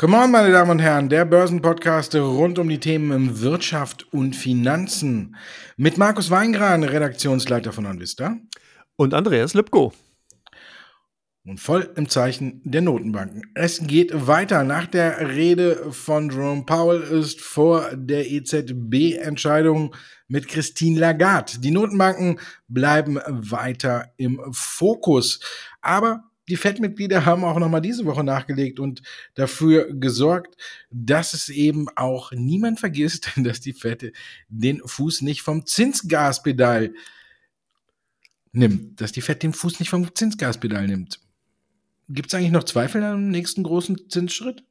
Come 0.00 0.16
on, 0.16 0.30
meine 0.30 0.50
Damen 0.50 0.70
und 0.70 0.78
Herren, 0.78 1.10
der 1.10 1.26
Börsenpodcast 1.26 2.14
rund 2.14 2.58
um 2.58 2.70
die 2.70 2.80
Themen 2.80 3.42
Wirtschaft 3.42 4.10
und 4.14 4.34
Finanzen. 4.34 5.36
Mit 5.76 5.98
Markus 5.98 6.30
Weingran, 6.30 6.84
Redaktionsleiter 6.84 7.70
von 7.74 7.84
Anvista. 7.84 8.38
Und 8.96 9.12
Andreas 9.12 9.52
Lipko. 9.52 9.92
Und 11.44 11.60
voll 11.60 11.92
im 11.96 12.08
Zeichen 12.08 12.62
der 12.64 12.80
Notenbanken. 12.80 13.42
Es 13.54 13.86
geht 13.86 14.26
weiter. 14.26 14.64
Nach 14.64 14.86
der 14.86 15.34
Rede 15.34 15.92
von 15.92 16.30
Jerome 16.30 16.64
Powell 16.64 17.02
ist 17.02 17.42
vor 17.42 17.90
der 17.94 18.30
EZB-Entscheidung 18.30 19.94
mit 20.28 20.48
Christine 20.48 20.98
Lagarde. 20.98 21.60
Die 21.60 21.72
Notenbanken 21.72 22.40
bleiben 22.68 23.20
weiter 23.26 24.14
im 24.16 24.40
Fokus. 24.50 25.40
Aber 25.82 26.29
die 26.50 26.56
FED-Mitglieder 26.56 27.24
haben 27.24 27.44
auch 27.44 27.58
nochmal 27.58 27.80
diese 27.80 28.04
Woche 28.04 28.24
nachgelegt 28.24 28.80
und 28.80 29.02
dafür 29.34 29.94
gesorgt, 29.94 30.56
dass 30.90 31.32
es 31.32 31.48
eben 31.48 31.86
auch 31.96 32.32
niemand 32.32 32.80
vergisst, 32.80 33.30
dass 33.36 33.60
die 33.60 33.72
FED 33.72 34.12
den 34.48 34.82
Fuß 34.84 35.22
nicht 35.22 35.42
vom 35.42 35.64
Zinsgaspedal 35.64 36.92
nimmt, 38.52 39.00
dass 39.00 39.12
die 39.12 39.20
FED 39.20 39.44
den 39.44 39.52
Fuß 39.52 39.78
nicht 39.78 39.90
vom 39.90 40.12
Zinsgaspedal 40.14 40.86
nimmt. 40.88 41.20
Gibt 42.08 42.28
es 42.28 42.34
eigentlich 42.34 42.50
noch 42.50 42.64
Zweifel 42.64 43.04
am 43.04 43.28
nächsten 43.28 43.62
großen 43.62 44.10
Zinsschritt? 44.10 44.64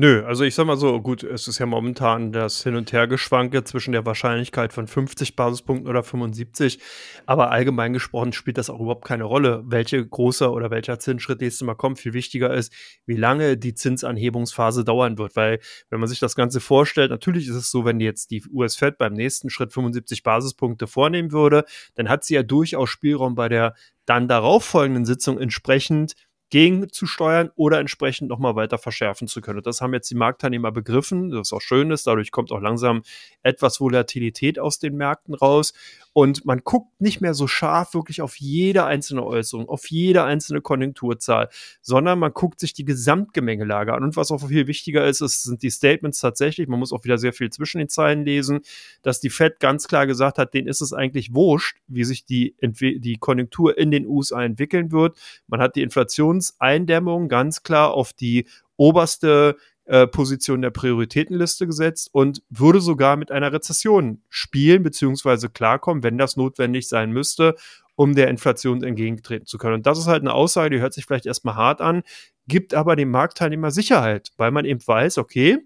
Nö, 0.00 0.24
also 0.24 0.44
ich 0.44 0.54
sag 0.54 0.64
mal 0.64 0.76
so, 0.76 1.00
gut, 1.00 1.24
es 1.24 1.48
ist 1.48 1.58
ja 1.58 1.66
momentan 1.66 2.30
das 2.30 2.62
Hin- 2.62 2.76
und 2.76 2.92
Hergeschwanke 2.92 3.64
zwischen 3.64 3.90
der 3.90 4.06
Wahrscheinlichkeit 4.06 4.72
von 4.72 4.86
50 4.86 5.34
Basispunkten 5.34 5.88
oder 5.88 6.04
75, 6.04 6.78
aber 7.26 7.50
allgemein 7.50 7.94
gesprochen 7.94 8.32
spielt 8.32 8.58
das 8.58 8.70
auch 8.70 8.78
überhaupt 8.78 9.04
keine 9.04 9.24
Rolle, 9.24 9.64
welche 9.66 10.06
große 10.06 10.52
oder 10.52 10.70
welcher 10.70 11.00
Zinsschritt 11.00 11.40
nächstes 11.40 11.66
Mal 11.66 11.74
kommt. 11.74 11.98
Viel 11.98 12.12
wichtiger 12.12 12.54
ist, 12.54 12.72
wie 13.06 13.16
lange 13.16 13.56
die 13.56 13.74
Zinsanhebungsphase 13.74 14.84
dauern 14.84 15.18
wird, 15.18 15.34
weil 15.34 15.58
wenn 15.90 15.98
man 15.98 16.08
sich 16.08 16.20
das 16.20 16.36
Ganze 16.36 16.60
vorstellt, 16.60 17.10
natürlich 17.10 17.48
ist 17.48 17.56
es 17.56 17.72
so, 17.72 17.84
wenn 17.84 17.98
jetzt 17.98 18.30
die 18.30 18.44
US-Fed 18.52 18.98
beim 18.98 19.14
nächsten 19.14 19.50
Schritt 19.50 19.72
75 19.72 20.22
Basispunkte 20.22 20.86
vornehmen 20.86 21.32
würde, 21.32 21.64
dann 21.96 22.08
hat 22.08 22.22
sie 22.22 22.34
ja 22.34 22.44
durchaus 22.44 22.88
Spielraum 22.88 23.34
bei 23.34 23.48
der 23.48 23.74
dann 24.06 24.28
darauffolgenden 24.28 25.04
Sitzung 25.04 25.38
entsprechend 25.38 26.14
gegenzusteuern 26.50 27.50
oder 27.56 27.78
entsprechend 27.78 28.28
nochmal 28.28 28.56
weiter 28.56 28.78
verschärfen 28.78 29.28
zu 29.28 29.40
können. 29.40 29.58
Und 29.58 29.66
das 29.66 29.80
haben 29.80 29.92
jetzt 29.92 30.10
die 30.10 30.14
Marktteilnehmer 30.14 30.72
begriffen, 30.72 31.30
das 31.30 31.52
auch 31.52 31.60
schön 31.60 31.90
ist. 31.90 32.06
Dadurch 32.06 32.30
kommt 32.30 32.52
auch 32.52 32.60
langsam 32.60 33.02
etwas 33.42 33.80
Volatilität 33.80 34.58
aus 34.58 34.78
den 34.78 34.96
Märkten 34.96 35.34
raus. 35.34 35.74
Und 36.12 36.44
man 36.44 36.62
guckt 36.64 37.00
nicht 37.00 37.20
mehr 37.20 37.34
so 37.34 37.46
scharf 37.46 37.94
wirklich 37.94 38.22
auf 38.22 38.36
jede 38.40 38.84
einzelne 38.84 39.24
Äußerung, 39.24 39.68
auf 39.68 39.88
jede 39.88 40.24
einzelne 40.24 40.60
Konjunkturzahl, 40.60 41.48
sondern 41.80 42.18
man 42.18 42.32
guckt 42.32 42.58
sich 42.58 42.72
die 42.72 42.84
Gesamtgemengelage 42.84 43.92
an. 43.92 44.02
Und 44.02 44.16
was 44.16 44.32
auch 44.32 44.48
viel 44.48 44.66
wichtiger 44.66 45.06
ist, 45.06 45.20
ist 45.20 45.44
sind 45.44 45.62
die 45.62 45.70
Statements 45.70 46.18
tatsächlich. 46.20 46.66
Man 46.66 46.80
muss 46.80 46.92
auch 46.92 47.04
wieder 47.04 47.18
sehr 47.18 47.32
viel 47.32 47.50
zwischen 47.50 47.78
den 47.78 47.88
Zeilen 47.88 48.24
lesen, 48.24 48.62
dass 49.02 49.20
die 49.20 49.30
Fed 49.30 49.60
ganz 49.60 49.86
klar 49.86 50.06
gesagt 50.08 50.38
hat, 50.38 50.54
denen 50.54 50.66
ist 50.66 50.80
es 50.80 50.92
eigentlich 50.92 51.34
wurscht, 51.34 51.78
wie 51.86 52.04
sich 52.04 52.24
die, 52.24 52.56
die 52.62 53.16
Konjunktur 53.20 53.78
in 53.78 53.90
den 53.90 54.06
USA 54.06 54.42
entwickeln 54.42 54.90
wird. 54.90 55.16
Man 55.46 55.60
hat 55.60 55.76
die 55.76 55.82
Inflation 55.82 56.37
Inflationseindämmung 56.38 57.28
ganz 57.28 57.62
klar 57.62 57.92
auf 57.92 58.12
die 58.12 58.46
oberste 58.76 59.56
äh, 59.86 60.06
Position 60.06 60.62
der 60.62 60.70
Prioritätenliste 60.70 61.66
gesetzt 61.66 62.10
und 62.12 62.42
würde 62.50 62.80
sogar 62.80 63.16
mit 63.16 63.30
einer 63.30 63.52
Rezession 63.52 64.22
spielen 64.28 64.82
bzw. 64.82 65.48
klarkommen, 65.48 66.02
wenn 66.02 66.18
das 66.18 66.36
notwendig 66.36 66.88
sein 66.88 67.10
müsste, 67.10 67.56
um 67.96 68.14
der 68.14 68.28
Inflation 68.28 68.82
entgegentreten 68.82 69.46
zu 69.46 69.58
können. 69.58 69.74
Und 69.74 69.86
das 69.86 69.98
ist 69.98 70.06
halt 70.06 70.22
eine 70.22 70.34
Aussage, 70.34 70.70
die 70.70 70.80
hört 70.80 70.94
sich 70.94 71.06
vielleicht 71.06 71.26
erstmal 71.26 71.56
hart 71.56 71.80
an, 71.80 72.02
gibt 72.46 72.74
aber 72.74 72.96
dem 72.96 73.10
Marktteilnehmer 73.10 73.70
Sicherheit, 73.70 74.30
weil 74.36 74.50
man 74.50 74.64
eben 74.64 74.86
weiß, 74.86 75.18
okay, 75.18 75.58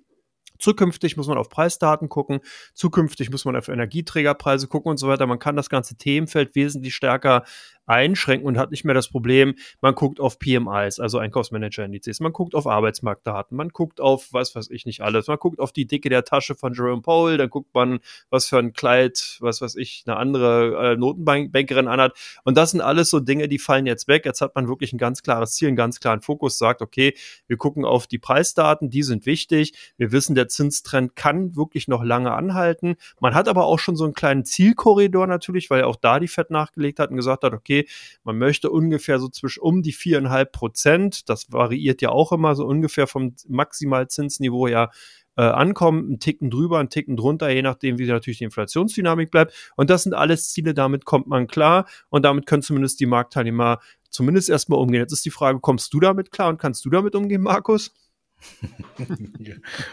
Zukünftig 0.63 1.17
muss 1.17 1.27
man 1.27 1.39
auf 1.39 1.49
Preisdaten 1.49 2.09
gucken, 2.09 2.39
zukünftig 2.73 3.31
muss 3.31 3.45
man 3.45 3.57
auf 3.57 3.67
Energieträgerpreise 3.67 4.69
gucken 4.69 4.91
und 4.91 4.97
so 4.97 5.09
weiter. 5.09 5.27
Man 5.27 5.41
kann 5.41 5.57
das 5.57 5.69
ganze 5.69 5.97
Themenfeld 5.97 6.55
wesentlich 6.55 6.95
stärker 6.95 7.43
einschränken 7.87 8.47
und 8.47 8.59
hat 8.59 8.71
nicht 8.71 8.85
mehr 8.85 8.95
das 8.95 9.09
Problem, 9.09 9.55
man 9.81 9.95
guckt 9.95 10.21
auf 10.21 10.39
PMIs, 10.39 11.01
also 11.01 11.19
Einkaufsmanager-Indizes, 11.19 12.21
man 12.21 12.33
guckt 12.33 12.55
auf 12.55 12.67
Arbeitsmarktdaten, 12.67 13.57
man 13.57 13.71
guckt 13.71 14.01
auf, 14.01 14.29
was 14.33 14.55
weiß 14.55 14.71
ich 14.71 14.87
nicht 14.87 15.01
alles, 15.01 15.27
man 15.27 15.39
guckt 15.39 15.59
auf 15.59 15.73
die 15.73 15.87
Dicke 15.87 16.09
der 16.09 16.25
Tasche 16.25 16.55
von 16.55 16.75
Jerome 16.75 17.03
Powell, 17.03 17.37
dann 17.39 17.51
guckt 17.51 17.75
man, 17.75 17.99
was 18.31 18.47
für 18.47 18.59
ein 18.59 18.73
Kleid, 18.73 19.39
was 19.41 19.61
weiß 19.61 19.77
ich, 19.77 20.05
eine 20.07 20.17
andere 20.17 20.93
äh, 20.93 20.97
Notenbankerin 20.97 21.89
anhat. 21.89 22.17
Und 22.45 22.57
das 22.57 22.71
sind 22.71 22.81
alles 22.81 23.11
so 23.11 23.21
Dinge, 23.21 23.49
die 23.49 23.59
fallen 23.59 23.87
jetzt 23.87 24.09
weg. 24.09 24.25
Jetzt 24.25 24.41
hat 24.41 24.55
man 24.55 24.69
wirklich 24.69 24.93
ein 24.93 24.99
ganz 24.99 25.23
klares 25.23 25.55
Ziel, 25.55 25.69
einen 25.69 25.77
ganz 25.77 26.01
klaren 26.01 26.21
Fokus, 26.21 26.59
sagt, 26.59 26.83
okay, 26.83 27.15
wir 27.47 27.57
gucken 27.57 27.85
auf 27.85 28.07
die 28.07 28.19
Preisdaten, 28.19 28.91
die 28.91 29.03
sind 29.03 29.27
wichtig. 29.27 29.73
Wir 29.97 30.13
wissen, 30.13 30.35
der 30.35 30.49
Zinstrend 30.49 31.17
kann 31.17 31.57
wirklich 31.57 31.89
noch 31.89 32.05
lange 32.05 32.33
anhalten. 32.33 32.97
Man 33.21 33.35
hat 33.35 33.49
aber 33.49 33.67
auch 33.67 33.79
schon 33.79 33.97
so 33.97 34.05
einen 34.05 34.15
kleinen 34.15 34.45
Zielkorridor 34.45 35.27
natürlich, 35.27 35.71
weil 35.71 35.85
auch 35.85 35.97
da 35.97 36.21
die 36.21 36.29
Fed 36.29 36.51
nachgelegt 36.51 36.99
hat 36.99 37.11
und 37.11 37.17
gesagt 37.17 37.45
hat, 37.45 37.53
okay, 37.53 37.72
okay, 37.73 37.89
man 38.25 38.39
möchte 38.39 38.71
ungefähr 38.71 39.19
so 39.19 39.29
zwischen 39.29 39.61
um 39.61 39.83
die 39.83 39.93
viereinhalb 39.93 40.53
Prozent, 40.53 41.29
das 41.29 41.53
variiert 41.53 42.03
ja 42.03 42.11
auch 42.11 42.33
immer 42.33 42.55
so 42.55 42.67
ungefähr 42.67 43.07
vom 43.07 43.35
Maximalzinsniveau 43.49 44.67
ja 44.67 44.91
äh, 45.37 45.43
ankommen, 45.43 46.05
einen 46.07 46.19
Ticken 46.19 46.51
drüber, 46.51 46.79
einen 46.79 46.91
Ticken 46.91 47.17
drunter, 47.17 47.49
je 47.49 47.63
nachdem, 47.63 47.99
wie 47.99 48.07
natürlich 48.07 48.39
die 48.39 48.45
Inflationsdynamik 48.45 49.31
bleibt. 49.31 49.55
Und 49.77 49.89
das 49.89 50.03
sind 50.03 50.15
alles 50.15 50.51
Ziele, 50.51 50.75
damit 50.75 51.07
kommt 51.07 51.27
man 51.27 51.47
klar 51.47 51.87
und 52.11 52.25
damit 52.25 52.47
können 52.47 52.63
zumindest 52.63 53.01
die 53.01 53.07
Marktteilnehmer 53.07 53.81
zumindest 54.11 54.51
erstmal 54.51 54.79
umgehen. 54.79 55.01
Jetzt 55.01 55.13
ist 55.13 55.25
die 55.25 55.31
Frage, 55.31 55.61
kommst 55.61 55.95
du 55.95 56.01
damit 56.01 56.33
klar 56.33 56.51
und 56.51 56.59
kannst 56.59 56.85
du 56.85 56.91
damit 56.91 57.15
umgehen, 57.15 57.41
Markus? 57.41 57.95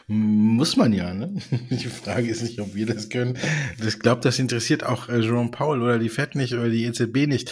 Muss 0.07 0.75
man 0.75 0.93
ja, 0.93 1.13
ne? 1.13 1.41
Die 1.69 1.87
Frage 1.87 2.29
ist 2.29 2.43
nicht, 2.43 2.59
ob 2.59 2.75
wir 2.75 2.85
das 2.85 3.09
können. 3.09 3.37
Ich 3.85 3.99
glaube, 3.99 4.21
das 4.21 4.39
interessiert 4.39 4.83
auch 4.83 5.09
äh, 5.09 5.19
Jerome 5.19 5.51
Powell 5.51 5.81
oder 5.81 5.99
die 5.99 6.09
FED 6.09 6.35
nicht 6.35 6.53
oder 6.53 6.69
die 6.69 6.85
EZB 6.85 7.27
nicht. 7.27 7.51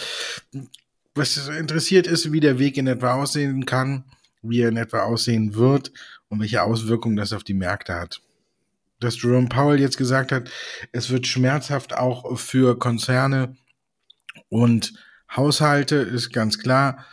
Was 1.14 1.48
interessiert 1.48 2.06
ist, 2.06 2.32
wie 2.32 2.40
der 2.40 2.58
Weg 2.58 2.76
in 2.76 2.86
etwa 2.86 3.14
aussehen 3.14 3.66
kann, 3.66 4.04
wie 4.42 4.60
er 4.60 4.68
in 4.68 4.76
etwa 4.76 5.02
aussehen 5.02 5.54
wird 5.54 5.92
und 6.28 6.40
welche 6.40 6.62
Auswirkungen 6.62 7.16
das 7.16 7.32
auf 7.32 7.44
die 7.44 7.54
Märkte 7.54 7.94
hat. 7.94 8.20
Dass 9.00 9.20
Jerome 9.20 9.48
Powell 9.48 9.80
jetzt 9.80 9.98
gesagt 9.98 10.32
hat, 10.32 10.50
es 10.92 11.10
wird 11.10 11.26
schmerzhaft 11.26 11.96
auch 11.96 12.36
für 12.38 12.78
Konzerne 12.78 13.56
und 14.48 14.92
Haushalte, 15.34 15.96
ist 15.96 16.32
ganz 16.32 16.58
klar 16.58 17.04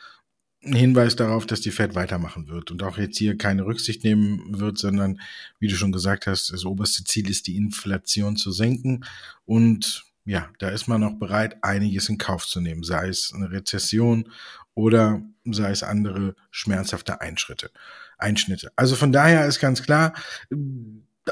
Hinweis 0.66 1.16
darauf, 1.16 1.46
dass 1.46 1.62
die 1.62 1.72
Fed 1.72 1.96
weitermachen 1.96 2.48
wird 2.48 2.72
und 2.72 2.81
auch 2.84 2.98
jetzt 2.98 3.18
hier 3.18 3.38
keine 3.38 3.66
Rücksicht 3.66 4.03
nehmen 4.03 4.59
wird, 4.59 4.78
sondern, 4.78 5.20
wie 5.59 5.68
du 5.68 5.76
schon 5.76 5.92
gesagt 5.92 6.28
hast, 6.28 6.52
das 6.52 6.66
oberste 6.66 7.03
Ziel 7.03 7.30
ist, 7.30 7.48
die 7.48 7.58
Inflation 7.58 8.36
zu 8.36 8.52
senken. 8.52 9.06
Und 9.46 10.06
ja, 10.26 10.50
da 10.59 10.70
ist 10.70 10.88
man 10.88 11.03
auch 11.03 11.20
bereit, 11.20 11.64
einiges 11.64 12.09
in 12.09 12.18
Kauf 12.18 12.48
zu 12.48 12.59
nehmen, 12.59 12.84
sei 12.84 13.09
es 13.09 13.31
eine 13.34 13.52
Rezession 13.52 14.31
oder 14.74 15.22
sei 15.46 15.70
es 15.72 15.84
andere 15.84 16.36
schmerzhafte 16.50 17.22
Einschritte, 17.22 17.70
Einschnitte. 18.18 18.72
Also 18.76 18.96
von 18.96 19.12
daher 19.12 19.46
ist 19.46 19.59
ganz 19.59 19.84
klar, 19.84 20.14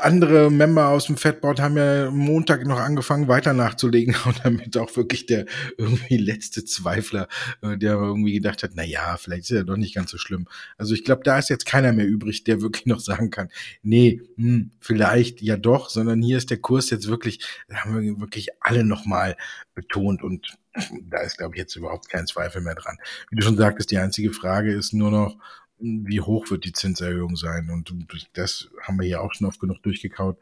andere 0.01 0.49
Member 0.49 0.87
aus 0.87 1.05
dem 1.05 1.17
Fatboard 1.17 1.59
haben 1.59 1.77
ja 1.77 2.09
Montag 2.09 2.65
noch 2.65 2.79
angefangen, 2.79 3.27
weiter 3.27 3.53
nachzulegen 3.53 4.15
und 4.25 4.41
damit 4.43 4.77
auch 4.77 4.95
wirklich 4.95 5.25
der 5.25 5.45
irgendwie 5.77 6.17
letzte 6.17 6.65
Zweifler, 6.65 7.27
äh, 7.61 7.77
der 7.77 7.93
irgendwie 7.93 8.33
gedacht 8.33 8.63
hat, 8.63 8.71
na 8.73 8.83
ja, 8.83 9.17
vielleicht 9.17 9.43
ist 9.43 9.51
er 9.51 9.63
doch 9.63 9.77
nicht 9.77 9.95
ganz 9.95 10.11
so 10.11 10.17
schlimm. 10.17 10.47
Also 10.77 10.93
ich 10.93 11.03
glaube, 11.03 11.23
da 11.23 11.37
ist 11.37 11.49
jetzt 11.49 11.65
keiner 11.65 11.93
mehr 11.93 12.07
übrig, 12.07 12.43
der 12.43 12.61
wirklich 12.61 12.85
noch 12.85 12.99
sagen 12.99 13.29
kann, 13.29 13.49
nee, 13.81 14.21
hm, 14.35 14.71
vielleicht 14.79 15.41
ja 15.41 15.57
doch, 15.57 15.89
sondern 15.89 16.21
hier 16.21 16.37
ist 16.37 16.49
der 16.49 16.57
Kurs 16.57 16.89
jetzt 16.89 17.07
wirklich, 17.07 17.45
da 17.67 17.77
haben 17.77 18.01
wir 18.01 18.19
wirklich 18.19 18.49
alle 18.61 18.83
nochmal 18.83 19.37
betont 19.75 20.23
und 20.23 20.57
da 21.09 21.19
ist, 21.19 21.38
glaube 21.38 21.56
ich, 21.56 21.59
jetzt 21.59 21.75
überhaupt 21.75 22.09
kein 22.09 22.27
Zweifel 22.27 22.62
mehr 22.62 22.75
dran. 22.75 22.97
Wie 23.29 23.35
du 23.35 23.44
schon 23.44 23.57
sagtest, 23.57 23.91
die 23.91 23.97
einzige 23.97 24.33
Frage 24.33 24.73
ist 24.73 24.94
nur 24.94 25.12
noch, 25.12 25.38
wie 25.79 26.21
hoch 26.21 26.49
wird 26.49 26.65
die 26.65 26.73
Zinserhöhung 26.73 27.35
sein. 27.35 27.69
Und 27.69 27.93
das 28.33 28.69
haben 28.81 28.99
wir 28.99 29.07
ja 29.07 29.19
auch 29.19 29.33
schon 29.33 29.47
oft 29.47 29.59
genug 29.59 29.81
durchgekaut. 29.83 30.37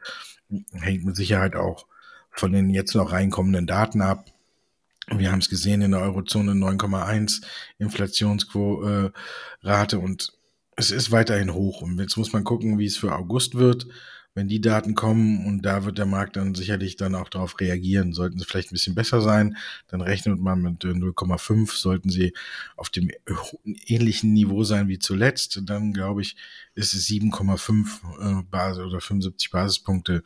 Hängt 0.72 1.04
mit 1.04 1.16
Sicherheit 1.16 1.56
auch 1.56 1.86
von 2.30 2.52
den 2.52 2.70
jetzt 2.70 2.94
noch 2.94 3.12
reinkommenden 3.12 3.66
Daten 3.66 4.00
ab. 4.02 4.26
Wir 5.08 5.32
haben 5.32 5.40
es 5.40 5.48
gesehen 5.48 5.82
in 5.82 5.90
der 5.90 6.00
Eurozone 6.00 6.52
9,1 6.52 7.42
Inflationsrate 7.78 9.12
äh, 9.62 9.98
und 9.98 10.32
es 10.76 10.90
ist 10.90 11.10
weiterhin 11.10 11.52
hoch. 11.52 11.82
Und 11.82 11.98
jetzt 11.98 12.16
muss 12.16 12.32
man 12.32 12.44
gucken, 12.44 12.78
wie 12.78 12.86
es 12.86 12.96
für 12.96 13.14
August 13.14 13.56
wird 13.56 13.86
wenn 14.34 14.48
die 14.48 14.60
Daten 14.60 14.94
kommen 14.94 15.46
und 15.46 15.62
da 15.62 15.84
wird 15.84 15.98
der 15.98 16.06
Markt 16.06 16.36
dann 16.36 16.54
sicherlich 16.54 16.96
dann 16.96 17.14
auch 17.14 17.28
darauf 17.28 17.60
reagieren. 17.60 18.12
Sollten 18.12 18.38
sie 18.38 18.44
vielleicht 18.44 18.70
ein 18.70 18.74
bisschen 18.74 18.94
besser 18.94 19.20
sein, 19.20 19.56
dann 19.88 20.00
rechnet 20.00 20.40
man 20.40 20.62
mit 20.62 20.84
0,5. 20.84 21.76
Sollten 21.76 22.08
sie 22.08 22.32
auf 22.76 22.88
dem 22.88 23.10
ähnlichen 23.86 24.32
Niveau 24.32 24.64
sein 24.64 24.88
wie 24.88 24.98
zuletzt, 24.98 25.60
dann 25.64 25.92
glaube 25.92 26.22
ich, 26.22 26.36
ist 26.74 26.94
es 26.94 27.06
7,5 27.08 28.40
äh, 28.40 28.42
Basis 28.50 28.84
oder 28.84 29.00
75 29.00 29.50
Basispunkte 29.50 30.22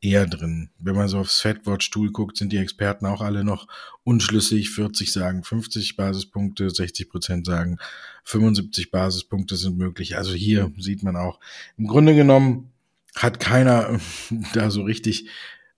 eher 0.00 0.26
drin. 0.26 0.70
Wenn 0.78 0.94
man 0.94 1.08
so 1.08 1.18
aufs 1.18 1.40
Fedwatch-Tool 1.40 2.12
guckt, 2.12 2.36
sind 2.36 2.52
die 2.52 2.58
Experten 2.58 3.06
auch 3.06 3.22
alle 3.22 3.44
noch 3.44 3.66
unschlüssig. 4.04 4.70
40 4.70 5.10
sagen 5.10 5.42
50 5.42 5.96
Basispunkte, 5.96 6.68
60 6.68 7.08
Prozent 7.08 7.46
sagen 7.46 7.78
75 8.24 8.90
Basispunkte 8.90 9.56
sind 9.56 9.78
möglich. 9.78 10.16
Also 10.16 10.34
hier 10.34 10.70
sieht 10.78 11.02
man 11.02 11.16
auch, 11.16 11.40
im 11.78 11.86
Grunde 11.86 12.14
genommen 12.14 12.72
hat 13.16 13.40
keiner 13.40 13.98
da 14.54 14.70
so 14.70 14.82
richtig 14.82 15.28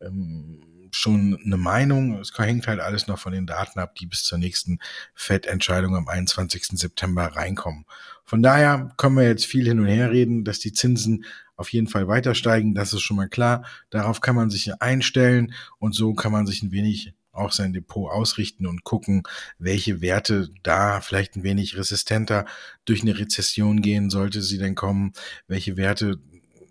ähm, 0.00 0.61
schon 0.93 1.38
eine 1.44 1.56
Meinung. 1.56 2.19
Es 2.19 2.32
hängt 2.37 2.67
halt 2.67 2.81
alles 2.81 3.06
noch 3.06 3.19
von 3.19 3.32
den 3.32 3.46
Daten 3.46 3.79
ab, 3.79 3.94
die 3.94 4.06
bis 4.06 4.23
zur 4.25 4.38
nächsten 4.38 4.79
FED-Entscheidung 5.14 5.96
am 5.96 6.08
21. 6.08 6.79
September 6.79 7.25
reinkommen. 7.25 7.85
Von 8.25 8.43
daher 8.43 8.93
können 8.96 9.17
wir 9.17 9.25
jetzt 9.25 9.46
viel 9.46 9.67
hin 9.67 9.81
und 9.81 9.87
her 9.87 10.11
reden, 10.11 10.44
dass 10.44 10.58
die 10.58 10.73
Zinsen 10.73 11.25
auf 11.56 11.73
jeden 11.73 11.88
Fall 11.88 12.08
weiter 12.08 12.35
steigen. 12.35 12.75
Das 12.75 12.93
ist 12.93 13.00
schon 13.00 13.17
mal 13.17 13.29
klar. 13.29 13.64
Darauf 13.90 14.20
kann 14.20 14.37
man 14.37 14.50
sich 14.50 14.81
einstellen 14.81 15.55
und 15.79 15.94
so 15.94 16.14
kann 16.14 16.32
man 16.32 16.46
sich 16.46 16.62
ein 16.62 16.73
wenig 16.73 17.14
auch 17.32 17.52
sein 17.52 17.73
Depot 17.73 18.11
ausrichten 18.11 18.67
und 18.67 18.85
gucken, 18.85 19.23
welche 19.58 20.00
Werte 20.00 20.50
da 20.62 21.00
vielleicht 21.00 21.37
ein 21.37 21.44
wenig 21.44 21.76
resistenter 21.76 22.46
durch 22.85 23.02
eine 23.02 23.19
Rezession 23.19 23.81
gehen, 23.81 24.11
sollte 24.11 24.43
sie 24.43 24.58
denn 24.58 24.75
kommen, 24.75 25.12
welche 25.46 25.76
Werte 25.76 26.19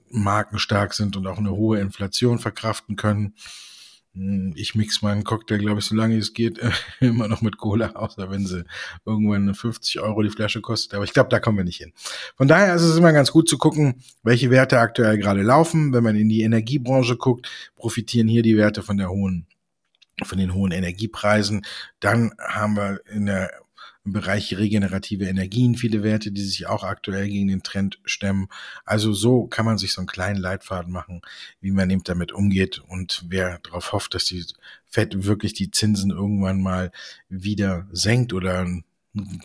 markenstark 0.09 0.93
sind 0.93 1.15
und 1.15 1.27
auch 1.27 1.37
eine 1.37 1.51
hohe 1.51 1.79
Inflation 1.79 2.39
verkraften 2.39 2.95
können. 2.95 3.33
Hm, 4.13 4.53
ich 4.55 4.75
mix 4.75 5.01
meinen 5.01 5.23
Cocktail, 5.23 5.59
glaube 5.59 5.79
ich, 5.79 5.85
solange 5.85 6.17
es 6.17 6.33
geht, 6.33 6.59
immer 6.99 7.27
noch 7.27 7.41
mit 7.41 7.57
Cola, 7.57 7.91
außer 7.91 8.29
wenn 8.29 8.45
sie 8.45 8.65
irgendwann 9.05 9.53
50 9.53 9.99
Euro 9.99 10.23
die 10.23 10.29
Flasche 10.29 10.61
kostet. 10.61 10.95
Aber 10.95 11.03
ich 11.03 11.13
glaube, 11.13 11.29
da 11.29 11.39
kommen 11.39 11.57
wir 11.57 11.65
nicht 11.65 11.77
hin. 11.77 11.93
Von 12.35 12.47
daher 12.47 12.75
ist 12.75 12.83
es 12.83 12.97
immer 12.97 13.13
ganz 13.13 13.31
gut 13.31 13.47
zu 13.47 13.57
gucken, 13.57 14.01
welche 14.23 14.49
Werte 14.49 14.79
aktuell 14.79 15.17
gerade 15.17 15.43
laufen. 15.43 15.93
Wenn 15.93 16.03
man 16.03 16.15
in 16.15 16.29
die 16.29 16.41
Energiebranche 16.41 17.17
guckt, 17.17 17.49
profitieren 17.75 18.27
hier 18.27 18.41
die 18.41 18.57
Werte 18.57 18.83
von 18.83 18.97
der 18.97 19.09
hohen 19.09 19.45
von 20.23 20.39
den 20.39 20.55
hohen 20.55 20.71
Energiepreisen. 20.71 21.63
Dann 21.99 22.33
haben 22.39 22.75
wir 22.75 23.01
in 23.05 23.27
der 23.27 23.51
im 24.07 24.13
Bereich 24.13 24.57
regenerative 24.57 25.25
Energien 25.25 25.75
viele 25.75 26.01
Werte, 26.01 26.31
die 26.31 26.41
sich 26.41 26.65
auch 26.65 26.83
aktuell 26.83 27.27
gegen 27.27 27.49
den 27.49 27.61
Trend 27.61 27.99
stemmen. 28.05 28.47
Also 28.85 29.11
so 29.11 29.47
kann 29.47 29.65
man 29.65 29.77
sich 29.77 29.91
so 29.91 29.99
einen 29.99 30.07
kleinen 30.07 30.39
Leitfaden 30.39 30.93
machen, 30.93 31.21
wie 31.59 31.71
man 31.71 31.89
eben 31.89 32.03
damit 32.03 32.31
umgeht. 32.31 32.79
Und 32.79 33.25
wer 33.27 33.59
darauf 33.59 33.91
hofft, 33.91 34.15
dass 34.15 34.23
die 34.23 34.45
Fed 34.85 35.25
wirklich 35.25 35.53
die 35.53 35.71
Zinsen 35.71 36.11
irgendwann 36.11 36.61
mal 36.61 36.93
wieder 37.27 37.85
senkt 37.91 38.31
oder 38.31 38.59
einen 38.59 38.85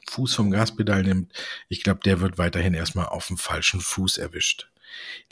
Fuß 0.08 0.32
vom 0.32 0.52
Gaspedal 0.52 1.02
nimmt, 1.02 1.32
ich 1.68 1.82
glaube, 1.82 2.00
der 2.04 2.20
wird 2.20 2.38
weiterhin 2.38 2.74
erstmal 2.74 3.06
auf 3.06 3.26
dem 3.26 3.38
falschen 3.38 3.80
Fuß 3.80 4.18
erwischt. 4.18 4.70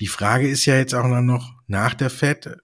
Die 0.00 0.08
Frage 0.08 0.48
ist 0.48 0.66
ja 0.66 0.76
jetzt 0.76 0.94
auch 0.94 1.06
noch 1.06 1.54
nach 1.68 1.94
der 1.94 2.10
Fed, 2.10 2.56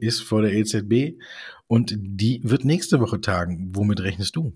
ist 0.00 0.22
vor 0.22 0.40
der 0.40 0.54
EZB 0.54 1.20
und 1.66 1.94
die 1.98 2.40
wird 2.44 2.64
nächste 2.64 2.98
Woche 2.98 3.20
tagen. 3.20 3.68
Womit 3.74 4.00
rechnest 4.00 4.36
du? 4.36 4.54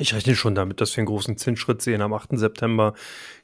Ich 0.00 0.14
rechne 0.14 0.36
schon 0.36 0.54
damit, 0.54 0.80
dass 0.80 0.96
wir 0.96 1.00
einen 1.00 1.08
großen 1.08 1.36
Zinsschritt 1.36 1.82
sehen 1.82 2.02
am 2.02 2.12
8. 2.12 2.38
September. 2.38 2.94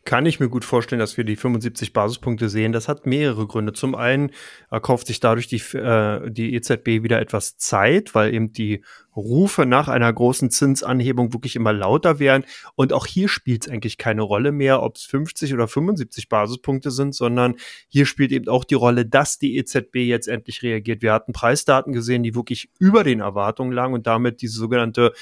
Kann 0.05 0.27
ich 0.27 0.39
mir 0.39 0.49
gut 0.49 0.65
vorstellen, 0.65 1.01
dass 1.01 1.17
wir 1.17 1.25
die 1.25 1.37
75 1.37 1.93
Basispunkte 1.93 2.49
sehen. 2.49 2.73
Das 2.73 2.89
hat 2.89 3.07
mehrere 3.07 3.47
Gründe. 3.47 3.73
Zum 3.73 3.95
einen 3.95 4.31
erkauft 4.71 5.07
sich 5.07 5.19
dadurch 5.19 5.49
die, 5.49 5.57
äh, 5.77 6.31
die 6.31 6.55
EZB 6.55 7.03
wieder 7.03 7.21
etwas 7.21 7.57
Zeit, 7.57 8.15
weil 8.15 8.35
eben 8.35 8.53
die 8.53 8.85
Rufe 9.17 9.65
nach 9.65 9.89
einer 9.89 10.13
großen 10.13 10.51
Zinsanhebung 10.51 11.33
wirklich 11.33 11.57
immer 11.57 11.73
lauter 11.73 12.19
werden. 12.19 12.45
Und 12.75 12.93
auch 12.93 13.07
hier 13.07 13.29
spielt 13.29 13.67
es 13.67 13.73
eigentlich 13.73 13.97
keine 13.97 14.23
Rolle 14.23 14.53
mehr, 14.53 14.83
ob 14.83 14.97
es 14.97 15.05
50 15.05 15.55
oder 15.55 15.69
75 15.69 16.29
Basispunkte 16.29 16.91
sind, 16.91 17.15
sondern 17.15 17.55
hier 17.89 18.07
spielt 18.07 18.33
eben 18.33 18.49
auch 18.49 18.65
die 18.65 18.75
Rolle, 18.75 19.07
dass 19.07 19.39
die 19.39 19.57
EZB 19.57 19.97
jetzt 19.97 20.29
endlich 20.29 20.63
reagiert. 20.63 21.03
Wir 21.03 21.13
hatten 21.13 21.33
Preisdaten 21.33 21.93
gesehen, 21.93 22.23
die 22.23 22.35
wirklich 22.35 22.71
über 22.79 23.05
den 23.05 23.21
Erwartungen 23.21 23.73
lagen 23.73 23.95
und 23.95 24.07
damit 24.07 24.43
diese 24.43 24.59
sogenannte 24.59 25.13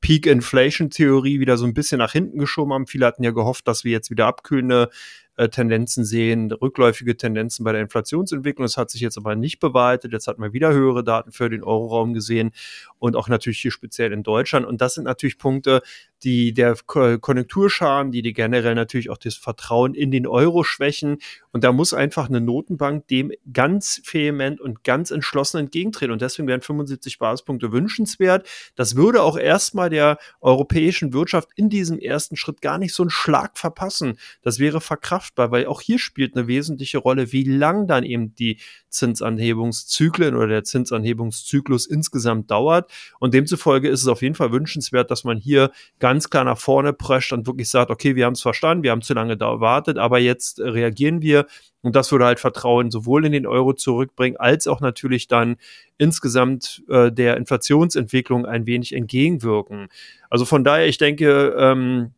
Peak 0.00 0.26
Inflation 0.26 0.90
Theorie 0.90 1.40
wieder 1.40 1.56
so 1.56 1.66
ein 1.66 1.74
bisschen 1.74 1.98
nach 1.98 2.12
hinten 2.12 2.38
geschoben 2.38 2.72
haben. 2.72 2.86
Viele 2.86 3.06
hatten 3.06 3.22
ja 3.22 3.30
gehofft, 3.32 3.68
dass 3.68 3.84
wir 3.84 3.92
jetzt 3.92 4.10
wieder 4.10 4.26
abkühlende 4.26 4.88
äh, 5.36 5.48
Tendenzen 5.48 6.04
sehen, 6.04 6.52
rückläufige 6.52 7.16
Tendenzen 7.16 7.64
bei 7.64 7.72
der 7.72 7.80
Inflationsentwicklung. 7.80 8.64
Das 8.64 8.76
hat 8.76 8.90
sich 8.90 9.00
jetzt 9.00 9.16
aber 9.16 9.36
nicht 9.36 9.58
bewahrheitet. 9.58 10.12
Jetzt 10.12 10.26
hat 10.26 10.38
man 10.38 10.52
wieder 10.52 10.72
höhere 10.72 11.02
Daten 11.02 11.32
für 11.32 11.48
den 11.48 11.62
Euroraum 11.62 12.12
gesehen 12.12 12.50
und 12.98 13.16
auch 13.16 13.28
natürlich 13.28 13.60
hier 13.60 13.70
speziell 13.70 14.12
in 14.12 14.22
Deutschland. 14.22 14.66
Und 14.66 14.80
das 14.80 14.94
sind 14.94 15.04
natürlich 15.04 15.38
Punkte, 15.38 15.82
die 16.22 16.52
der 16.52 16.76
Konjunkturschaden, 16.86 18.12
die 18.12 18.22
die 18.22 18.32
generell 18.32 18.74
natürlich 18.74 19.10
auch 19.10 19.18
das 19.18 19.36
Vertrauen 19.36 19.94
in 19.94 20.10
den 20.10 20.26
Euro 20.26 20.64
schwächen. 20.64 21.18
Und 21.52 21.64
da 21.64 21.72
muss 21.72 21.94
einfach 21.94 22.28
eine 22.28 22.40
Notenbank 22.40 23.08
dem 23.08 23.32
ganz 23.52 24.02
vehement 24.04 24.60
und 24.60 24.84
ganz 24.84 25.10
entschlossen 25.10 25.58
entgegentreten. 25.58 26.12
Und 26.12 26.22
deswegen 26.22 26.48
wären 26.48 26.60
75 26.60 27.18
Basispunkte 27.18 27.72
wünschenswert. 27.72 28.48
Das 28.74 28.96
würde 28.96 29.22
auch 29.22 29.38
erstmal 29.38 29.90
der 29.90 30.18
europäischen 30.40 31.12
Wirtschaft 31.12 31.48
in 31.56 31.70
diesem 31.70 31.98
ersten 31.98 32.36
Schritt 32.36 32.60
gar 32.60 32.78
nicht 32.78 32.94
so 32.94 33.02
einen 33.02 33.10
Schlag 33.10 33.58
verpassen. 33.58 34.18
Das 34.42 34.58
wäre 34.58 34.80
verkraftbar, 34.80 35.50
weil 35.50 35.66
auch 35.66 35.80
hier 35.80 35.98
spielt 35.98 36.36
eine 36.36 36.46
wesentliche 36.46 36.98
Rolle, 36.98 37.32
wie 37.32 37.44
lang 37.44 37.86
dann 37.86 38.04
eben 38.04 38.34
die 38.34 38.58
Zinsanhebungszyklen 38.90 40.34
oder 40.34 40.48
der 40.48 40.64
Zinsanhebungszyklus 40.64 41.86
insgesamt 41.86 42.50
dauert. 42.50 42.90
Und 43.18 43.34
demzufolge 43.34 43.88
ist 43.88 44.02
es 44.02 44.08
auf 44.08 44.22
jeden 44.22 44.34
Fall 44.34 44.52
wünschenswert, 44.52 45.10
dass 45.10 45.24
man 45.24 45.38
hier 45.38 45.70
ganz 45.98 46.30
klar 46.30 46.44
nach 46.44 46.58
vorne 46.58 46.92
prescht 46.92 47.32
und 47.32 47.46
wirklich 47.46 47.70
sagt, 47.70 47.90
okay, 47.90 48.16
wir 48.16 48.26
haben 48.26 48.34
es 48.34 48.42
verstanden, 48.42 48.82
wir 48.82 48.90
haben 48.90 49.02
zu 49.02 49.14
lange 49.14 49.36
da 49.36 49.50
erwartet, 49.50 49.98
aber 49.98 50.18
jetzt 50.18 50.60
reagieren 50.60 51.22
wir. 51.22 51.46
Und 51.82 51.96
das 51.96 52.12
würde 52.12 52.26
halt 52.26 52.40
Vertrauen 52.40 52.90
sowohl 52.90 53.24
in 53.24 53.32
den 53.32 53.46
Euro 53.46 53.72
zurückbringen, 53.72 54.36
als 54.36 54.66
auch 54.66 54.80
natürlich 54.80 55.28
dann 55.28 55.56
insgesamt 55.96 56.82
äh, 56.88 57.10
der 57.10 57.36
Inflationsentwicklung 57.38 58.44
ein 58.44 58.66
wenig 58.66 58.94
entgegenwirken. 58.94 59.88
Also 60.28 60.44
von 60.44 60.62
daher, 60.62 60.86
ich 60.86 60.98
denke, 60.98 61.54
ähm, 61.58 62.12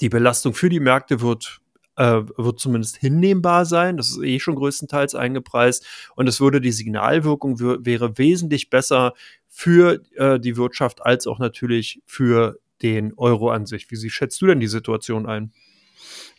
die 0.00 0.08
Belastung 0.08 0.54
für 0.54 0.68
die 0.68 0.80
Märkte 0.80 1.20
wird 1.20 1.61
äh, 1.96 2.22
wird 2.36 2.58
zumindest 2.58 2.96
hinnehmbar 2.96 3.64
sein. 3.64 3.96
Das 3.96 4.10
ist 4.10 4.22
eh 4.22 4.38
schon 4.40 4.54
größtenteils 4.54 5.14
eingepreist. 5.14 5.86
Und 6.16 6.28
es 6.28 6.40
würde 6.40 6.60
die 6.60 6.72
Signalwirkung 6.72 7.60
wäre 7.60 8.18
wesentlich 8.18 8.70
besser 8.70 9.14
für 9.48 10.02
äh, 10.16 10.40
die 10.40 10.56
Wirtschaft 10.56 11.04
als 11.04 11.26
auch 11.26 11.38
natürlich 11.38 12.00
für 12.06 12.58
den 12.82 13.14
Euro 13.14 13.50
an 13.50 13.66
sich. 13.66 13.90
Wie 13.90 14.10
schätzt 14.10 14.40
du 14.42 14.46
denn 14.46 14.60
die 14.60 14.66
Situation 14.66 15.26
ein? 15.26 15.52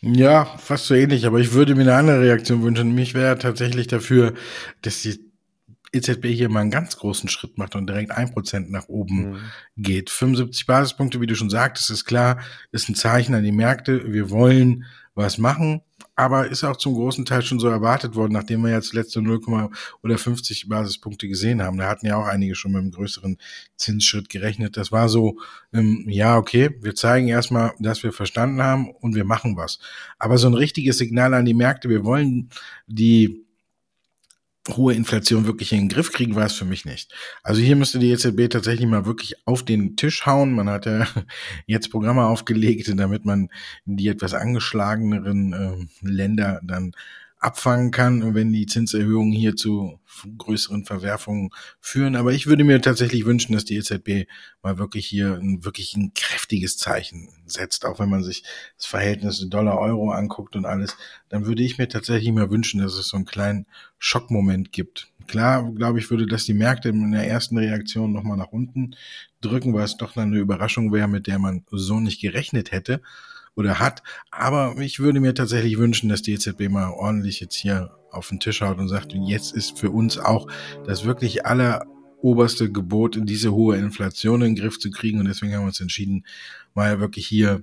Ja, 0.00 0.44
fast 0.44 0.86
so 0.86 0.94
ähnlich, 0.94 1.26
aber 1.26 1.40
ich 1.40 1.52
würde 1.52 1.74
mir 1.74 1.82
eine 1.82 1.94
andere 1.94 2.20
Reaktion 2.20 2.62
wünschen. 2.62 2.94
Mich 2.94 3.14
wäre 3.14 3.38
tatsächlich 3.38 3.86
dafür, 3.86 4.34
dass 4.82 5.00
die 5.00 5.18
EZB 5.94 6.26
hier 6.26 6.48
mal 6.48 6.60
einen 6.60 6.70
ganz 6.70 6.96
großen 6.96 7.28
Schritt 7.28 7.56
macht 7.56 7.76
und 7.76 7.86
direkt 7.86 8.10
ein 8.10 8.32
Prozent 8.32 8.70
nach 8.70 8.88
oben 8.88 9.30
mhm. 9.30 9.38
geht. 9.76 10.10
75 10.10 10.66
Basispunkte, 10.66 11.20
wie 11.20 11.26
du 11.26 11.36
schon 11.36 11.50
sagtest, 11.50 11.90
ist 11.90 12.04
klar, 12.04 12.40
ist 12.72 12.88
ein 12.88 12.94
Zeichen 12.94 13.34
an 13.34 13.44
die 13.44 13.52
Märkte. 13.52 14.12
Wir 14.12 14.30
wollen 14.30 14.84
was 15.14 15.38
machen, 15.38 15.80
aber 16.16 16.48
ist 16.48 16.64
auch 16.64 16.76
zum 16.76 16.94
großen 16.94 17.24
Teil 17.24 17.42
schon 17.42 17.58
so 17.58 17.68
erwartet 17.68 18.14
worden, 18.14 18.32
nachdem 18.32 18.62
wir 18.62 18.70
jetzt 18.70 18.94
letzte 18.94 19.22
0, 19.22 19.70
oder 20.02 20.18
50 20.18 20.68
Basispunkte 20.68 21.28
gesehen 21.28 21.62
haben. 21.62 21.78
Da 21.78 21.88
hatten 21.88 22.06
ja 22.06 22.16
auch 22.16 22.26
einige 22.26 22.54
schon 22.54 22.72
mit 22.72 22.82
einem 22.82 22.90
größeren 22.90 23.38
Zinsschritt 23.76 24.28
gerechnet. 24.28 24.76
Das 24.76 24.92
war 24.92 25.08
so, 25.08 25.38
ähm, 25.72 26.04
ja, 26.08 26.36
okay, 26.36 26.70
wir 26.80 26.94
zeigen 26.94 27.28
erstmal, 27.28 27.72
dass 27.78 28.02
wir 28.02 28.12
verstanden 28.12 28.62
haben 28.62 28.90
und 28.90 29.14
wir 29.14 29.24
machen 29.24 29.56
was. 29.56 29.78
Aber 30.18 30.38
so 30.38 30.48
ein 30.48 30.54
richtiges 30.54 30.98
Signal 30.98 31.34
an 31.34 31.44
die 31.44 31.54
Märkte, 31.54 31.88
wir 31.88 32.04
wollen 32.04 32.50
die 32.86 33.43
hohe 34.70 34.94
Inflation 34.94 35.46
wirklich 35.46 35.72
in 35.72 35.80
den 35.80 35.88
Griff 35.88 36.12
kriegen, 36.12 36.34
war 36.34 36.46
es 36.46 36.54
für 36.54 36.64
mich 36.64 36.84
nicht. 36.84 37.14
Also 37.42 37.60
hier 37.60 37.76
müsste 37.76 37.98
die 37.98 38.10
EZB 38.10 38.48
tatsächlich 38.48 38.86
mal 38.86 39.04
wirklich 39.04 39.46
auf 39.46 39.62
den 39.62 39.96
Tisch 39.96 40.24
hauen. 40.26 40.52
Man 40.52 40.70
hat 40.70 40.86
ja 40.86 41.06
jetzt 41.66 41.90
Programme 41.90 42.24
aufgelegt, 42.24 42.92
damit 42.96 43.24
man 43.24 43.50
die 43.84 44.08
etwas 44.08 44.34
angeschlageneren 44.34 45.52
äh, 45.52 46.06
Länder 46.06 46.60
dann 46.64 46.92
abfangen 47.44 47.90
kann, 47.90 48.34
wenn 48.34 48.52
die 48.52 48.64
Zinserhöhungen 48.64 49.32
hier 49.32 49.54
zu 49.54 50.00
größeren 50.38 50.86
Verwerfungen 50.86 51.50
führen. 51.78 52.16
Aber 52.16 52.32
ich 52.32 52.46
würde 52.46 52.64
mir 52.64 52.80
tatsächlich 52.80 53.26
wünschen, 53.26 53.52
dass 53.52 53.66
die 53.66 53.76
EZB 53.76 54.26
mal 54.62 54.78
wirklich 54.78 55.06
hier 55.06 55.34
ein, 55.34 55.62
wirklich 55.62 55.94
ein 55.94 56.12
kräftiges 56.14 56.78
Zeichen 56.78 57.28
setzt. 57.44 57.84
Auch 57.84 57.98
wenn 57.98 58.08
man 58.08 58.24
sich 58.24 58.44
das 58.78 58.86
Verhältnis 58.86 59.46
Dollar-Euro 59.48 60.10
anguckt 60.10 60.56
und 60.56 60.64
alles, 60.64 60.96
dann 61.28 61.44
würde 61.44 61.62
ich 61.62 61.76
mir 61.76 61.88
tatsächlich 61.88 62.32
mal 62.32 62.50
wünschen, 62.50 62.80
dass 62.80 62.94
es 62.94 63.08
so 63.08 63.16
einen 63.16 63.26
kleinen 63.26 63.66
Schockmoment 63.98 64.72
gibt. 64.72 65.08
Klar, 65.26 65.70
glaube 65.72 65.98
ich, 65.98 66.10
würde 66.10 66.26
das 66.26 66.44
die 66.44 66.54
Märkte 66.54 66.88
in 66.88 67.12
der 67.12 67.28
ersten 67.28 67.58
Reaktion 67.58 68.12
nochmal 68.12 68.38
nach 68.38 68.52
unten 68.52 68.96
drücken, 69.42 69.74
weil 69.74 69.84
es 69.84 69.98
doch 69.98 70.16
eine 70.16 70.38
Überraschung 70.38 70.92
wäre, 70.92 71.08
mit 71.08 71.26
der 71.26 71.38
man 71.38 71.64
so 71.70 72.00
nicht 72.00 72.20
gerechnet 72.20 72.72
hätte 72.72 73.02
oder 73.56 73.78
hat. 73.78 74.02
Aber 74.30 74.76
ich 74.78 75.00
würde 75.00 75.20
mir 75.20 75.34
tatsächlich 75.34 75.78
wünschen, 75.78 76.08
dass 76.08 76.22
die 76.22 76.32
EZB 76.34 76.68
mal 76.68 76.90
ordentlich 76.90 77.40
jetzt 77.40 77.54
hier 77.54 77.96
auf 78.10 78.28
den 78.28 78.40
Tisch 78.40 78.60
haut 78.60 78.78
und 78.78 78.88
sagt, 78.88 79.12
jetzt 79.12 79.54
ist 79.54 79.78
für 79.78 79.90
uns 79.90 80.18
auch 80.18 80.46
das 80.86 81.04
wirklich 81.04 81.46
aller 81.46 81.86
oberste 82.20 82.72
Gebot, 82.72 83.18
diese 83.20 83.52
hohe 83.52 83.76
Inflation 83.76 84.42
in 84.42 84.54
den 84.54 84.62
Griff 84.62 84.78
zu 84.78 84.90
kriegen. 84.90 85.18
Und 85.18 85.26
deswegen 85.26 85.52
haben 85.54 85.62
wir 85.62 85.68
uns 85.68 85.80
entschieden, 85.80 86.24
mal 86.74 87.00
wirklich 87.00 87.26
hier 87.26 87.62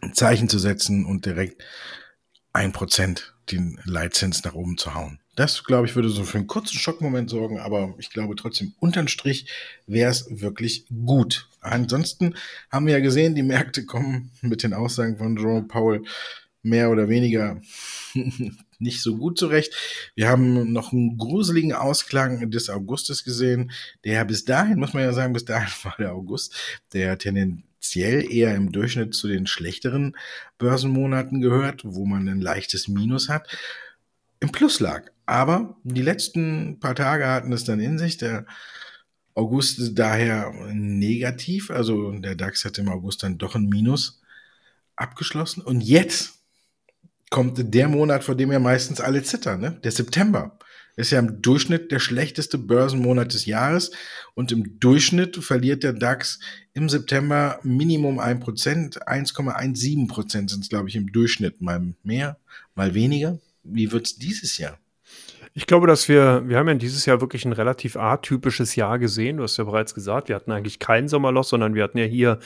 ein 0.00 0.14
Zeichen 0.14 0.48
zu 0.48 0.58
setzen 0.58 1.04
und 1.04 1.26
direkt 1.26 1.62
ein 2.52 2.72
Prozent 2.72 3.33
den 3.50 3.80
Leitzins 3.84 4.44
nach 4.44 4.54
oben 4.54 4.76
zu 4.78 4.94
hauen. 4.94 5.18
Das, 5.36 5.64
glaube 5.64 5.86
ich, 5.86 5.96
würde 5.96 6.08
so 6.08 6.22
für 6.24 6.38
einen 6.38 6.46
kurzen 6.46 6.78
Schockmoment 6.78 7.28
sorgen, 7.28 7.58
aber 7.58 7.94
ich 7.98 8.10
glaube 8.10 8.36
trotzdem, 8.36 8.72
unterm 8.78 9.08
Strich 9.08 9.50
wäre 9.86 10.10
es 10.10 10.26
wirklich 10.30 10.86
gut. 11.04 11.48
Ansonsten 11.60 12.34
haben 12.70 12.86
wir 12.86 12.94
ja 12.94 13.00
gesehen, 13.00 13.34
die 13.34 13.42
Märkte 13.42 13.84
kommen 13.84 14.30
mit 14.42 14.62
den 14.62 14.74
Aussagen 14.74 15.16
von 15.16 15.36
Jerome 15.36 15.66
Powell 15.66 16.02
mehr 16.62 16.90
oder 16.90 17.08
weniger 17.08 17.60
nicht 18.78 19.02
so 19.02 19.16
gut 19.16 19.38
zurecht. 19.38 19.74
Wir 20.14 20.28
haben 20.28 20.72
noch 20.72 20.92
einen 20.92 21.18
gruseligen 21.18 21.72
Ausklang 21.72 22.50
des 22.50 22.70
Augustes 22.70 23.24
gesehen, 23.24 23.70
der 24.04 24.24
bis 24.24 24.44
dahin, 24.44 24.78
muss 24.78 24.94
man 24.94 25.02
ja 25.02 25.12
sagen, 25.12 25.32
bis 25.32 25.44
dahin 25.44 25.68
war 25.82 25.94
der 25.98 26.12
August, 26.12 26.54
der 26.92 27.18
tendenziell 27.18 27.64
eher 28.30 28.54
im 28.54 28.72
Durchschnitt 28.72 29.14
zu 29.14 29.28
den 29.28 29.46
schlechteren 29.46 30.16
Börsenmonaten 30.58 31.40
gehört, 31.40 31.82
wo 31.84 32.06
man 32.06 32.28
ein 32.28 32.40
leichtes 32.40 32.88
Minus 32.88 33.28
hat, 33.28 33.48
im 34.40 34.50
Plus 34.50 34.80
lag. 34.80 35.10
Aber 35.26 35.76
die 35.84 36.02
letzten 36.02 36.80
paar 36.80 36.94
Tage 36.94 37.26
hatten 37.26 37.52
es 37.52 37.64
dann 37.64 37.80
in 37.80 37.98
sich. 37.98 38.18
Der 38.18 38.46
August 39.34 39.98
daher 39.98 40.52
negativ, 40.72 41.70
also 41.70 42.12
der 42.12 42.34
DAX 42.34 42.64
hat 42.64 42.78
im 42.78 42.88
August 42.88 43.22
dann 43.22 43.38
doch 43.38 43.54
ein 43.54 43.68
Minus 43.68 44.22
abgeschlossen. 44.96 45.62
Und 45.62 45.80
jetzt 45.80 46.34
kommt 47.30 47.74
der 47.74 47.88
Monat, 47.88 48.22
vor 48.22 48.36
dem 48.36 48.52
ja 48.52 48.58
meistens 48.58 49.00
alle 49.00 49.22
zittern, 49.22 49.60
ne? 49.60 49.80
der 49.82 49.90
September. 49.90 50.58
Ist 50.96 51.10
ja 51.10 51.18
im 51.18 51.42
Durchschnitt 51.42 51.90
der 51.90 51.98
schlechteste 51.98 52.58
Börsenmonat 52.58 53.34
des 53.34 53.46
Jahres 53.46 53.90
und 54.34 54.52
im 54.52 54.78
Durchschnitt 54.78 55.36
verliert 55.36 55.82
der 55.82 55.92
DAX 55.92 56.38
im 56.72 56.88
September 56.88 57.58
Minimum 57.62 58.20
1%, 58.20 58.98
1,17% 59.06 60.30
sind 60.50 60.62
es, 60.62 60.68
glaube 60.68 60.88
ich, 60.88 60.96
im 60.96 61.10
Durchschnitt. 61.12 61.60
Mal 61.60 61.94
mehr, 62.02 62.38
mal 62.74 62.94
weniger. 62.94 63.38
Wie 63.64 63.90
wird 63.90 64.06
es 64.06 64.16
dieses 64.16 64.58
Jahr? 64.58 64.78
Ich 65.56 65.66
glaube, 65.68 65.86
dass 65.86 66.08
wir, 66.08 66.42
wir 66.46 66.58
haben 66.58 66.66
ja 66.66 66.74
dieses 66.74 67.06
Jahr 67.06 67.20
wirklich 67.20 67.44
ein 67.44 67.52
relativ 67.52 67.96
atypisches 67.96 68.74
Jahr 68.74 68.98
gesehen. 68.98 69.36
Du 69.36 69.44
hast 69.44 69.56
ja 69.56 69.62
bereits 69.62 69.94
gesagt, 69.94 70.28
wir 70.28 70.34
hatten 70.34 70.50
eigentlich 70.50 70.80
kein 70.80 71.06
Sommerloch, 71.06 71.44
sondern 71.44 71.76
wir 71.76 71.84
hatten 71.84 71.98
ja 71.98 72.06
hier 72.06 72.40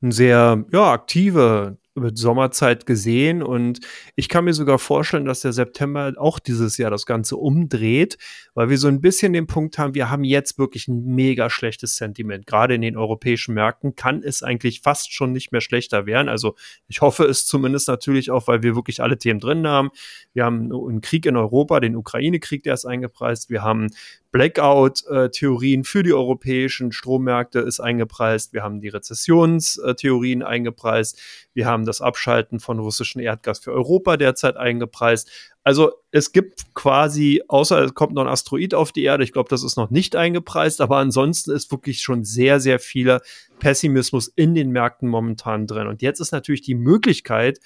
ein 0.00 0.12
sehr, 0.12 0.64
ja, 0.70 0.92
aktive 0.92 1.76
mit 1.94 2.16
Sommerzeit 2.16 2.86
gesehen 2.86 3.42
und 3.42 3.80
ich 4.16 4.28
kann 4.28 4.44
mir 4.44 4.54
sogar 4.54 4.78
vorstellen, 4.78 5.26
dass 5.26 5.40
der 5.40 5.52
September 5.52 6.12
auch 6.16 6.38
dieses 6.38 6.78
Jahr 6.78 6.90
das 6.90 7.04
Ganze 7.04 7.36
umdreht, 7.36 8.16
weil 8.54 8.70
wir 8.70 8.78
so 8.78 8.88
ein 8.88 9.00
bisschen 9.00 9.32
den 9.34 9.46
Punkt 9.46 9.78
haben, 9.78 9.94
wir 9.94 10.10
haben 10.10 10.24
jetzt 10.24 10.58
wirklich 10.58 10.88
ein 10.88 11.04
mega 11.04 11.50
schlechtes 11.50 11.96
Sentiment. 11.96 12.46
Gerade 12.46 12.74
in 12.74 12.80
den 12.80 12.96
europäischen 12.96 13.54
Märkten 13.54 13.94
kann 13.94 14.22
es 14.22 14.42
eigentlich 14.42 14.80
fast 14.80 15.12
schon 15.12 15.32
nicht 15.32 15.52
mehr 15.52 15.60
schlechter 15.60 16.06
werden. 16.06 16.28
Also 16.28 16.54
ich 16.88 17.02
hoffe 17.02 17.24
es 17.24 17.46
zumindest 17.46 17.88
natürlich 17.88 18.30
auch, 18.30 18.46
weil 18.48 18.62
wir 18.62 18.74
wirklich 18.74 19.02
alle 19.02 19.18
Themen 19.18 19.40
drin 19.40 19.66
haben. 19.66 19.90
Wir 20.32 20.44
haben 20.44 20.72
einen 20.72 21.02
Krieg 21.02 21.26
in 21.26 21.36
Europa, 21.36 21.80
den 21.80 21.96
Ukraine-Krieg, 21.96 22.62
der 22.62 22.74
ist 22.74 22.86
eingepreist. 22.86 23.50
Wir 23.50 23.62
haben 23.62 23.88
Blackout-Theorien 24.32 25.84
für 25.84 26.02
die 26.02 26.14
europäischen 26.14 26.90
Strommärkte 26.90 27.60
ist 27.60 27.80
eingepreist. 27.80 28.54
Wir 28.54 28.62
haben 28.62 28.80
die 28.80 28.88
Rezessionstheorien 28.88 30.42
eingepreist. 30.42 31.20
Wir 31.52 31.66
haben 31.66 31.84
das 31.84 32.00
Abschalten 32.00 32.58
von 32.58 32.78
russischem 32.78 33.20
Erdgas 33.20 33.60
für 33.60 33.72
Europa 33.72 34.16
derzeit 34.16 34.56
eingepreist. 34.56 35.30
Also 35.64 35.92
es 36.10 36.32
gibt 36.32 36.74
quasi, 36.74 37.42
außer 37.46 37.82
es 37.82 37.94
kommt 37.94 38.14
noch 38.14 38.22
ein 38.22 38.28
Asteroid 38.28 38.74
auf 38.74 38.90
die 38.90 39.04
Erde, 39.04 39.22
ich 39.22 39.32
glaube, 39.32 39.50
das 39.50 39.62
ist 39.62 39.76
noch 39.76 39.90
nicht 39.90 40.16
eingepreist, 40.16 40.80
aber 40.80 40.96
ansonsten 40.96 41.52
ist 41.52 41.70
wirklich 41.70 42.00
schon 42.00 42.24
sehr, 42.24 42.58
sehr 42.58 42.80
vieler 42.80 43.20
Pessimismus 43.60 44.28
in 44.28 44.54
den 44.54 44.70
Märkten 44.70 45.08
momentan 45.08 45.66
drin. 45.66 45.86
Und 45.86 46.02
jetzt 46.02 46.20
ist 46.20 46.32
natürlich 46.32 46.62
die 46.62 46.74
Möglichkeit 46.74 47.60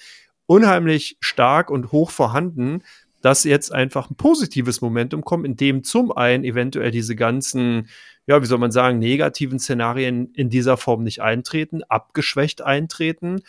unheimlich 0.45 1.17
stark 1.21 1.71
und 1.71 1.91
hoch 1.91 2.11
vorhanden, 2.11 2.83
dass 3.27 3.43
jetzt 3.43 3.73
einfach 3.73 4.09
ein 4.09 4.15
positives 4.15 4.79
Momentum 4.79 5.21
kommt, 5.21 5.45
in 5.45 5.57
dem 5.57 5.83
zum 5.83 6.13
einen 6.13 6.45
eventuell 6.45 6.91
diese 6.91 7.13
ganzen, 7.13 7.89
ja, 8.25 8.41
wie 8.41 8.45
soll 8.45 8.57
man 8.57 8.71
sagen, 8.71 8.99
negativen 8.99 9.59
Szenarien 9.59 10.31
in 10.31 10.49
dieser 10.49 10.77
Form 10.77 11.03
nicht 11.03 11.21
eintreten, 11.21 11.83
abgeschwächt 11.83 12.61
eintreten 12.61 13.41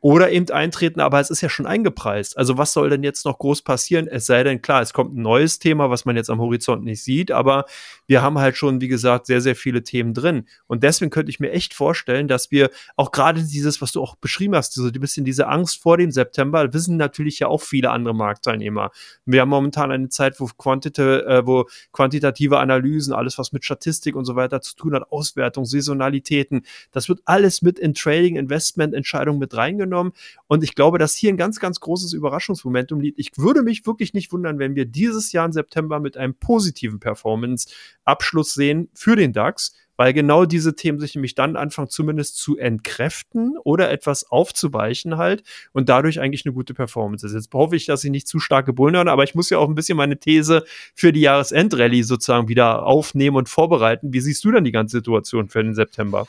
oder 0.00 0.30
eben 0.30 0.48
eintreten, 0.50 1.00
aber 1.00 1.18
es 1.18 1.30
ist 1.30 1.40
ja 1.40 1.48
schon 1.48 1.66
eingepreist. 1.66 2.38
Also 2.38 2.56
was 2.56 2.72
soll 2.72 2.88
denn 2.88 3.02
jetzt 3.02 3.24
noch 3.24 3.38
groß 3.38 3.62
passieren? 3.62 4.06
Es 4.06 4.26
sei 4.26 4.44
denn, 4.44 4.62
klar, 4.62 4.80
es 4.80 4.92
kommt 4.92 5.16
ein 5.16 5.22
neues 5.22 5.58
Thema, 5.58 5.90
was 5.90 6.04
man 6.04 6.14
jetzt 6.14 6.30
am 6.30 6.40
Horizont 6.40 6.84
nicht 6.84 7.02
sieht, 7.02 7.32
aber 7.32 7.64
wir 8.06 8.22
haben 8.22 8.38
halt 8.38 8.56
schon, 8.56 8.80
wie 8.80 8.86
gesagt, 8.86 9.26
sehr, 9.26 9.40
sehr 9.40 9.56
viele 9.56 9.82
Themen 9.82 10.14
drin. 10.14 10.46
Und 10.68 10.84
deswegen 10.84 11.10
könnte 11.10 11.30
ich 11.30 11.40
mir 11.40 11.50
echt 11.50 11.74
vorstellen, 11.74 12.28
dass 12.28 12.52
wir 12.52 12.70
auch 12.96 13.10
gerade 13.10 13.42
dieses, 13.42 13.82
was 13.82 13.90
du 13.90 14.00
auch 14.00 14.14
beschrieben 14.14 14.54
hast, 14.54 14.74
so 14.74 14.86
ein 14.86 14.92
bisschen 14.92 15.24
diese 15.24 15.48
Angst 15.48 15.82
vor 15.82 15.96
dem 15.96 16.12
September, 16.12 16.72
wissen 16.72 16.96
natürlich 16.96 17.40
ja 17.40 17.48
auch 17.48 17.62
viele 17.62 17.90
andere 17.90 18.14
Marktteilnehmer. 18.14 18.92
Wir 19.26 19.40
haben 19.40 19.48
momentan 19.48 19.90
eine 19.90 20.08
Zeit, 20.10 20.38
wo, 20.38 20.46
Quantite, 20.46 21.26
äh, 21.26 21.46
wo 21.46 21.66
quantitative 21.92 22.58
Analysen, 22.58 23.12
alles 23.12 23.36
was 23.36 23.52
mit 23.52 23.64
Statistik 23.64 24.14
und 24.14 24.26
so 24.26 24.36
weiter 24.36 24.60
zu 24.60 24.76
tun 24.76 24.94
hat, 24.94 25.10
Auswertung, 25.10 25.64
Saisonalitäten, 25.64 26.62
das 26.92 27.08
wird 27.08 27.20
alles 27.24 27.62
mit 27.62 27.80
in 27.80 27.94
Trading, 27.94 28.36
Investment, 28.36 28.94
Entscheidungen 28.94 29.40
mit 29.40 29.56
reingenommen 29.56 29.87
genommen. 29.88 30.12
Und 30.46 30.62
ich 30.62 30.74
glaube, 30.74 30.98
dass 30.98 31.14
hier 31.14 31.32
ein 31.32 31.36
ganz, 31.36 31.60
ganz 31.60 31.80
großes 31.80 32.12
Überraschungsmomentum 32.12 33.00
liegt. 33.00 33.18
Ich 33.18 33.32
würde 33.36 33.62
mich 33.62 33.86
wirklich 33.86 34.14
nicht 34.14 34.32
wundern, 34.32 34.58
wenn 34.58 34.74
wir 34.74 34.84
dieses 34.84 35.32
Jahr 35.32 35.46
im 35.46 35.52
September 35.52 36.00
mit 36.00 36.16
einem 36.16 36.34
positiven 36.34 37.00
Performance-Abschluss 37.00 38.54
sehen 38.54 38.88
für 38.94 39.16
den 39.16 39.32
DAX 39.32 39.72
weil 39.98 40.12
genau 40.12 40.46
diese 40.46 40.76
Themen 40.76 41.00
sich 41.00 41.14
nämlich 41.14 41.34
dann 41.34 41.56
anfangen 41.56 41.90
zumindest 41.90 42.38
zu 42.38 42.56
entkräften 42.56 43.58
oder 43.64 43.90
etwas 43.90 44.30
aufzuweichen 44.30 45.18
halt 45.18 45.42
und 45.72 45.88
dadurch 45.90 46.20
eigentlich 46.20 46.46
eine 46.46 46.54
gute 46.54 46.72
Performance 46.72 47.26
ist. 47.26 47.34
Jetzt 47.34 47.52
hoffe 47.52 47.76
ich, 47.76 47.84
dass 47.86 48.04
ich 48.04 48.10
nicht 48.10 48.28
zu 48.28 48.38
stark 48.38 48.64
gebunden 48.64 49.08
aber 49.08 49.24
ich 49.24 49.34
muss 49.34 49.50
ja 49.50 49.58
auch 49.58 49.68
ein 49.68 49.74
bisschen 49.74 49.98
meine 49.98 50.18
These 50.18 50.64
für 50.94 51.12
die 51.12 51.20
Jahresendrallye 51.20 52.04
sozusagen 52.04 52.48
wieder 52.48 52.86
aufnehmen 52.86 53.36
und 53.36 53.48
vorbereiten. 53.48 54.12
Wie 54.12 54.20
siehst 54.20 54.44
du 54.44 54.52
denn 54.52 54.64
die 54.64 54.72
ganze 54.72 54.98
Situation 54.98 55.48
für 55.48 55.62
den 55.62 55.74
September? 55.74 56.28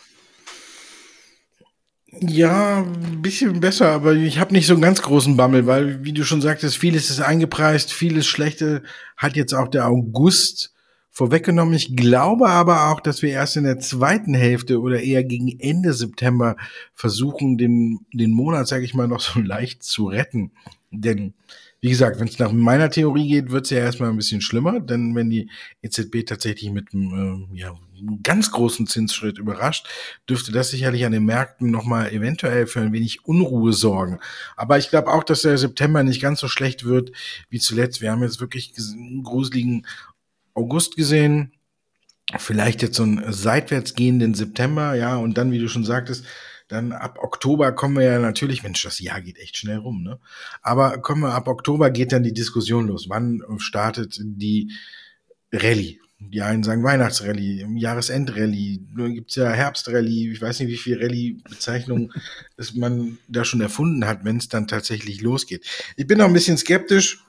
Ja, 2.11 2.83
ein 2.83 3.21
bisschen 3.21 3.59
besser, 3.59 3.89
aber 3.89 4.13
ich 4.13 4.39
habe 4.39 4.53
nicht 4.53 4.65
so 4.65 4.73
einen 4.73 4.81
ganz 4.81 5.01
großen 5.01 5.37
Bammel, 5.37 5.67
weil, 5.67 6.03
wie 6.03 6.13
du 6.13 6.23
schon 6.23 6.41
sagtest, 6.41 6.77
vieles 6.77 7.09
ist 7.09 7.21
eingepreist, 7.21 7.93
vieles 7.93 8.25
Schlechte 8.25 8.81
hat 9.15 9.35
jetzt 9.35 9.53
auch 9.53 9.67
der 9.67 9.87
August 9.87 10.73
vorweggenommen. 11.11 11.75
Ich 11.75 11.95
glaube 11.95 12.49
aber 12.49 12.89
auch, 12.89 12.99
dass 12.99 13.21
wir 13.21 13.29
erst 13.29 13.57
in 13.57 13.63
der 13.65 13.79
zweiten 13.79 14.33
Hälfte 14.33 14.79
oder 14.79 15.01
eher 15.01 15.23
gegen 15.23 15.59
Ende 15.59 15.93
September 15.93 16.55
versuchen, 16.93 17.57
den, 17.57 17.99
den 18.13 18.31
Monat, 18.31 18.67
sage 18.67 18.85
ich 18.85 18.93
mal, 18.95 19.07
noch 19.07 19.19
so 19.19 19.39
leicht 19.39 19.83
zu 19.83 20.07
retten. 20.07 20.51
Denn 20.91 21.33
wie 21.81 21.89
gesagt, 21.89 22.19
wenn 22.19 22.27
es 22.27 22.39
nach 22.39 22.51
meiner 22.51 22.89
Theorie 22.89 23.27
geht, 23.27 23.51
wird 23.51 23.65
es 23.65 23.71
ja 23.71 23.79
erstmal 23.79 24.09
ein 24.09 24.17
bisschen 24.17 24.41
schlimmer, 24.41 24.79
denn 24.79 25.15
wenn 25.15 25.29
die 25.29 25.49
EZB 25.81 26.25
tatsächlich 26.25 26.71
mit 26.71 26.93
einem, 26.93 27.47
äh, 27.53 27.57
ja, 27.57 27.75
ganz 28.23 28.51
großen 28.51 28.87
Zinsschritt 28.87 29.37
überrascht, 29.37 29.87
dürfte 30.27 30.51
das 30.51 30.69
sicherlich 30.69 31.05
an 31.05 31.11
den 31.11 31.25
Märkten 31.25 31.71
nochmal 31.71 32.11
eventuell 32.11 32.67
für 32.67 32.81
ein 32.81 32.93
wenig 32.93 33.25
Unruhe 33.25 33.73
sorgen. 33.73 34.19
Aber 34.55 34.77
ich 34.77 34.89
glaube 34.89 35.11
auch, 35.11 35.23
dass 35.23 35.41
der 35.41 35.57
September 35.57 36.03
nicht 36.03 36.21
ganz 36.21 36.39
so 36.39 36.47
schlecht 36.47 36.85
wird 36.85 37.11
wie 37.49 37.59
zuletzt. 37.59 38.01
Wir 38.01 38.11
haben 38.11 38.23
jetzt 38.23 38.39
wirklich 38.39 38.73
einen 38.77 39.23
gruseligen 39.23 39.85
August 40.53 40.95
gesehen, 40.95 41.53
vielleicht 42.37 42.81
jetzt 42.81 42.97
so 42.97 43.03
einen 43.03 43.31
seitwärts 43.31 43.95
gehenden 43.95 44.33
September, 44.33 44.93
ja, 44.93 45.15
und 45.15 45.37
dann, 45.37 45.51
wie 45.51 45.59
du 45.59 45.67
schon 45.67 45.85
sagtest, 45.85 46.25
dann 46.67 46.91
ab 46.91 47.17
Oktober 47.19 47.71
kommen 47.71 47.97
wir 47.97 48.03
ja 48.03 48.19
natürlich, 48.19 48.61
Mensch, 48.61 48.83
das 48.83 48.99
Jahr 48.99 49.21
geht 49.21 49.39
echt 49.39 49.57
schnell 49.57 49.77
rum, 49.77 50.03
ne? 50.03 50.19
Aber 50.61 50.99
kommen 50.99 51.21
wir 51.21 51.33
ab 51.33 51.47
Oktober 51.47 51.89
geht 51.89 52.11
dann 52.11 52.21
die 52.23 52.33
Diskussion 52.33 52.87
los. 52.87 53.09
Wann 53.09 53.41
startet 53.57 54.19
die 54.21 54.71
Rallye? 55.51 55.99
Die 56.21 56.41
einen 56.41 56.63
sagen 56.63 56.83
Weihnachtsrallye, 56.83 57.65
Jahresendrallye, 57.75 58.81
nun 58.93 59.13
gibt's 59.13 59.35
ja 59.35 59.49
Herbstrallye, 59.51 60.31
ich 60.31 60.41
weiß 60.41 60.59
nicht, 60.59 60.69
wie 60.69 60.77
viel 60.77 61.01
Rallye-Bezeichnungen 61.01 62.11
man 62.75 63.17
da 63.29 63.45
schon 63.45 63.61
erfunden 63.61 64.05
hat, 64.05 64.25
wenn 64.25 64.37
es 64.37 64.49
dann 64.49 64.67
tatsächlich 64.67 65.21
losgeht. 65.21 65.65
Ich 65.95 66.07
bin 66.07 66.17
noch 66.17 66.25
ein 66.25 66.33
bisschen 66.33 66.57
skeptisch, 66.57 67.23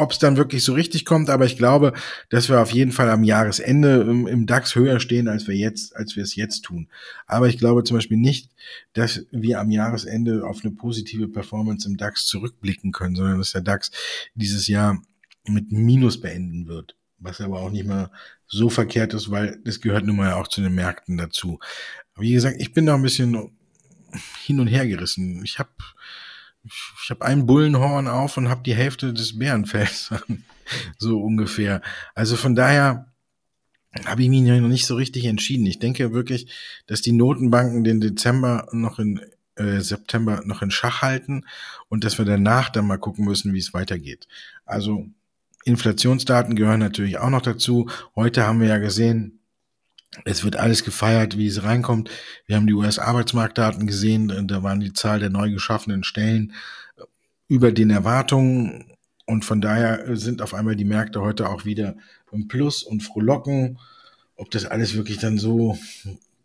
ob 0.00 0.12
es 0.12 0.18
dann 0.18 0.38
wirklich 0.38 0.64
so 0.64 0.72
richtig 0.72 1.04
kommt, 1.04 1.28
aber 1.28 1.44
ich 1.44 1.58
glaube, 1.58 1.92
dass 2.30 2.48
wir 2.48 2.60
auf 2.60 2.70
jeden 2.70 2.92
Fall 2.92 3.10
am 3.10 3.22
Jahresende 3.22 4.00
im, 4.00 4.26
im, 4.26 4.46
DAX 4.46 4.74
höher 4.74 4.98
stehen, 4.98 5.28
als 5.28 5.46
wir 5.46 5.54
jetzt, 5.54 5.94
als 5.94 6.16
wir 6.16 6.22
es 6.22 6.34
jetzt 6.34 6.62
tun. 6.62 6.88
Aber 7.26 7.48
ich 7.48 7.58
glaube 7.58 7.84
zum 7.84 7.98
Beispiel 7.98 8.16
nicht, 8.16 8.50
dass 8.94 9.26
wir 9.30 9.60
am 9.60 9.70
Jahresende 9.70 10.44
auf 10.46 10.60
eine 10.64 10.72
positive 10.72 11.28
Performance 11.28 11.86
im 11.86 11.98
DAX 11.98 12.24
zurückblicken 12.26 12.92
können, 12.92 13.14
sondern 13.14 13.38
dass 13.38 13.52
der 13.52 13.60
DAX 13.60 13.90
dieses 14.34 14.68
Jahr 14.68 15.02
mit 15.46 15.70
Minus 15.70 16.20
beenden 16.20 16.66
wird. 16.66 16.96
Was 17.20 17.40
aber 17.40 17.60
auch 17.60 17.70
nicht 17.70 17.86
mal 17.86 18.10
so 18.46 18.70
verkehrt 18.70 19.14
ist, 19.14 19.30
weil 19.30 19.60
das 19.64 19.80
gehört 19.80 20.04
nun 20.04 20.16
mal 20.16 20.32
auch 20.32 20.48
zu 20.48 20.60
den 20.60 20.74
Märkten 20.74 21.16
dazu. 21.16 21.60
Wie 22.16 22.32
gesagt, 22.32 22.56
ich 22.58 22.72
bin 22.72 22.86
da 22.86 22.94
ein 22.94 23.02
bisschen 23.02 23.52
hin 24.44 24.60
und 24.60 24.66
her 24.66 24.86
gerissen. 24.86 25.44
Ich 25.44 25.58
habe 25.58 25.70
ich 26.64 27.10
habe 27.10 27.24
ein 27.24 27.46
Bullenhorn 27.46 28.06
auf 28.06 28.36
und 28.36 28.48
habe 28.48 28.62
die 28.62 28.74
Hälfte 28.74 29.14
des 29.14 29.38
Bärenfells 29.38 30.10
an. 30.28 30.44
so 30.98 31.20
ungefähr. 31.20 31.82
Also 32.14 32.36
von 32.36 32.54
daher 32.54 33.06
habe 34.04 34.22
ich 34.22 34.28
mich 34.28 34.42
noch 34.42 34.68
nicht 34.68 34.86
so 34.86 34.94
richtig 34.94 35.24
entschieden. 35.24 35.66
Ich 35.66 35.78
denke 35.78 36.12
wirklich, 36.12 36.52
dass 36.86 37.00
die 37.02 37.12
Notenbanken 37.12 37.82
den 37.82 38.00
Dezember 38.00 38.68
noch 38.72 38.98
in 38.98 39.20
äh, 39.56 39.80
September 39.80 40.42
noch 40.44 40.62
in 40.62 40.70
Schach 40.70 41.02
halten 41.02 41.44
und 41.88 42.04
dass 42.04 42.18
wir 42.18 42.24
danach 42.24 42.70
dann 42.70 42.86
mal 42.86 42.98
gucken 42.98 43.24
müssen, 43.24 43.52
wie 43.52 43.58
es 43.58 43.74
weitergeht. 43.74 44.28
Also 44.64 45.08
Inflationsdaten 45.64 46.56
gehören 46.56 46.80
natürlich 46.80 47.18
auch 47.18 47.30
noch 47.30 47.42
dazu. 47.42 47.88
Heute 48.16 48.46
haben 48.46 48.60
wir 48.60 48.68
ja 48.68 48.78
gesehen, 48.78 49.40
es 50.24 50.42
wird 50.42 50.56
alles 50.56 50.84
gefeiert, 50.84 51.38
wie 51.38 51.46
es 51.46 51.62
reinkommt. 51.62 52.10
Wir 52.46 52.56
haben 52.56 52.66
die 52.66 52.74
US-Arbeitsmarktdaten 52.74 53.86
gesehen, 53.86 54.48
da 54.48 54.62
waren 54.62 54.80
die 54.80 54.92
Zahl 54.92 55.20
der 55.20 55.30
neu 55.30 55.50
geschaffenen 55.50 56.02
Stellen 56.02 56.52
über 57.46 57.72
den 57.72 57.90
Erwartungen 57.90 58.96
und 59.26 59.44
von 59.44 59.60
daher 59.60 60.16
sind 60.16 60.42
auf 60.42 60.54
einmal 60.54 60.74
die 60.74 60.84
Märkte 60.84 61.20
heute 61.20 61.48
auch 61.48 61.64
wieder 61.64 61.96
im 62.32 62.48
Plus 62.48 62.82
und 62.82 63.02
frohlocken. 63.02 63.78
Ob 64.36 64.50
das 64.50 64.64
alles 64.64 64.94
wirklich 64.94 65.18
dann 65.18 65.38
so 65.38 65.78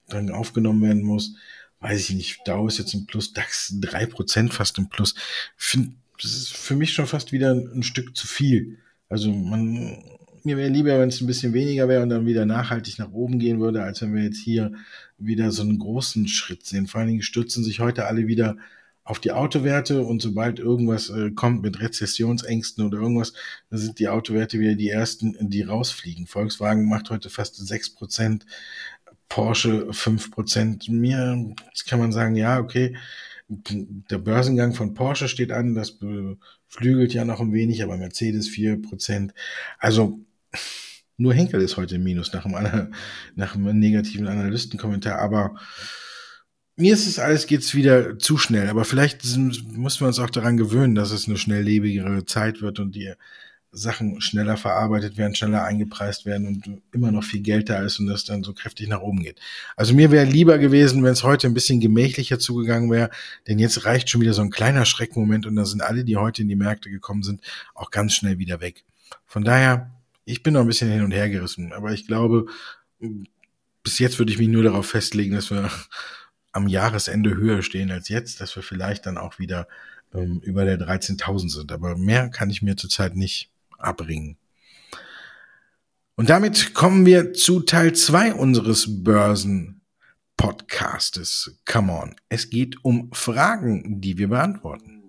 dann 0.07 0.29
aufgenommen 0.29 0.83
werden 0.83 1.03
muss, 1.03 1.35
weiß 1.79 1.99
ich 2.09 2.15
nicht. 2.15 2.41
Dow 2.45 2.67
ist 2.67 2.77
jetzt 2.77 2.93
im 2.93 3.07
Plus, 3.07 3.33
DAX 3.33 3.73
drei 3.79 4.05
Prozent 4.05 4.53
fast 4.53 4.77
im 4.77 4.89
Plus. 4.89 5.15
Ich 5.57 5.79
das 6.21 6.31
ist 6.31 6.55
für 6.55 6.75
mich 6.75 6.93
schon 6.93 7.07
fast 7.07 7.31
wieder 7.31 7.51
ein 7.51 7.83
Stück 7.83 8.15
zu 8.15 8.27
viel. 8.27 8.77
Also 9.09 9.31
man, 9.31 10.03
mir 10.43 10.57
wäre 10.57 10.69
lieber, 10.69 10.99
wenn 10.99 11.09
es 11.09 11.21
ein 11.21 11.27
bisschen 11.27 11.53
weniger 11.53 11.87
wäre 11.87 12.03
und 12.03 12.09
dann 12.09 12.25
wieder 12.25 12.45
nachhaltig 12.45 12.99
nach 12.99 13.11
oben 13.11 13.39
gehen 13.39 13.59
würde, 13.59 13.83
als 13.83 14.01
wenn 14.01 14.13
wir 14.13 14.23
jetzt 14.23 14.39
hier 14.39 14.71
wieder 15.17 15.51
so 15.51 15.63
einen 15.63 15.79
großen 15.79 16.27
Schritt 16.27 16.65
sehen. 16.65 16.87
Vor 16.87 16.99
allen 16.99 17.09
Dingen 17.09 17.21
stürzen 17.21 17.63
sich 17.63 17.79
heute 17.79 18.05
alle 18.05 18.27
wieder 18.27 18.57
auf 19.03 19.19
die 19.19 19.31
Autowerte 19.31 20.01
und 20.01 20.21
sobald 20.21 20.57
irgendwas 20.57 21.09
äh, 21.09 21.29
kommt 21.29 21.61
mit 21.61 21.79
Rezessionsängsten 21.79 22.83
oder 22.83 22.97
irgendwas, 22.97 23.33
dann 23.69 23.79
sind 23.79 23.99
die 23.99 24.09
Autowerte 24.09 24.59
wieder 24.59 24.73
die 24.73 24.89
ersten, 24.89 25.37
die 25.49 25.61
rausfliegen. 25.61 26.25
Volkswagen 26.25 26.89
macht 26.89 27.11
heute 27.11 27.29
fast 27.29 27.55
sechs 27.55 27.93
Prozent, 27.93 28.47
Porsche 29.29 29.93
fünf 29.93 30.31
Prozent. 30.31 30.89
Mir 30.89 31.53
kann 31.87 31.99
man 31.99 32.11
sagen, 32.11 32.35
ja, 32.35 32.59
okay, 32.59 32.95
der 33.47 34.17
Börsengang 34.17 34.73
von 34.73 34.95
Porsche 34.95 35.27
steht 35.27 35.51
an, 35.51 35.75
das 35.75 35.99
beflügelt 36.75 37.13
ja 37.13 37.25
noch 37.25 37.39
ein 37.39 37.53
wenig, 37.53 37.83
aber 37.83 37.97
Mercedes 37.97 38.47
vier 38.47 38.81
Prozent. 38.81 39.33
Also 39.79 40.19
nur 41.17 41.33
Henkel 41.33 41.61
ist 41.61 41.77
heute 41.77 41.95
im 41.95 42.03
Minus 42.03 42.33
nach 42.33 42.45
einem, 42.45 42.93
nach 43.35 43.55
einem 43.55 43.79
negativen 43.79 44.27
Analystenkommentar, 44.27 45.19
aber 45.19 45.55
mir 46.75 46.93
ist 46.93 47.07
es 47.07 47.19
alles 47.19 47.47
geht's 47.47 47.73
wieder 47.73 48.19
zu 48.19 48.37
schnell, 48.37 48.67
aber 48.67 48.83
vielleicht 48.83 49.23
müssen 49.23 50.01
wir 50.01 50.07
uns 50.07 50.19
auch 50.19 50.29
daran 50.29 50.57
gewöhnen, 50.57 50.93
dass 50.93 51.11
es 51.11 51.27
eine 51.27 51.37
schnelllebigere 51.37 52.25
Zeit 52.25 52.61
wird 52.61 52.79
und 52.79 52.95
die 52.95 53.13
Sachen 53.75 54.21
schneller 54.21 54.55
verarbeitet 54.57 55.17
werden, 55.17 55.35
schneller 55.35 55.63
eingepreist 55.63 56.25
werden 56.25 56.47
und 56.47 56.81
immer 56.93 57.11
noch 57.11 57.23
viel 57.23 57.41
Geld 57.41 57.69
da 57.69 57.81
ist 57.83 57.99
und 57.99 58.07
das 58.07 58.23
dann 58.23 58.43
so 58.43 58.53
kräftig 58.53 58.87
nach 58.87 59.01
oben 59.01 59.21
geht. 59.21 59.39
Also 59.75 59.93
mir 59.93 60.11
wäre 60.11 60.25
lieber 60.25 60.57
gewesen, 60.57 61.03
wenn 61.03 61.11
es 61.11 61.23
heute 61.23 61.47
ein 61.47 61.53
bisschen 61.53 61.81
gemächlicher 61.81 62.39
zugegangen 62.39 62.89
wäre, 62.89 63.09
denn 63.47 63.59
jetzt 63.59 63.85
reicht 63.85 64.09
schon 64.09 64.21
wieder 64.21 64.33
so 64.33 64.41
ein 64.41 64.49
kleiner 64.49 64.85
Schreckmoment 64.85 65.45
und 65.45 65.55
da 65.55 65.65
sind 65.65 65.81
alle, 65.81 66.05
die 66.05 66.15
heute 66.15 66.41
in 66.41 66.47
die 66.47 66.55
Märkte 66.55 66.89
gekommen 66.89 67.23
sind, 67.23 67.41
auch 67.73 67.91
ganz 67.91 68.13
schnell 68.13 68.39
wieder 68.39 68.61
weg. 68.61 68.85
Von 69.25 69.43
daher, 69.43 69.91
ich 70.23 70.41
bin 70.41 70.53
noch 70.53 70.61
ein 70.61 70.67
bisschen 70.67 70.89
hin 70.89 71.03
und 71.03 71.11
her 71.11 71.29
gerissen, 71.29 71.73
aber 71.73 71.91
ich 71.91 72.07
glaube, 72.07 72.45
bis 73.83 73.99
jetzt 73.99 74.17
würde 74.19 74.31
ich 74.31 74.39
mich 74.39 74.47
nur 74.47 74.63
darauf 74.63 74.87
festlegen, 74.87 75.35
dass 75.35 75.51
wir 75.51 75.69
am 76.53 76.69
Jahresende 76.69 77.35
höher 77.35 77.61
stehen 77.61 77.91
als 77.91 78.07
jetzt, 78.07 78.39
dass 78.39 78.55
wir 78.55 78.63
vielleicht 78.63 79.05
dann 79.05 79.17
auch 79.17 79.37
wieder 79.37 79.67
ähm, 80.13 80.39
über 80.39 80.63
der 80.63 80.79
13.000 80.79 81.49
sind. 81.49 81.71
Aber 81.73 81.97
mehr 81.97 82.29
kann 82.29 82.49
ich 82.49 82.61
mir 82.61 82.77
zurzeit 82.77 83.17
nicht 83.17 83.51
abbringen. 83.85 84.37
Und 86.15 86.29
damit 86.29 86.73
kommen 86.73 87.05
wir 87.05 87.33
zu 87.33 87.59
Teil 87.61 87.93
2 87.93 88.35
unseres 88.35 89.03
Börsen-Podcastes. 89.03 91.59
Come 91.65 91.91
on. 91.91 92.15
Es 92.29 92.49
geht 92.49 92.77
um 92.83 93.09
Fragen, 93.11 93.99
die 93.99 94.17
wir 94.17 94.29
beantworten. 94.29 95.03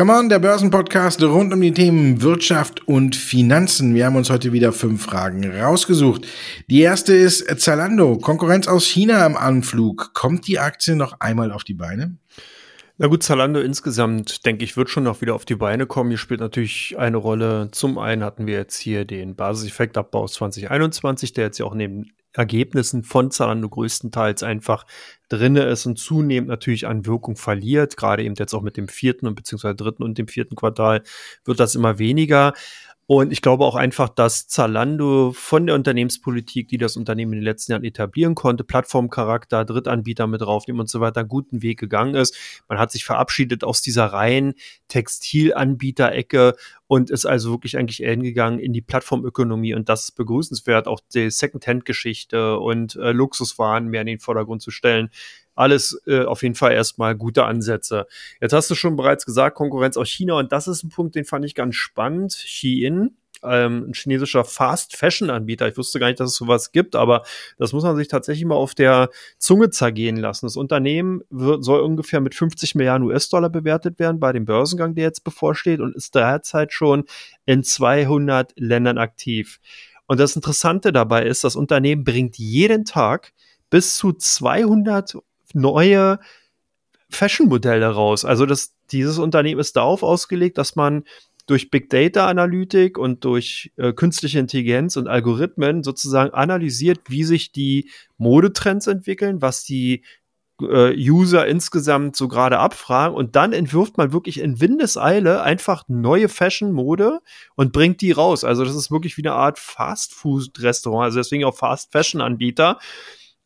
Come 0.00 0.14
on, 0.14 0.30
der 0.30 0.38
Börsenpodcast 0.38 1.22
rund 1.24 1.52
um 1.52 1.60
die 1.60 1.74
Themen 1.74 2.22
Wirtschaft 2.22 2.88
und 2.88 3.14
Finanzen. 3.14 3.94
Wir 3.94 4.06
haben 4.06 4.16
uns 4.16 4.30
heute 4.30 4.50
wieder 4.50 4.72
fünf 4.72 5.04
Fragen 5.04 5.44
rausgesucht. 5.44 6.26
Die 6.70 6.80
erste 6.80 7.12
ist 7.12 7.60
Zalando, 7.60 8.16
Konkurrenz 8.16 8.66
aus 8.66 8.86
China 8.86 9.26
am 9.26 9.36
Anflug. 9.36 10.14
Kommt 10.14 10.46
die 10.46 10.58
Aktie 10.58 10.96
noch 10.96 11.20
einmal 11.20 11.52
auf 11.52 11.64
die 11.64 11.74
Beine? 11.74 12.16
Na 12.96 13.08
gut, 13.08 13.22
Zalando 13.22 13.60
insgesamt, 13.60 14.46
denke 14.46 14.64
ich, 14.64 14.74
wird 14.74 14.88
schon 14.88 15.04
noch 15.04 15.20
wieder 15.20 15.34
auf 15.34 15.44
die 15.44 15.56
Beine 15.56 15.84
kommen. 15.84 16.08
Hier 16.08 16.16
spielt 16.16 16.40
natürlich 16.40 16.98
eine 16.98 17.18
Rolle. 17.18 17.68
Zum 17.70 17.98
einen 17.98 18.24
hatten 18.24 18.46
wir 18.46 18.54
jetzt 18.54 18.78
hier 18.78 19.04
den 19.04 19.36
Basiseffektabbau 19.36 20.26
2021, 20.26 21.34
der 21.34 21.44
jetzt 21.44 21.58
ja 21.58 21.66
auch 21.66 21.74
neben 21.74 22.10
Ergebnissen 22.32 23.02
von 23.02 23.30
Zalando 23.30 23.68
größtenteils 23.68 24.42
einfach 24.42 24.86
drinne 25.28 25.64
ist 25.64 25.86
und 25.86 25.98
zunehmend 25.98 26.48
natürlich 26.48 26.86
an 26.86 27.06
Wirkung 27.06 27.36
verliert. 27.36 27.96
Gerade 27.96 28.22
eben 28.24 28.34
jetzt 28.36 28.54
auch 28.54 28.62
mit 28.62 28.76
dem 28.76 28.88
vierten 28.88 29.26
und 29.26 29.34
beziehungsweise 29.34 29.74
dritten 29.76 30.02
und 30.02 30.18
dem 30.18 30.28
vierten 30.28 30.56
Quartal 30.56 31.02
wird 31.44 31.60
das 31.60 31.74
immer 31.74 31.98
weniger. 31.98 32.52
Und 33.12 33.32
ich 33.32 33.42
glaube 33.42 33.64
auch 33.64 33.74
einfach, 33.74 34.08
dass 34.08 34.46
Zalando 34.46 35.32
von 35.32 35.66
der 35.66 35.74
Unternehmenspolitik, 35.74 36.68
die 36.68 36.78
das 36.78 36.96
Unternehmen 36.96 37.32
in 37.32 37.38
den 37.40 37.44
letzten 37.44 37.72
Jahren 37.72 37.82
etablieren 37.82 38.36
konnte, 38.36 38.62
Plattformcharakter, 38.62 39.64
Drittanbieter 39.64 40.28
mit 40.28 40.42
draufnehmen 40.42 40.78
und 40.78 40.88
so 40.88 41.00
weiter, 41.00 41.18
einen 41.18 41.28
guten 41.28 41.60
Weg 41.60 41.80
gegangen 41.80 42.14
ist. 42.14 42.36
Man 42.68 42.78
hat 42.78 42.92
sich 42.92 43.04
verabschiedet 43.04 43.64
aus 43.64 43.82
dieser 43.82 44.04
reinen 44.04 44.54
Textilanbieterecke 44.86 46.54
und 46.86 47.10
ist 47.10 47.26
also 47.26 47.50
wirklich 47.50 47.76
eigentlich 47.76 47.96
hingegangen 47.96 48.60
in 48.60 48.72
die 48.72 48.80
Plattformökonomie 48.80 49.74
und 49.74 49.88
das 49.88 50.04
ist 50.04 50.12
begrüßenswert, 50.12 50.86
auch 50.86 51.00
die 51.12 51.32
Secondhand-Geschichte 51.32 52.60
und 52.60 52.94
äh, 52.94 53.10
Luxuswaren 53.10 53.88
mehr 53.88 54.02
in 54.02 54.06
den 54.06 54.18
Vordergrund 54.20 54.62
zu 54.62 54.70
stellen 54.70 55.10
alles 55.54 56.00
äh, 56.06 56.24
auf 56.24 56.42
jeden 56.42 56.54
Fall 56.54 56.72
erstmal 56.72 57.14
gute 57.14 57.44
Ansätze. 57.44 58.06
Jetzt 58.40 58.52
hast 58.52 58.70
du 58.70 58.74
schon 58.74 58.96
bereits 58.96 59.26
gesagt, 59.26 59.56
Konkurrenz 59.56 59.96
aus 59.96 60.08
China 60.08 60.34
und 60.34 60.52
das 60.52 60.68
ist 60.68 60.84
ein 60.84 60.90
Punkt, 60.90 61.14
den 61.14 61.24
fand 61.24 61.44
ich 61.44 61.54
ganz 61.54 61.74
spannend. 61.74 62.32
Shein, 62.32 63.16
ähm, 63.42 63.86
ein 63.88 63.94
chinesischer 63.94 64.44
Fast-Fashion-Anbieter. 64.44 65.68
Ich 65.68 65.76
wusste 65.76 65.98
gar 65.98 66.08
nicht, 66.08 66.20
dass 66.20 66.30
es 66.30 66.36
sowas 66.36 66.72
gibt, 66.72 66.96
aber 66.96 67.22
das 67.58 67.72
muss 67.72 67.82
man 67.82 67.96
sich 67.96 68.08
tatsächlich 68.08 68.44
mal 68.44 68.54
auf 68.54 68.74
der 68.74 69.10
Zunge 69.38 69.70
zergehen 69.70 70.16
lassen. 70.16 70.46
Das 70.46 70.56
Unternehmen 70.56 71.22
wird, 71.30 71.64
soll 71.64 71.80
ungefähr 71.80 72.20
mit 72.20 72.34
50 72.34 72.74
Milliarden 72.74 73.06
US-Dollar 73.06 73.50
bewertet 73.50 73.98
werden 73.98 74.20
bei 74.20 74.32
dem 74.32 74.44
Börsengang, 74.44 74.94
der 74.94 75.04
jetzt 75.04 75.24
bevorsteht 75.24 75.80
und 75.80 75.94
ist 75.94 76.14
derzeit 76.14 76.72
schon 76.72 77.04
in 77.46 77.62
200 77.62 78.52
Ländern 78.56 78.98
aktiv. 78.98 79.60
Und 80.06 80.18
das 80.18 80.36
Interessante 80.36 80.92
dabei 80.92 81.24
ist, 81.24 81.44
das 81.44 81.56
Unternehmen 81.56 82.04
bringt 82.04 82.36
jeden 82.36 82.84
Tag 82.84 83.32
bis 83.70 83.96
zu 83.96 84.12
200 84.12 85.16
neue 85.54 86.18
Fashion-Modelle 87.10 87.88
raus. 87.88 88.24
Also 88.24 88.46
das, 88.46 88.74
dieses 88.90 89.18
Unternehmen 89.18 89.60
ist 89.60 89.76
darauf 89.76 90.02
ausgelegt, 90.02 90.58
dass 90.58 90.76
man 90.76 91.04
durch 91.46 91.70
Big 91.70 91.90
Data 91.90 92.28
Analytik 92.28 92.96
und 92.96 93.24
durch 93.24 93.72
äh, 93.76 93.92
künstliche 93.92 94.38
Intelligenz 94.38 94.96
und 94.96 95.08
Algorithmen 95.08 95.82
sozusagen 95.82 96.32
analysiert, 96.32 97.00
wie 97.08 97.24
sich 97.24 97.50
die 97.50 97.90
Modetrends 98.18 98.86
entwickeln, 98.86 99.42
was 99.42 99.64
die 99.64 100.04
äh, 100.62 100.94
User 100.96 101.46
insgesamt 101.46 102.14
so 102.14 102.28
gerade 102.28 102.58
abfragen 102.58 103.16
und 103.16 103.34
dann 103.34 103.52
entwirft 103.52 103.98
man 103.98 104.12
wirklich 104.12 104.40
in 104.40 104.60
Windeseile 104.60 105.42
einfach 105.42 105.84
neue 105.88 106.28
Fashion-Mode 106.28 107.20
und 107.56 107.72
bringt 107.72 108.00
die 108.00 108.12
raus. 108.12 108.44
Also 108.44 108.64
das 108.64 108.76
ist 108.76 108.90
wirklich 108.90 109.16
wie 109.16 109.24
eine 109.24 109.34
Art 109.34 109.58
Fast-Food-Restaurant, 109.58 111.04
also 111.04 111.18
deswegen 111.18 111.44
auch 111.44 111.56
Fast-Fashion-Anbieter 111.56 112.78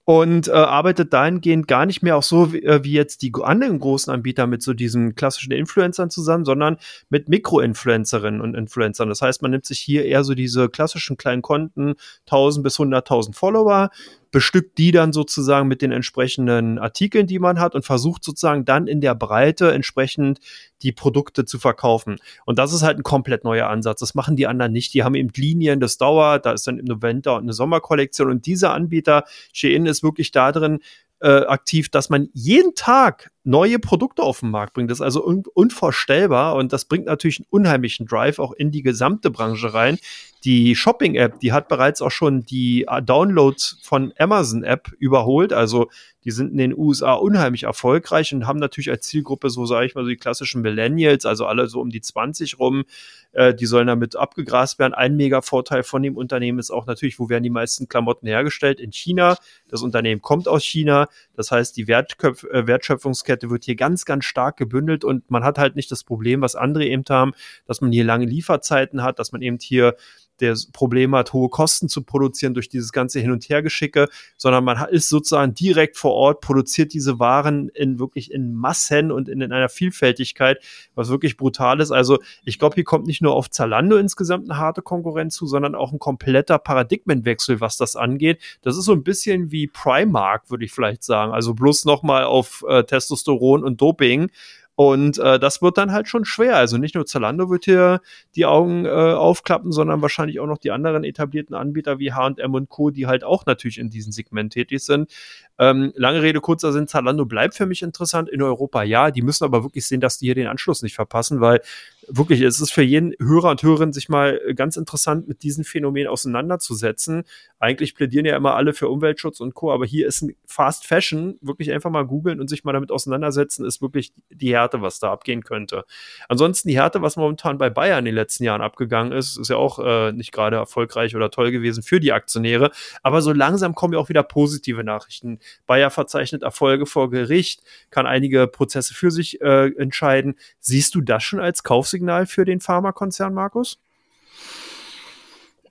und 0.04 0.48
äh, 0.48 0.52
arbeitet 0.52 1.12
dahingehend 1.12 1.66
gar 1.66 1.86
nicht 1.86 2.02
mehr 2.02 2.16
auch 2.16 2.22
so 2.22 2.52
wie, 2.52 2.62
äh, 2.62 2.84
wie 2.84 2.92
jetzt 2.92 3.22
die 3.22 3.32
anderen 3.42 3.78
großen 3.78 4.12
Anbieter 4.12 4.46
mit 4.46 4.62
so 4.62 4.74
diesen 4.74 5.14
klassischen 5.14 5.52
Influencern 5.52 6.10
zusammen, 6.10 6.44
sondern 6.44 6.76
mit 7.08 7.28
Mikroinfluencerinnen 7.28 8.40
und 8.40 8.54
Influencern. 8.54 9.08
Das 9.08 9.22
heißt, 9.22 9.40
man 9.40 9.50
nimmt 9.50 9.64
sich 9.64 9.80
hier 9.80 10.04
eher 10.04 10.22
so 10.22 10.34
diese 10.34 10.68
klassischen 10.68 11.16
kleinen 11.16 11.42
Konten, 11.42 11.94
1000 12.26 12.62
bis 12.62 12.78
100.000 12.78 13.34
Follower, 13.34 13.90
bestückt 14.34 14.78
die 14.78 14.90
dann 14.90 15.12
sozusagen 15.12 15.68
mit 15.68 15.80
den 15.80 15.92
entsprechenden 15.92 16.80
Artikeln, 16.80 17.28
die 17.28 17.38
man 17.38 17.60
hat 17.60 17.76
und 17.76 17.84
versucht 17.84 18.24
sozusagen 18.24 18.64
dann 18.64 18.88
in 18.88 19.00
der 19.00 19.14
Breite 19.14 19.70
entsprechend 19.70 20.40
die 20.82 20.90
Produkte 20.90 21.44
zu 21.44 21.60
verkaufen. 21.60 22.16
Und 22.44 22.58
das 22.58 22.72
ist 22.72 22.82
halt 22.82 22.98
ein 22.98 23.04
komplett 23.04 23.44
neuer 23.44 23.68
Ansatz. 23.68 24.00
Das 24.00 24.16
machen 24.16 24.34
die 24.34 24.48
anderen 24.48 24.72
nicht. 24.72 24.92
Die 24.92 25.04
haben 25.04 25.14
eben 25.14 25.30
Linien, 25.36 25.78
das 25.78 25.98
dauert, 25.98 26.46
da 26.46 26.50
ist 26.50 26.66
dann 26.66 26.80
im 26.80 26.84
November 26.84 27.36
und 27.36 27.44
eine 27.44 27.52
Sommerkollektion 27.52 28.28
und 28.28 28.44
dieser 28.46 28.74
Anbieter, 28.74 29.22
Shein, 29.52 29.86
ist 29.86 30.02
wirklich 30.02 30.32
da 30.32 30.50
drin, 30.50 30.80
äh, 31.20 31.46
aktiv, 31.46 31.88
dass 31.88 32.10
man 32.10 32.28
jeden 32.32 32.74
Tag 32.74 33.30
neue 33.44 33.78
Produkte 33.78 34.22
auf 34.22 34.40
den 34.40 34.50
Markt 34.50 34.72
bringt. 34.72 34.90
Das 34.90 34.98
ist 34.98 35.02
also 35.02 35.24
un 35.24 35.44
unvorstellbar 35.54 36.56
und 36.56 36.72
das 36.72 36.86
bringt 36.86 37.06
natürlich 37.06 37.40
einen 37.40 37.46
unheimlichen 37.50 38.06
Drive 38.06 38.38
auch 38.38 38.52
in 38.52 38.70
die 38.70 38.82
gesamte 38.82 39.30
Branche 39.30 39.72
rein. 39.72 39.98
Die 40.44 40.74
Shopping-App, 40.74 41.40
die 41.40 41.52
hat 41.52 41.68
bereits 41.68 42.02
auch 42.02 42.10
schon 42.10 42.44
die 42.44 42.86
äh, 42.88 43.02
Downloads 43.02 43.78
von 43.82 44.12
Amazon-App 44.18 44.92
überholt. 44.98 45.52
Also 45.52 45.88
die 46.24 46.30
sind 46.30 46.52
in 46.52 46.58
den 46.58 46.76
USA 46.76 47.14
unheimlich 47.14 47.64
erfolgreich 47.64 48.34
und 48.34 48.46
haben 48.46 48.58
natürlich 48.58 48.90
als 48.90 49.06
Zielgruppe 49.06 49.50
so, 49.50 49.66
sage 49.66 49.86
ich 49.86 49.94
mal, 49.94 50.04
so 50.04 50.08
die 50.08 50.16
klassischen 50.16 50.62
Millennials, 50.62 51.26
also 51.26 51.46
alle 51.46 51.66
so 51.66 51.80
um 51.80 51.90
die 51.90 52.00
20 52.00 52.58
rum, 52.58 52.84
äh, 53.32 53.54
die 53.54 53.66
sollen 53.66 53.86
damit 53.86 54.16
abgegrast 54.16 54.78
werden. 54.78 54.94
Ein 54.94 55.16
mega 55.16 55.42
Vorteil 55.42 55.82
von 55.82 56.02
dem 56.02 56.16
Unternehmen 56.16 56.58
ist 56.58 56.70
auch 56.70 56.86
natürlich, 56.86 57.18
wo 57.18 57.28
werden 57.28 57.42
die 57.42 57.50
meisten 57.50 57.88
Klamotten 57.88 58.26
hergestellt? 58.26 58.80
In 58.80 58.92
China. 58.92 59.36
Das 59.68 59.82
Unternehmen 59.82 60.22
kommt 60.22 60.48
aus 60.48 60.62
China. 60.64 61.08
Das 61.34 61.50
heißt, 61.50 61.76
die 61.76 61.88
Wertköpf 61.88 62.44
äh, 62.44 62.66
Wertschöpfungskette 62.66 63.33
wird 63.42 63.64
hier 63.64 63.76
ganz, 63.76 64.04
ganz 64.04 64.24
stark 64.24 64.56
gebündelt 64.56 65.04
und 65.04 65.30
man 65.30 65.44
hat 65.44 65.58
halt 65.58 65.76
nicht 65.76 65.90
das 65.90 66.04
Problem, 66.04 66.40
was 66.40 66.56
andere 66.56 66.84
eben 66.86 67.04
haben, 67.08 67.32
dass 67.66 67.80
man 67.80 67.92
hier 67.92 68.04
lange 68.04 68.26
Lieferzeiten 68.26 69.02
hat, 69.02 69.18
dass 69.18 69.32
man 69.32 69.42
eben 69.42 69.58
hier 69.60 69.96
der 70.40 70.56
Problem 70.72 71.14
hat, 71.14 71.32
hohe 71.32 71.48
Kosten 71.48 71.88
zu 71.88 72.02
produzieren 72.02 72.54
durch 72.54 72.68
dieses 72.68 72.92
ganze 72.92 73.20
Hin- 73.20 73.30
und 73.30 73.48
Hergeschicke, 73.48 74.08
sondern 74.36 74.64
man 74.64 74.88
ist 74.88 75.08
sozusagen 75.08 75.54
direkt 75.54 75.96
vor 75.96 76.12
Ort, 76.12 76.40
produziert 76.40 76.92
diese 76.92 77.18
Waren 77.18 77.68
in 77.68 77.98
wirklich 77.98 78.32
in 78.32 78.54
Massen 78.54 79.12
und 79.12 79.28
in, 79.28 79.40
in 79.40 79.52
einer 79.52 79.68
Vielfältigkeit, 79.68 80.62
was 80.94 81.08
wirklich 81.08 81.36
brutal 81.36 81.80
ist. 81.80 81.92
Also 81.92 82.18
ich 82.44 82.58
glaube, 82.58 82.74
hier 82.74 82.84
kommt 82.84 83.06
nicht 83.06 83.22
nur 83.22 83.34
auf 83.34 83.50
Zalando 83.50 83.96
insgesamt 83.96 84.50
eine 84.50 84.58
harte 84.58 84.82
Konkurrenz 84.82 85.36
zu, 85.36 85.46
sondern 85.46 85.74
auch 85.74 85.92
ein 85.92 85.98
kompletter 85.98 86.58
Paradigmenwechsel, 86.58 87.60
was 87.60 87.76
das 87.76 87.96
angeht. 87.96 88.40
Das 88.62 88.76
ist 88.76 88.84
so 88.84 88.92
ein 88.92 89.04
bisschen 89.04 89.52
wie 89.52 89.66
Primark, 89.66 90.50
würde 90.50 90.64
ich 90.64 90.72
vielleicht 90.72 91.04
sagen. 91.04 91.32
Also 91.32 91.54
bloß 91.54 91.84
nochmal 91.84 92.24
auf 92.24 92.64
äh, 92.68 92.84
Testosteron 92.84 93.64
und 93.64 93.80
Doping 93.80 94.30
und 94.76 95.18
äh, 95.18 95.38
das 95.38 95.62
wird 95.62 95.78
dann 95.78 95.92
halt 95.92 96.08
schon 96.08 96.24
schwer. 96.24 96.56
Also 96.56 96.78
nicht 96.78 96.96
nur 96.96 97.06
Zalando 97.06 97.48
wird 97.48 97.64
hier 97.64 98.00
die 98.34 98.44
Augen 98.44 98.86
äh, 98.86 98.88
aufklappen, 98.88 99.70
sondern 99.70 100.02
wahrscheinlich 100.02 100.40
auch 100.40 100.46
noch 100.46 100.58
die 100.58 100.72
anderen 100.72 101.04
etablierten 101.04 101.54
Anbieter 101.54 102.00
wie 102.00 102.12
H&M 102.12 102.54
und 102.54 102.68
Co., 102.68 102.90
die 102.90 103.06
halt 103.06 103.22
auch 103.22 103.46
natürlich 103.46 103.78
in 103.78 103.90
diesem 103.90 104.10
Segment 104.10 104.52
tätig 104.52 104.80
sind. 104.80 105.12
Ähm, 105.58 105.92
lange 105.94 106.22
Rede, 106.22 106.40
kurzer 106.40 106.72
Sinn, 106.72 106.88
Zalando 106.88 107.26
bleibt 107.26 107.54
für 107.54 107.66
mich 107.66 107.82
interessant. 107.82 108.28
In 108.28 108.42
Europa 108.42 108.82
ja, 108.82 109.10
die 109.10 109.22
müssen 109.22 109.44
aber 109.44 109.62
wirklich 109.62 109.86
sehen, 109.86 110.00
dass 110.00 110.18
die 110.18 110.26
hier 110.26 110.34
den 110.34 110.48
Anschluss 110.48 110.82
nicht 110.82 110.94
verpassen, 110.94 111.40
weil 111.40 111.60
wirklich, 112.08 112.40
es 112.40 112.60
ist 112.60 112.72
für 112.72 112.82
jeden 112.82 113.14
Hörer 113.20 113.50
und 113.50 113.62
Hörerin 113.62 113.92
sich 113.92 114.08
mal 114.08 114.40
ganz 114.54 114.76
interessant 114.76 115.28
mit 115.28 115.42
diesen 115.42 115.64
Phänomenen 115.64 116.08
auseinanderzusetzen. 116.08 117.24
Eigentlich 117.58 117.94
plädieren 117.94 118.26
ja 118.26 118.36
immer 118.36 118.54
alle 118.56 118.72
für 118.72 118.88
Umweltschutz 118.88 119.40
und 119.40 119.54
Co., 119.54 119.72
aber 119.72 119.86
hier 119.86 120.06
ist 120.06 120.22
ein 120.22 120.34
Fast 120.46 120.86
Fashion, 120.86 121.38
wirklich 121.40 121.72
einfach 121.72 121.90
mal 121.90 122.06
googeln 122.06 122.40
und 122.40 122.48
sich 122.48 122.64
mal 122.64 122.72
damit 122.72 122.90
auseinandersetzen, 122.90 123.64
ist 123.64 123.80
wirklich 123.80 124.12
die 124.30 124.52
Härte, 124.52 124.82
was 124.82 124.98
da 124.98 125.12
abgehen 125.12 125.44
könnte. 125.44 125.84
Ansonsten 126.28 126.68
die 126.68 126.76
Härte, 126.76 127.02
was 127.02 127.16
momentan 127.16 127.58
bei 127.58 127.70
Bayern 127.70 128.00
in 128.00 128.06
den 128.06 128.14
letzten 128.14 128.44
Jahren 128.44 128.60
abgegangen 128.60 129.12
ist, 129.12 129.38
ist 129.38 129.48
ja 129.48 129.56
auch 129.56 129.78
äh, 129.78 130.12
nicht 130.12 130.32
gerade 130.32 130.56
erfolgreich 130.56 131.16
oder 131.16 131.30
toll 131.30 131.50
gewesen 131.50 131.82
für 131.82 132.00
die 132.00 132.12
Aktionäre, 132.12 132.70
aber 133.02 133.22
so 133.22 133.32
langsam 133.32 133.74
kommen 133.74 133.94
ja 133.94 133.98
auch 133.98 134.08
wieder 134.08 134.22
positive 134.22 134.84
Nachrichten. 134.84 135.38
Bayer 135.66 135.90
verzeichnet 135.90 136.42
Erfolge 136.42 136.86
vor 136.86 137.10
Gericht, 137.10 137.62
kann 137.90 138.06
einige 138.06 138.46
Prozesse 138.46 138.94
für 138.94 139.10
sich 139.10 139.40
äh, 139.40 139.68
entscheiden. 139.76 140.36
Siehst 140.60 140.94
du 140.94 141.00
das 141.00 141.22
schon 141.22 141.40
als 141.40 141.62
Kaufsignal 141.62 142.26
für 142.26 142.44
den 142.44 142.60
Pharmakonzern, 142.60 143.34
Markus? 143.34 143.78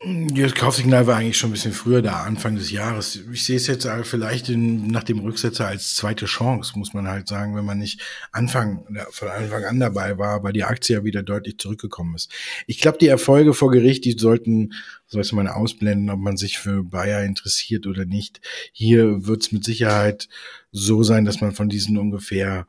Das 0.06 0.54
Kaufsignal 0.54 1.08
war 1.08 1.16
eigentlich 1.16 1.38
schon 1.38 1.52
ein 1.52 1.54
bisschen 1.54 1.72
früher 1.72 2.02
da, 2.02 2.24
Anfang 2.24 2.56
des 2.56 2.72
Jahres. 2.72 3.22
Ich 3.32 3.46
sehe 3.46 3.56
es 3.56 3.68
jetzt 3.68 3.88
vielleicht 4.04 4.50
in, 4.50 4.88
nach 4.88 5.04
dem 5.04 5.20
Rücksetzer 5.20 5.66
als 5.66 5.96
zweite 5.96 6.26
Chance, 6.26 6.78
muss 6.78 6.94
man 6.94 7.08
halt 7.08 7.30
sagen, 7.30 7.56
wenn 7.56 7.64
man 7.64 7.78
nicht 7.78 8.02
Anfang, 8.34 8.86
von 9.12 9.30
Anfang 9.30 9.64
an 9.64 9.80
dabei 9.80 10.18
war, 10.18 10.44
weil 10.44 10.52
die 10.52 10.66
Aktie 10.66 10.98
ja 10.98 11.06
wieder 11.06 11.24
deutlich 11.24 11.58
zurückgekommen 11.58 12.16
ist. 12.16 12.30
Ich 12.68 12.82
glaube, 12.82 12.98
die 12.98 13.08
Erfolge 13.08 13.54
vor 13.54 13.72
Gericht, 13.72 14.04
die 14.04 14.18
sollten, 14.20 14.74
sollte 15.08 15.36
man 15.36 15.48
ausblenden, 15.48 16.10
ob 16.10 16.20
man 16.20 16.36
sich 16.36 16.58
für 16.58 16.84
Bayer 16.84 17.24
interessiert 17.24 17.88
oder 17.88 18.04
nicht. 18.04 18.42
Hier 18.74 19.26
wird 19.26 19.44
es 19.44 19.52
mit 19.54 19.64
Sicherheit 19.64 20.28
so 20.74 21.04
sein, 21.04 21.24
dass 21.24 21.40
man 21.40 21.54
von 21.54 21.70
diesen 21.70 21.98
ungefähr 21.98 22.68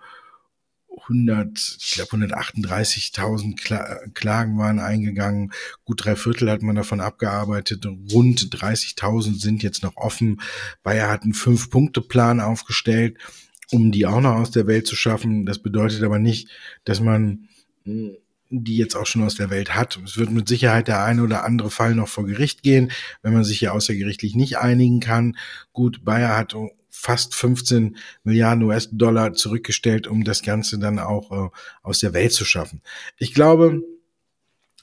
100, 1.02 1.76
ich 1.80 1.90
glaube 1.92 2.16
138.000 2.16 4.12
Klagen 4.14 4.59
waren 4.59 4.78
eingegangen. 4.78 5.52
Gut 5.85 6.04
drei 6.04 6.16
Viertel 6.16 6.50
hat 6.50 6.62
man 6.62 6.76
davon 6.76 7.00
abgearbeitet. 7.00 7.87
Rund 8.12 8.40
30.000 8.40 9.40
sind 9.40 9.62
jetzt 9.62 9.83
noch 9.83 9.96
offen. 9.96 10.40
Bayer 10.83 11.11
hat 11.11 11.22
einen 11.22 11.35
Fünf-Punkte-Plan 11.35 12.40
aufgestellt, 12.40 13.18
um 13.70 13.92
die 13.92 14.07
auch 14.07 14.20
noch 14.20 14.35
aus 14.35 14.50
der 14.50 14.66
Welt 14.66 14.87
zu 14.87 14.96
schaffen. 14.96 15.46
Das 15.46 15.59
bedeutet 15.59 16.02
aber 16.02 16.18
nicht, 16.18 16.48
dass 16.85 17.00
man 17.00 17.48
hm, 17.85 18.16
die 18.50 18.76
jetzt 18.76 18.94
auch 18.94 19.07
schon 19.07 19.24
aus 19.24 19.35
der 19.35 19.50
Welt 19.50 19.74
hat. 19.74 19.98
Es 20.04 20.16
wird 20.16 20.30
mit 20.30 20.48
Sicherheit 20.48 20.88
der 20.88 21.02
eine 21.02 21.22
oder 21.22 21.44
andere 21.44 21.70
Fall 21.70 21.94
noch 21.94 22.09
vor 22.09 22.26
Gericht 22.26 22.62
gehen, 22.62 22.92
wenn 23.22 23.33
man 23.33 23.44
sich 23.44 23.59
hier 23.59 23.72
außergerichtlich 23.72 24.35
nicht 24.35 24.59
einigen 24.59 25.00
kann. 25.00 25.37
Gut, 25.72 26.04
Bayer 26.04 26.37
hat 26.37 26.54
fast 27.05 27.35
15 27.35 27.99
Milliarden 28.23 28.64
US-Dollar 28.64 29.35
zurückgestellt, 29.35 30.07
um 30.07 30.25
das 30.25 30.43
Ganze 30.43 30.79
dann 30.79 30.99
auch 30.99 31.31
äh, 31.33 31.51
aus 31.83 31.99
der 31.99 32.14
Welt 32.14 32.33
zu 32.33 32.47
schaffen. 32.47 32.81
Ich 33.19 33.35
glaube, 33.35 33.83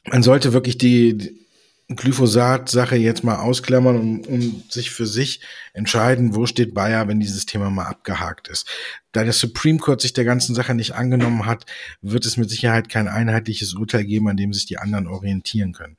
man 0.05 0.21
sollte 0.21 0.53
wirklich 0.53 0.77
die, 0.77 1.17
die 1.17 1.45
Glyphosat-Sache 1.87 2.95
jetzt 2.95 3.23
mal 3.23 3.37
ausklammern 3.37 3.99
und, 3.99 4.27
und 4.27 4.71
sich 4.71 4.91
für 4.91 5.07
sich 5.07 5.41
entscheiden, 5.73 6.35
wo 6.35 6.45
steht 6.45 6.75
Bayer, 6.75 7.07
wenn 7.07 7.19
dieses 7.19 7.47
Thema 7.47 7.71
mal 7.71 7.87
abgehakt 7.87 8.49
ist. 8.49 8.69
Da 9.13 9.23
der 9.23 9.33
Supreme 9.33 9.79
Court 9.79 10.01
sich 10.01 10.13
der 10.13 10.23
ganzen 10.23 10.53
Sache 10.53 10.75
nicht 10.75 10.93
angenommen 10.93 11.47
hat, 11.47 11.65
wird 12.03 12.27
es 12.27 12.37
mit 12.37 12.51
Sicherheit 12.51 12.87
kein 12.87 13.07
einheitliches 13.07 13.73
Urteil 13.73 14.05
geben, 14.05 14.29
an 14.29 14.37
dem 14.37 14.53
sich 14.53 14.67
die 14.67 14.77
anderen 14.77 15.07
orientieren 15.07 15.73
können. 15.73 15.97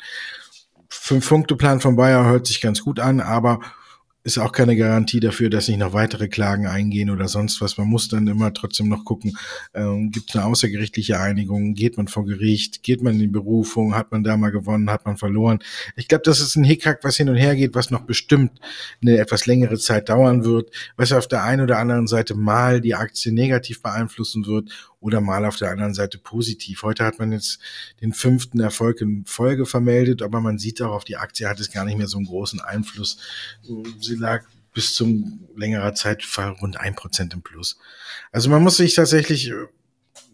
Fünf-Punkte-Plan 0.89 1.81
von 1.81 1.97
Bayer 1.97 2.27
hört 2.27 2.47
sich 2.47 2.61
ganz 2.61 2.83
gut 2.83 3.01
an, 3.01 3.21
aber 3.21 3.61
ist 4.25 4.39
auch 4.39 4.53
keine 4.53 4.77
Garantie 4.77 5.21
dafür, 5.21 5.51
dass 5.51 5.69
nicht 5.69 5.79
noch 5.79 5.93
weitere 5.93 6.29
Klagen 6.29 6.67
eingehen 6.67 7.11
oder 7.11 7.27
sonst 7.29 7.61
was. 7.61 7.77
Man 7.77 7.89
muss 7.89 8.09
dann 8.09 8.27
immer 8.29 8.53
trotzdem 8.53 8.89
noch 8.89 9.05
gucken, 9.05 9.37
ähm, 9.75 10.11
gibt 10.11 10.31
es 10.31 10.37
eine 10.37 10.45
außergerichtliche 10.45 11.19
Einigung, 11.19 11.75
geht 11.75 11.97
man 11.97 12.09
vor 12.09 12.25
Gericht, 12.25 12.83
geht 12.83 13.03
man 13.03 13.15
in 13.15 13.21
die 13.21 13.27
Berufung, 13.27 13.95
hat 13.95 14.13
man 14.13 14.23
da 14.23 14.37
mal 14.37 14.51
gewonnen, 14.51 14.91
hat 14.91 15.07
man 15.07 15.17
verloren. 15.17 15.59
Ich 15.97 16.09
glaube, 16.09 16.23
das 16.25 16.41
ist 16.41 16.57
ein 16.57 16.65
Hickhack, 16.65 17.01
was 17.03 17.17
hin 17.17 17.29
und 17.29 17.37
her 17.37 17.57
geht, 17.57 17.75
was 17.75 17.91
noch 17.91 18.03
bestimmt 18.03 18.61
eine 19.01 19.19
etwas 19.19 19.47
längere 19.47 19.79
Zeit 19.79 20.09
dauern 20.09 20.45
wird, 20.45 20.71
was 20.97 21.13
auf 21.13 21.27
der 21.27 21.43
einen 21.43 21.63
oder 21.63 21.79
anderen 21.79 22.07
Seite 22.07 22.35
mal 22.35 22.81
die 22.81 22.95
Aktie 22.95 23.33
negativ 23.33 23.83
beeinflussen 23.83 24.47
wird 24.47 24.71
oder 25.03 25.21
mal 25.21 25.45
auf 25.45 25.57
der 25.57 25.71
anderen 25.71 25.95
Seite 25.95 26.17
positiv. 26.17 26.85
Heute 26.85 27.05
hat 27.05 27.19
man 27.19 27.33
jetzt 27.33 27.59
den 28.01 28.13
fünften 28.13 28.61
Erfolg 28.61 29.01
in 29.01 29.25
Folge 29.27 29.67
vermeldet, 29.67 30.23
aber 30.23 30.41
man 30.41 30.59
sieht 30.59 30.81
auch, 30.81 30.93
auf 30.93 31.05
die 31.05 31.17
Aktie 31.17 31.49
hat 31.49 31.61
es 31.61 31.71
gar 31.71 31.85
nicht 31.85 31.99
mehr 31.99 32.07
so 32.07 32.17
einen 32.17 32.27
großen 32.27 32.61
Einfluss. 32.61 33.19
Sie 34.01 34.15
lag 34.15 34.45
bis 34.73 34.95
zum 34.95 35.49
längerer 35.57 35.95
Zeit 35.95 36.25
rund 36.63 36.79
ein 36.79 36.95
Prozent 36.95 37.35
im 37.35 37.43
Plus. 37.43 37.79
Also 38.31 38.49
man 38.49 38.63
muss 38.63 38.77
sich 38.77 38.95
tatsächlich 38.95 39.51
äh, 39.51 39.67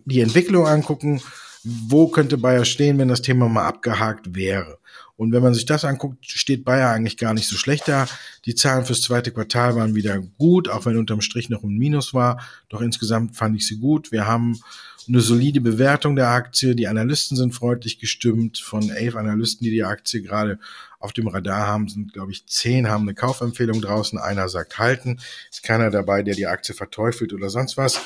die 0.04 0.20
Entwicklung 0.20 0.66
angucken, 0.66 1.20
wo 1.64 2.09
könnte 2.09 2.38
Bayer 2.38 2.64
stehen, 2.64 2.98
wenn 2.98 3.09
das 3.09 3.22
Thema 3.22 3.48
mal 3.48 3.66
abgehakt 3.66 4.35
wäre. 4.37 4.77
Und 5.18 5.33
wenn 5.33 5.42
man 5.42 5.52
sich 5.52 5.66
das 5.66 5.85
anguckt, 5.85 6.24
steht 6.31 6.64
Bayer 6.64 6.90
eigentlich 6.90 7.16
gar 7.16 7.35
nicht 7.35 7.48
so 7.48 7.57
schlecht 7.57 7.88
da. 7.88 8.07
Die 8.44 8.54
Zahlen 8.54 8.85
fürs 8.85 9.02
zweite 9.02 9.33
Quartal 9.33 9.74
waren 9.74 9.96
wieder 9.96 10.20
gut, 10.38 10.68
auch 10.68 10.87
wenn 10.87 10.96
unterm 10.96 11.22
Strich 11.22 11.50
noch 11.50 11.64
ein 11.64 11.76
Minus 11.76 12.14
war. 12.14 12.40
Doch 12.68 12.81
insgesamt 12.81 13.37
fand 13.37 13.57
ich 13.57 13.66
sie 13.66 13.78
gut. 13.78 14.12
Wir 14.12 14.26
haben 14.26 14.61
eine 15.09 15.20
solide 15.20 15.61
Bewertung 15.61 16.14
der 16.14 16.28
Aktie. 16.28 16.76
Die 16.76 16.87
Analysten 16.87 17.37
sind 17.37 17.52
freundlich 17.52 17.98
gestimmt. 17.98 18.59
Von 18.59 18.90
elf 18.90 19.16
Analysten, 19.16 19.64
die 19.64 19.72
die 19.72 19.83
Aktie 19.83 20.22
gerade 20.22 20.61
auf 21.00 21.12
dem 21.12 21.26
Radar 21.26 21.66
haben, 21.66 21.88
sind, 21.88 22.12
glaube 22.12 22.31
ich, 22.31 22.46
zehn 22.46 22.88
haben 22.88 23.02
eine 23.02 23.14
Kaufempfehlung 23.14 23.81
draußen. 23.81 24.20
Einer 24.20 24.48
sagt 24.48 24.78
halten. 24.78 25.18
Ist 25.50 25.64
keiner 25.64 25.90
dabei, 25.90 26.22
der 26.22 26.37
die 26.37 26.46
Aktie 26.46 26.76
verteufelt 26.76 27.33
oder 27.33 27.50
sonst 27.50 27.76
was 27.76 28.00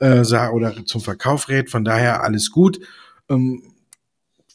äh, 0.00 0.20
oder 0.50 0.84
zum 0.84 1.00
Verkauf 1.00 1.48
rät. 1.48 1.70
Von 1.70 1.86
daher 1.86 2.22
alles 2.22 2.50
gut. 2.50 2.78
Ähm, 3.30 3.62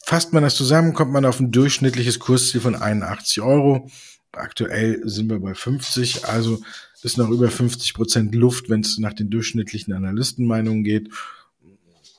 fasst 0.04 0.32
man 0.32 0.42
das 0.42 0.54
zusammen, 0.54 0.92
kommt 0.92 1.12
man 1.12 1.24
auf 1.24 1.40
ein 1.40 1.50
durchschnittliches 1.50 2.18
Kursziel 2.18 2.60
von 2.60 2.74
81 2.74 3.40
Euro. 3.42 3.88
Aktuell 4.32 5.00
sind 5.04 5.30
wir 5.30 5.38
bei 5.40 5.54
50, 5.54 6.26
also 6.26 6.60
ist 7.02 7.18
noch 7.18 7.28
über 7.28 7.50
50 7.50 7.94
Prozent 7.94 8.34
Luft, 8.34 8.70
wenn 8.70 8.80
es 8.80 8.98
nach 8.98 9.12
den 9.12 9.30
durchschnittlichen 9.30 9.92
Analystenmeinungen 9.92 10.84
geht. 10.84 11.10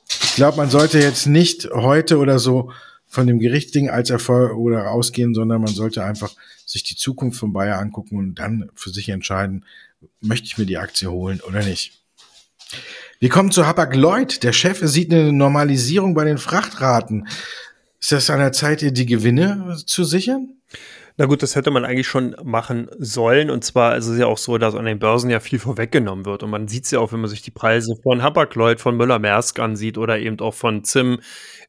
Ich 0.08 0.34
glaube, 0.36 0.58
man 0.58 0.70
sollte 0.70 0.98
jetzt 1.00 1.26
nicht 1.26 1.68
heute 1.72 2.18
oder 2.18 2.38
so 2.38 2.70
von 3.08 3.26
dem 3.26 3.38
Gerichtding 3.38 3.90
als 3.90 4.10
Erfolg 4.10 4.56
oder 4.56 4.90
ausgehen, 4.90 5.34
sondern 5.34 5.60
man 5.60 5.74
sollte 5.74 6.04
einfach 6.04 6.32
sich 6.64 6.84
die 6.84 6.96
Zukunft 6.96 7.38
von 7.38 7.52
Bayer 7.52 7.78
angucken 7.78 8.16
und 8.18 8.36
dann 8.36 8.70
für 8.74 8.90
sich 8.90 9.08
entscheiden, 9.08 9.64
möchte 10.20 10.46
ich 10.46 10.58
mir 10.58 10.66
die 10.66 10.78
Aktie 10.78 11.10
holen 11.10 11.40
oder 11.40 11.64
nicht. 11.64 12.00
Wir 13.18 13.28
kommen 13.28 13.50
zu 13.50 13.66
Hapag 13.66 13.94
Lloyd. 13.96 14.42
Der 14.42 14.52
Chef 14.52 14.80
sieht 14.82 15.12
eine 15.12 15.32
Normalisierung 15.32 16.14
bei 16.14 16.24
den 16.24 16.38
Frachtraten. 16.38 17.26
Ist 18.00 18.12
das 18.12 18.30
an 18.30 18.38
der 18.38 18.52
Zeit, 18.52 18.80
die 18.82 19.06
Gewinne 19.06 19.76
zu 19.86 20.04
sichern? 20.04 20.56
Na 21.18 21.24
gut, 21.24 21.42
das 21.42 21.56
hätte 21.56 21.70
man 21.70 21.86
eigentlich 21.86 22.06
schon 22.06 22.36
machen 22.44 22.90
sollen. 22.98 23.48
Und 23.48 23.64
zwar 23.64 23.96
ist 23.96 24.06
es 24.06 24.18
ja 24.18 24.26
auch 24.26 24.36
so, 24.36 24.58
dass 24.58 24.74
an 24.74 24.84
den 24.84 24.98
Börsen 24.98 25.30
ja 25.30 25.40
viel 25.40 25.58
vorweggenommen 25.58 26.26
wird. 26.26 26.42
Und 26.42 26.50
man 26.50 26.68
sieht 26.68 26.84
es 26.84 26.90
ja 26.90 26.98
auch, 26.98 27.10
wenn 27.12 27.20
man 27.20 27.30
sich 27.30 27.40
die 27.40 27.50
Preise 27.50 27.96
von 28.02 28.22
Hapag-Lloyd, 28.22 28.80
von 28.80 28.98
Müller-Maersk 28.98 29.58
ansieht 29.58 29.96
oder 29.96 30.18
eben 30.18 30.38
auch 30.40 30.52
von 30.52 30.84
ZIM 30.84 31.20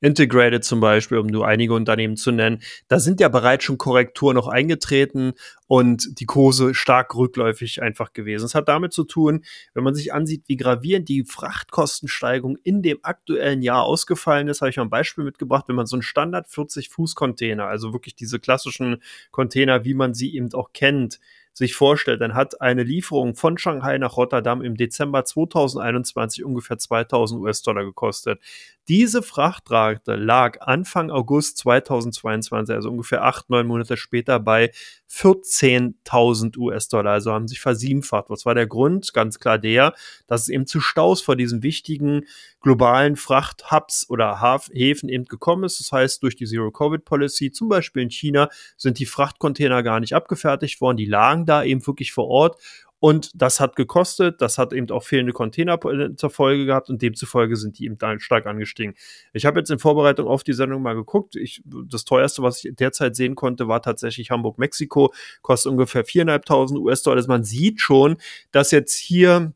Integrated 0.02 0.66
zum 0.66 0.82
Beispiel, 0.82 1.18
um 1.18 1.28
nur 1.28 1.48
einige 1.48 1.74
Unternehmen 1.74 2.18
zu 2.18 2.32
nennen. 2.32 2.62
Da 2.90 3.00
sind 3.00 3.22
ja 3.22 3.30
bereits 3.30 3.64
schon 3.64 3.78
Korrekturen 3.78 4.36
noch 4.36 4.50
eingetreten 4.50 5.32
und 5.68 6.20
die 6.20 6.26
Kurse 6.26 6.74
stark 6.74 7.16
rückläufig 7.16 7.82
einfach 7.82 8.14
gewesen. 8.14 8.46
Es 8.46 8.56
hat 8.56 8.68
damit 8.68 8.94
zu 8.94 9.04
tun, 9.04 9.44
wenn 9.74 9.84
man 9.84 9.96
sich 9.96 10.14
ansieht, 10.14 10.44
wie 10.48 10.58
gravierend 10.58 11.10
die 11.10 11.24
Frachtkostensteigerung 11.26 12.58
in 12.64 12.82
dem 12.82 13.00
aktuellen 13.04 13.62
Jahr 13.62 13.84
ausgefallen 13.84 14.48
ist, 14.48 14.62
habe 14.62 14.70
ich 14.70 14.78
mal 14.78 14.84
ein 14.84 14.90
Beispiel 14.90 15.24
mitgebracht, 15.24 15.66
wenn 15.68 15.76
man 15.76 15.86
so 15.86 15.96
einen 15.96 16.04
Standard 16.04 16.48
40 16.48 16.90
Fuß 16.90 17.16
Container, 17.16 17.68
also 17.68 17.94
wirklich 17.94 18.16
diese 18.16 18.40
klassischen 18.40 19.02
Container, 19.32 19.84
wie 19.86 19.94
man 19.94 20.14
sie 20.14 20.36
eben 20.36 20.54
auch 20.54 20.72
kennt, 20.74 21.20
sich 21.58 21.74
vorstellt, 21.74 22.22
dann 22.22 22.36
hat 22.36 22.62
eine 22.62 22.84
Lieferung 22.84 23.36
von 23.36 23.58
Shanghai 23.58 23.98
nach 23.98 24.16
Rotterdam 24.16 24.62
im 24.62 24.78
Dezember 24.78 25.26
2021 25.26 26.46
ungefähr 26.46 26.78
2000 26.78 27.42
US-Dollar 27.42 27.84
gekostet. 27.84 28.40
Diese 28.88 29.22
Frachtrate 29.22 30.16
lag 30.16 30.62
Anfang 30.62 31.12
August 31.12 31.58
2022, 31.58 32.74
also 32.74 32.90
ungefähr 32.90 33.24
acht, 33.24 33.50
neun 33.50 33.68
Monate 33.68 33.98
später, 33.98 34.40
bei 34.40 34.72
14.000 35.12 36.58
US-Dollar. 36.58 37.12
Also 37.12 37.34
haben 37.34 37.50
sich 37.50 37.60
versiebenfacht. 37.60 38.30
Was 38.30 38.46
war 38.46 38.56
der 38.56 38.66
Grund? 38.66 39.14
Ganz 39.14 39.40
klar 39.40 39.58
der, 39.58 39.94
dass 40.28 40.44
es 40.44 40.50
eben 40.50 40.68
zu 40.68 40.80
Staus 40.80 41.22
vor 41.22 41.36
diesen 41.36 41.64
wichtigen 41.64 42.26
globalen 42.62 43.18
Frachthubs 43.18 44.10
oder 44.10 44.42
Häfen 44.72 45.10
eben 45.10 45.26
gekommen 45.26 45.66
ist. 45.66 45.82
Das 45.82 45.92
heißt, 45.92 46.24
durch 46.24 46.38
die 46.38 46.46
Zero-Covid-Policy, 46.46 47.52
zum 47.52 47.68
Beispiel 47.68 48.04
in 48.04 48.10
China, 48.10 48.50
sind 48.78 49.00
die 49.00 49.06
Frachtcontainer 49.06 49.84
gar 49.84 50.00
nicht 50.00 50.14
abgefertigt 50.14 50.80
worden. 50.80 50.98
Die 50.98 51.06
lagen 51.06 51.46
da 51.46 51.64
eben 51.64 51.86
wirklich 51.86 52.14
vor 52.14 52.28
Ort 52.28 52.58
und 53.00 53.32
das 53.36 53.60
hat 53.60 53.76
gekostet, 53.76 54.42
das 54.42 54.58
hat 54.58 54.74
eben 54.74 54.90
auch 54.90 55.04
fehlende 55.04 55.34
Container 55.34 55.78
äh, 55.86 56.16
zur 56.16 56.30
Folge 56.30 56.66
gehabt 56.66 56.90
und 56.90 57.02
demzufolge 57.02 57.56
sind 57.56 57.78
die 57.78 57.86
eben 57.86 57.98
stark 58.20 58.48
angestiegen. 58.48 58.96
Ich 59.34 59.46
habe 59.46 59.60
jetzt 59.60 59.70
in 59.70 59.78
Vorbereitung 59.78 60.28
auf 60.28 60.44
die 60.44 60.54
Sendung 60.54 60.82
mal 60.82 60.96
geguckt. 60.96 61.36
Ich, 61.36 61.62
das 61.66 62.06
teuerste, 62.06 62.42
was 62.42 62.64
ich 62.64 62.76
derzeit 62.76 63.16
sehen 63.16 63.36
konnte, 63.36 63.68
war 63.68 63.82
tatsächlich 63.82 64.32
Hamburg-Mexiko, 64.32 65.14
kostet 65.42 65.72
ungefähr 65.72 66.06
4.500 66.06 66.78
US-Dollar. 66.78 67.18
Also 67.18 67.28
man 67.28 67.44
sieht 67.44 67.82
schon, 67.82 68.18
dass 68.52 68.72
jetzt 68.72 68.96
hier 68.96 69.54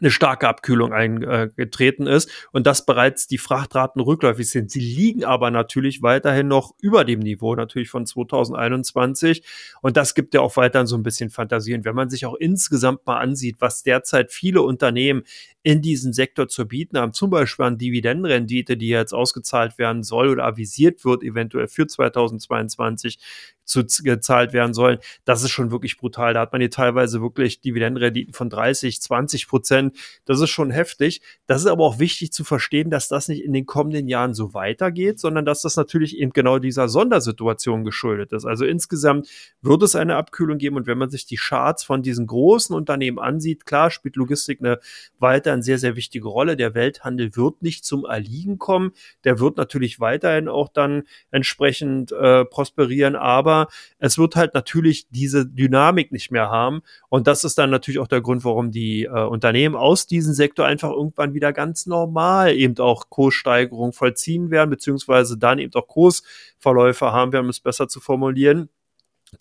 eine 0.00 0.10
starke 0.10 0.48
Abkühlung 0.48 0.92
eingetreten 0.92 2.06
ist 2.06 2.30
und 2.52 2.66
dass 2.66 2.84
bereits 2.84 3.26
die 3.26 3.38
Frachtraten 3.38 4.00
rückläufig 4.00 4.48
sind. 4.48 4.70
Sie 4.70 4.80
liegen 4.80 5.24
aber 5.24 5.50
natürlich 5.50 6.02
weiterhin 6.02 6.48
noch 6.48 6.74
über 6.80 7.04
dem 7.04 7.20
Niveau 7.20 7.54
natürlich 7.54 7.88
von 7.88 8.06
2021 8.06 9.42
und 9.80 9.96
das 9.96 10.14
gibt 10.14 10.34
ja 10.34 10.40
auch 10.40 10.56
weiterhin 10.56 10.86
so 10.86 10.96
ein 10.96 11.02
bisschen 11.02 11.30
Fantasien. 11.30 11.84
Wenn 11.84 11.94
man 11.94 12.10
sich 12.10 12.26
auch 12.26 12.34
insgesamt 12.34 13.06
mal 13.06 13.18
ansieht, 13.18 13.56
was 13.60 13.82
derzeit 13.82 14.32
viele 14.32 14.62
Unternehmen 14.62 15.22
in 15.62 15.82
diesem 15.82 16.12
Sektor 16.12 16.46
zu 16.46 16.68
bieten 16.68 16.96
haben, 16.98 17.12
zum 17.12 17.30
Beispiel 17.30 17.64
an 17.64 17.78
Dividendenrendite, 17.78 18.76
die 18.76 18.88
jetzt 18.88 19.12
ausgezahlt 19.12 19.78
werden 19.78 20.02
soll 20.02 20.28
oder 20.28 20.44
avisiert 20.44 21.04
wird, 21.04 21.24
eventuell 21.24 21.66
für 21.66 21.86
2022, 21.86 23.18
zu 23.66 23.84
gezahlt 24.02 24.52
werden 24.52 24.72
sollen, 24.72 24.98
das 25.24 25.42
ist 25.42 25.50
schon 25.50 25.70
wirklich 25.70 25.98
brutal. 25.98 26.34
Da 26.34 26.40
hat 26.40 26.52
man 26.52 26.60
hier 26.60 26.70
teilweise 26.70 27.20
wirklich 27.20 27.60
Dividendenrenditen 27.60 28.32
von 28.32 28.48
30, 28.48 29.02
20 29.02 29.48
Prozent. 29.48 29.96
Das 30.24 30.40
ist 30.40 30.50
schon 30.50 30.70
heftig. 30.70 31.20
Das 31.46 31.60
ist 31.60 31.66
aber 31.66 31.84
auch 31.84 31.98
wichtig 31.98 32.32
zu 32.32 32.44
verstehen, 32.44 32.90
dass 32.90 33.08
das 33.08 33.28
nicht 33.28 33.44
in 33.44 33.52
den 33.52 33.66
kommenden 33.66 34.08
Jahren 34.08 34.34
so 34.34 34.54
weitergeht, 34.54 35.18
sondern 35.18 35.44
dass 35.44 35.62
das 35.62 35.76
natürlich 35.76 36.16
eben 36.16 36.32
genau 36.32 36.58
dieser 36.58 36.88
Sondersituation 36.88 37.84
geschuldet 37.84 38.32
ist. 38.32 38.44
Also 38.44 38.64
insgesamt 38.64 39.28
wird 39.60 39.82
es 39.82 39.96
eine 39.96 40.16
Abkühlung 40.16 40.58
geben 40.58 40.76
und 40.76 40.86
wenn 40.86 40.98
man 40.98 41.10
sich 41.10 41.26
die 41.26 41.36
Charts 41.36 41.84
von 41.84 42.02
diesen 42.02 42.26
großen 42.26 42.74
Unternehmen 42.74 43.18
ansieht, 43.18 43.66
klar 43.66 43.90
spielt 43.90 44.16
Logistik 44.16 44.60
eine 44.60 44.78
weiterhin 45.18 45.62
sehr, 45.62 45.78
sehr 45.78 45.96
wichtige 45.96 46.28
Rolle. 46.28 46.56
Der 46.56 46.74
Welthandel 46.74 47.34
wird 47.34 47.62
nicht 47.62 47.84
zum 47.84 48.04
Erliegen 48.04 48.58
kommen. 48.58 48.92
Der 49.24 49.40
wird 49.40 49.56
natürlich 49.56 49.98
weiterhin 49.98 50.48
auch 50.48 50.68
dann 50.68 51.02
entsprechend 51.30 52.12
äh, 52.12 52.44
prosperieren, 52.44 53.16
aber 53.16 53.55
aber 53.56 53.70
es 53.98 54.18
wird 54.18 54.36
halt 54.36 54.54
natürlich 54.54 55.06
diese 55.10 55.46
Dynamik 55.46 56.12
nicht 56.12 56.30
mehr 56.30 56.50
haben. 56.50 56.82
Und 57.08 57.26
das 57.26 57.44
ist 57.44 57.58
dann 57.58 57.70
natürlich 57.70 57.98
auch 57.98 58.08
der 58.08 58.20
Grund, 58.20 58.44
warum 58.44 58.70
die 58.70 59.04
äh, 59.04 59.08
Unternehmen 59.08 59.74
aus 59.74 60.06
diesem 60.06 60.34
Sektor 60.34 60.66
einfach 60.66 60.90
irgendwann 60.90 61.34
wieder 61.34 61.52
ganz 61.52 61.86
normal 61.86 62.54
eben 62.54 62.78
auch 62.78 63.08
Kurssteigerungen 63.08 63.92
vollziehen 63.92 64.50
werden, 64.50 64.70
beziehungsweise 64.70 65.38
dann 65.38 65.58
eben 65.58 65.74
auch 65.74 65.86
Kursverläufe 65.86 67.12
haben 67.12 67.32
werden, 67.32 67.46
um 67.46 67.50
es 67.50 67.60
besser 67.60 67.88
zu 67.88 68.00
formulieren. 68.00 68.68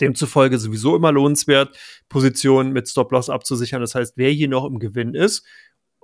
Demzufolge 0.01 0.57
sowieso 0.57 0.95
immer 0.95 1.11
lohnenswert, 1.11 1.77
Positionen 2.09 2.73
mit 2.73 2.89
Stop-Loss 2.89 3.29
abzusichern. 3.29 3.81
Das 3.81 3.93
heißt, 3.95 4.13
wer 4.17 4.31
hier 4.31 4.49
noch 4.49 4.65
im 4.65 4.79
Gewinn 4.79 5.13
ist 5.13 5.45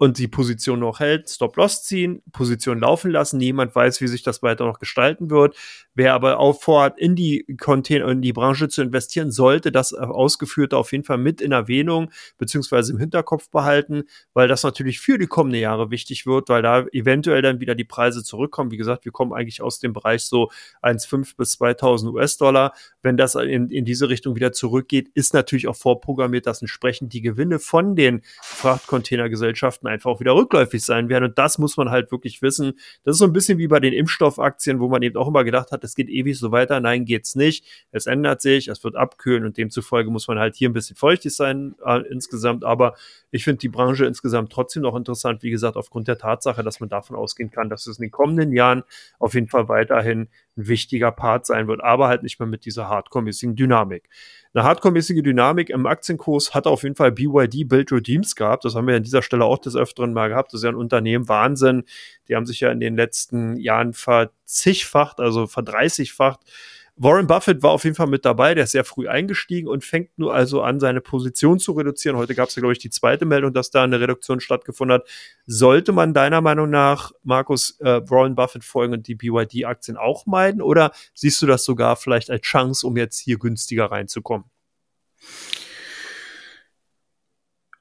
und 0.02 0.18
die 0.18 0.28
Position 0.28 0.80
noch 0.80 1.00
hält, 1.00 1.30
Stop-Loss 1.30 1.84
ziehen, 1.84 2.24
Position 2.32 2.80
laufen 2.80 3.12
lassen. 3.12 3.38
Niemand 3.38 3.76
weiß, 3.76 4.02
wie 4.02 4.08
sich 4.08 4.24
das 4.24 4.42
weiter 4.42 4.66
noch 4.66 4.80
gestalten 4.80 5.30
wird. 5.30 5.56
Wer 5.94 6.16
aber 6.16 6.40
auch 6.40 6.60
vorhat, 6.60 6.98
in 6.98 7.16
die 7.16 7.46
Container, 7.62 8.08
in 8.08 8.24
die 8.24 8.34
Branche 8.34 8.68
zu 8.68 8.82
investieren, 8.82 9.30
sollte 9.30 9.72
das 9.72 9.94
Ausgeführte 9.94 10.76
auf 10.76 10.92
jeden 10.92 11.04
Fall 11.04 11.20
mit 11.20 11.40
in 11.40 11.52
Erwähnung 11.52 12.10
beziehungsweise 12.40 12.94
im 12.94 12.98
Hinterkopf 12.98 13.52
behalten, 13.52 14.06
weil 14.34 14.48
das 14.48 14.64
natürlich 14.64 15.00
für 15.00 15.20
die 15.20 15.28
kommenden 15.28 15.62
Jahre 15.62 15.92
wichtig 15.92 16.26
wird, 16.26 16.50
weil 16.50 16.64
da 16.64 16.88
eventuell 16.94 17.44
dann 17.44 17.60
wieder 17.60 17.76
die 17.76 17.84
Preise 17.84 18.24
zurückkommen. 18.24 18.72
Wie 18.72 18.78
gesagt, 18.78 19.06
wir 19.06 19.12
kommen 19.12 19.34
eigentlich 19.34 19.62
aus 19.62 19.78
dem 19.78 19.94
Bereich 19.94 20.24
so 20.24 20.50
1,5 20.82 21.38
bis 21.38 21.52
2000 21.52 22.12
US-Dollar. 22.12 22.74
Wenn 23.04 23.18
das 23.18 23.36
in, 23.36 23.70
in 23.70 23.86
diese 23.86 24.10
Richtung 24.10 24.36
wieder 24.36 24.52
zurückgeht, 24.52 25.10
ist 25.14 25.36
natürlich 25.36 25.68
auch 25.68 25.76
vorprogrammiert, 25.76 26.48
dass 26.48 26.62
entsprechend 26.62 27.14
die 27.14 27.22
Gewinne 27.22 27.60
von 27.60 27.96
den 27.96 28.24
Frachtcontainergesellschaften 28.42 29.91
einfach 29.92 30.10
auch 30.10 30.20
wieder 30.20 30.36
rückläufig 30.36 30.84
sein 30.84 31.10
werden. 31.10 31.26
Und 31.26 31.38
das 31.38 31.58
muss 31.58 31.78
man 31.78 31.90
halt 31.90 32.12
wirklich 32.12 32.42
wissen. 32.42 32.74
Das 33.04 33.16
ist 33.16 33.20
so 33.20 33.26
ein 33.26 33.34
bisschen 33.34 33.58
wie 33.58 33.68
bei 33.68 33.80
den 33.80 33.94
Impfstoffaktien, 33.94 34.80
wo 34.80 34.90
man 34.90 35.02
eben 35.04 35.18
auch 35.18 35.28
immer 35.28 35.44
gedacht 35.44 35.72
hat, 35.72 35.84
es 35.84 35.96
geht 35.96 36.10
ewig 36.10 36.40
so 36.40 36.52
weiter. 36.52 36.80
Nein, 36.80 37.06
geht's 37.06 37.36
nicht. 37.36 37.66
Es 37.92 38.08
ändert 38.08 38.42
sich, 38.42 38.68
es 38.68 38.84
wird 38.84 38.96
abkühlen 38.96 39.46
und 39.46 39.58
demzufolge 39.58 40.10
muss 40.10 40.28
man 40.28 40.40
halt 40.40 40.56
hier 40.56 40.70
ein 40.70 40.74
bisschen 40.74 40.96
feuchtig 40.96 41.36
sein 41.36 41.76
äh, 41.86 42.02
insgesamt. 42.10 42.64
Aber 42.64 42.96
ich 43.32 43.44
finde 43.44 43.60
die 43.60 43.70
Branche 43.70 44.06
insgesamt 44.06 44.52
trotzdem 44.52 44.84
noch 44.84 44.96
interessant, 44.96 45.44
wie 45.44 45.52
gesagt, 45.52 45.76
aufgrund 45.76 46.08
der 46.08 46.18
Tatsache, 46.18 46.64
dass 46.64 46.80
man 46.80 46.90
davon 46.90 47.16
ausgehen 47.16 47.52
kann, 47.52 47.70
dass 47.70 47.88
es 47.88 47.98
in 47.98 48.04
den 48.04 48.12
kommenden 48.12 48.52
Jahren 48.54 48.84
auf 49.20 49.34
jeden 49.34 49.48
Fall 49.48 49.70
weiterhin 49.70 50.28
ein 50.58 50.68
wichtiger 50.68 51.12
Part 51.12 51.46
sein 51.46 51.68
wird, 51.68 51.84
aber 51.84 52.08
halt 52.08 52.24
nicht 52.24 52.40
mehr 52.40 52.48
mit 52.48 52.66
dieser 52.66 52.90
hardcore-mäßigen 52.90 53.56
Dynamik. 53.56 54.10
Eine 54.54 54.64
hardcore-mäßige 54.66 55.24
Dynamik 55.24 55.70
im 55.70 55.86
Aktienkurs 55.86 56.54
hat 56.54 56.68
auf 56.68 56.84
jeden 56.84 56.96
Fall 56.96 57.12
BYD 57.12 57.68
Build 57.68 57.92
Redeems 57.92 58.36
gehabt. 58.36 58.66
Das 58.66 58.76
haben 58.76 58.88
wir 58.88 58.96
an 58.96 59.04
dieser 59.04 59.22
Stelle 59.22 59.46
auch 59.46 59.60
des 59.60 59.76
Öfteren 59.76 60.14
mal 60.14 60.28
gehabt. 60.28 60.52
Das 60.54 60.60
ist 60.60 60.64
ja 60.64 60.70
ein 60.70 60.76
Unternehmen, 60.76 61.30
Wahnsinn. 61.30 61.84
Die 62.28 62.36
haben 62.36 62.46
sich 62.46 62.60
ja 62.60 62.72
in 62.72 62.80
den 62.80 62.96
letzten 62.96 63.56
Jahren 63.56 63.94
verzigfacht, 63.94 65.20
also 65.20 65.48
verdreißigfacht 65.48 66.42
Warren 67.04 67.26
Buffett 67.26 67.64
war 67.64 67.72
auf 67.72 67.84
jeden 67.84 67.96
Fall 67.96 68.06
mit 68.06 68.26
dabei, 68.26 68.54
der 68.54 68.66
ist 68.66 68.74
sehr 68.74 68.84
früh 68.84 69.08
eingestiegen 69.08 69.68
und 69.68 69.84
fängt 69.84 70.20
nur 70.20 70.36
also 70.36 70.62
an, 70.62 70.80
seine 70.80 71.02
Position 71.02 71.58
zu 71.58 71.72
reduzieren. 71.72 72.16
Heute 72.16 72.36
gab 72.36 72.50
es 72.50 72.56
ja, 72.56 72.60
glaube 72.60 72.74
ich, 72.74 72.80
die 72.80 72.92
zweite 72.92 73.26
Meldung, 73.26 73.54
dass 73.54 73.72
da 73.72 73.84
eine 73.84 74.00
Reduktion 74.00 74.40
stattgefunden 74.40 75.00
hat. 75.00 75.10
Sollte 75.48 75.94
man 75.94 76.14
deiner 76.14 76.42
Meinung 76.42 76.70
nach, 76.70 77.12
Markus, 77.24 77.80
äh, 77.80 78.08
Warren 78.08 78.36
Buffett 78.36 78.64
folgen 78.64 78.94
und 78.94 79.08
die 79.08 79.16
BYD-Aktien 79.16 79.98
auch 79.98 80.28
meiden? 80.28 80.62
Oder 80.62 80.92
siehst 81.16 81.42
du 81.42 81.48
das 81.48 81.66
sogar 81.66 81.96
vielleicht 81.96 82.30
als 82.30 82.42
Chance, 82.42 82.86
um 82.86 82.96
jetzt 82.96 83.18
hier 83.18 83.40
günstiger 83.40 83.86
reinzukommen? 83.86 84.46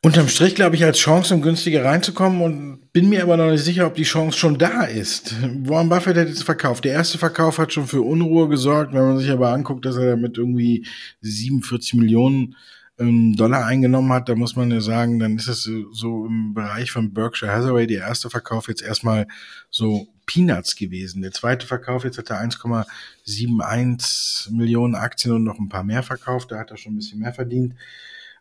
Unterm 0.03 0.29
Strich 0.29 0.55
glaube 0.55 0.77
ich 0.77 0.85
als 0.85 0.97
Chance, 0.97 1.35
um 1.35 1.43
günstiger 1.43 1.85
reinzukommen 1.85 2.41
und 2.41 2.91
bin 2.91 3.11
mir 3.11 3.23
aber 3.23 3.37
noch 3.37 3.51
nicht 3.51 3.63
sicher, 3.63 3.87
ob 3.87 3.97
die 3.97 4.05
Chance 4.05 4.39
schon 4.39 4.57
da 4.57 4.85
ist. 4.85 5.35
Warren 5.69 5.91
Buffett 5.91 6.17
hat 6.17 6.29
jetzt 6.29 6.43
verkauft. 6.43 6.87
Der 6.87 6.95
erste 6.95 7.19
Verkauf 7.19 7.59
hat 7.59 7.75
schon 7.75 7.87
für 7.87 8.01
Unruhe 8.01 8.49
gesorgt, 8.49 8.95
wenn 8.95 9.03
man 9.03 9.19
sich 9.19 9.31
aber 9.31 9.53
anguckt, 9.53 9.85
dass 9.85 9.97
er 9.97 10.07
damit 10.07 10.39
irgendwie 10.39 10.87
47 11.21 11.93
Millionen 11.95 12.57
ähm, 12.99 13.37
Dollar 13.37 13.67
eingenommen 13.67 14.11
hat, 14.11 14.31
da 14.31 14.35
muss 14.35 14.57
man 14.57 14.71
ja 14.71 14.81
sagen, 14.81 15.19
dann 15.19 15.37
ist 15.37 15.49
es 15.49 15.69
so 15.93 16.25
im 16.25 16.55
Bereich 16.55 16.91
von 16.91 17.13
Berkshire 17.13 17.53
Hathaway 17.53 17.87
der 17.87 18.01
erste 18.01 18.31
Verkauf 18.31 18.69
jetzt 18.69 18.83
erstmal 18.83 19.27
so 19.69 20.09
Peanuts 20.25 20.77
gewesen. 20.77 21.21
Der 21.21 21.33
zweite 21.33 21.67
Verkauf, 21.67 22.05
jetzt 22.05 22.17
hat 22.17 22.31
er 22.31 22.43
1,71 22.43 24.51
Millionen 24.51 24.95
Aktien 24.95 25.35
und 25.35 25.45
noch 25.45 25.59
ein 25.59 25.69
paar 25.69 25.85
mehr 25.85 26.03
verkauft, 26.03 26.53
da 26.53 26.59
hat 26.59 26.71
er 26.71 26.79
schon 26.79 26.95
ein 26.95 26.97
bisschen 26.97 27.21
mehr 27.21 27.35
verdient 27.35 27.75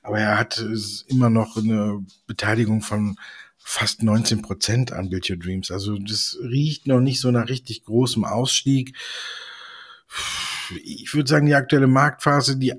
aber 0.01 0.19
er 0.19 0.37
hat 0.37 0.63
immer 1.07 1.29
noch 1.29 1.57
eine 1.57 2.03
Beteiligung 2.27 2.81
von 2.81 3.17
fast 3.57 4.01
19 4.01 4.41
Prozent 4.41 4.91
an 4.91 5.09
Build 5.09 5.29
Your 5.29 5.37
Dreams. 5.37 5.69
Also 5.69 5.97
das 5.97 6.37
riecht 6.41 6.87
noch 6.87 6.99
nicht 6.99 7.19
so 7.19 7.29
nach 7.29 7.49
richtig 7.49 7.83
großem 7.83 8.25
Ausstieg. 8.25 8.95
Ich 10.83 11.13
würde 11.13 11.29
sagen, 11.29 11.45
die 11.45 11.55
aktuelle 11.55 11.87
Marktphase, 11.87 12.57
die 12.57 12.73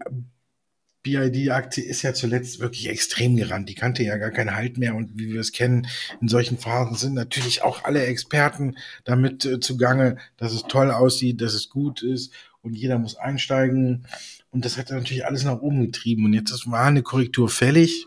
BID-Aktie 1.02 1.84
ist 1.84 2.02
ja 2.02 2.12
zuletzt 2.12 2.60
wirklich 2.60 2.88
extrem 2.88 3.36
gerannt. 3.36 3.68
Die 3.68 3.74
kannte 3.74 4.02
ja 4.02 4.16
gar 4.16 4.30
keinen 4.30 4.54
Halt 4.54 4.78
mehr. 4.78 4.94
Und 4.94 5.18
wie 5.18 5.32
wir 5.32 5.40
es 5.40 5.52
kennen, 5.52 5.86
in 6.20 6.28
solchen 6.28 6.58
Phasen 6.58 6.96
sind 6.96 7.14
natürlich 7.14 7.62
auch 7.62 7.84
alle 7.84 8.04
Experten 8.04 8.76
damit 9.04 9.44
äh, 9.44 9.60
zugange, 9.60 10.16
dass 10.36 10.52
es 10.52 10.64
toll 10.64 10.90
aussieht, 10.90 11.40
dass 11.40 11.54
es 11.54 11.70
gut 11.70 12.02
ist 12.02 12.32
und 12.62 12.74
jeder 12.74 12.98
muss 12.98 13.16
einsteigen. 13.16 14.06
Und 14.52 14.64
das 14.64 14.76
hat 14.76 14.90
natürlich 14.90 15.24
alles 15.24 15.44
nach 15.44 15.60
oben 15.60 15.80
getrieben. 15.82 16.24
Und 16.24 16.32
jetzt 16.32 16.50
ist, 16.50 16.70
war 16.70 16.84
eine 16.84 17.02
Korrektur 17.02 17.48
fällig. 17.48 18.06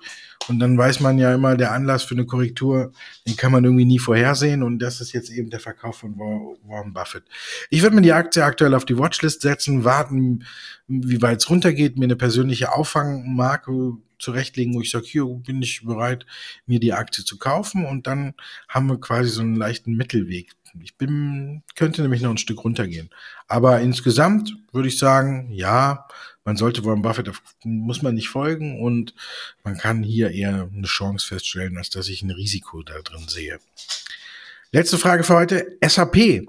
Und 0.50 0.60
dann 0.60 0.78
weiß 0.78 1.00
man 1.00 1.18
ja 1.18 1.34
immer, 1.34 1.56
der 1.56 1.72
Anlass 1.72 2.04
für 2.04 2.16
eine 2.16 2.26
Korrektur, 2.26 2.92
den 3.26 3.38
kann 3.38 3.52
man 3.52 3.64
irgendwie 3.64 3.86
nie 3.86 4.00
vorhersehen. 4.00 4.62
Und 4.62 4.80
das 4.80 5.00
ist 5.00 5.14
jetzt 5.14 5.30
eben 5.30 5.50
der 5.50 5.62
Verkauf 5.62 5.98
von 5.98 6.18
Warren 6.18 6.92
Buffett. 6.94 7.24
Ich 7.70 7.82
würde 7.82 7.96
mir 7.96 8.02
die 8.02 8.12
Aktie 8.12 8.44
aktuell 8.44 8.74
auf 8.74 8.84
die 8.84 8.98
Watchlist 8.98 9.42
setzen, 9.42 9.86
warten, 9.86 10.44
wie 10.88 11.22
weit 11.22 11.40
es 11.40 11.50
runtergeht, 11.50 11.98
mir 11.98 12.06
eine 12.06 12.18
persönliche 12.18 12.74
Auffangmarke 12.74 13.94
zurechtlegen, 14.20 14.74
wo 14.74 14.82
ich 14.82 14.92
sage, 14.92 15.06
hier 15.06 15.26
bin 15.26 15.62
ich 15.62 15.84
bereit, 15.84 16.26
mir 16.66 16.80
die 16.80 16.94
Aktie 16.94 17.24
zu 17.24 17.38
kaufen. 17.38 17.86
Und 17.86 18.08
dann 18.08 18.34
haben 18.68 18.88
wir 18.88 19.00
quasi 19.00 19.30
so 19.30 19.42
einen 19.42 19.56
leichten 19.56 19.94
Mittelweg. 19.96 20.52
Ich 20.82 20.98
bin, 20.98 21.62
könnte 21.76 22.02
nämlich 22.02 22.22
noch 22.22 22.32
ein 22.32 22.38
Stück 22.38 22.64
runtergehen. 22.64 23.10
Aber 23.48 23.80
insgesamt 23.80 24.58
würde 24.72 24.88
ich 24.88 24.98
sagen, 24.98 25.50
ja, 25.52 26.08
man 26.46 26.58
sollte 26.58 26.84
Warren 26.84 27.02
Buffett, 27.02 27.32
muss 27.64 28.02
man 28.02 28.16
nicht 28.16 28.30
folgen 28.30 28.82
und 28.82 29.14
man 29.64 29.78
kann 29.78 30.04
hier 30.04 30.32
eher 30.32 30.70
eine 30.74 30.88
Chance 30.88 31.28
feststellen, 31.28 31.78
als 31.78 31.90
dass 31.90 32.10
ich 32.10 32.22
ein 32.22 32.32
Risiko 32.32 32.84
da 32.84 33.02
drin 33.02 33.28
sehe. 33.28 33.60
Letzte 34.72 34.98
Frage 34.98 35.24
für 35.24 35.36
heute. 35.36 35.78
SAP. 35.86 36.48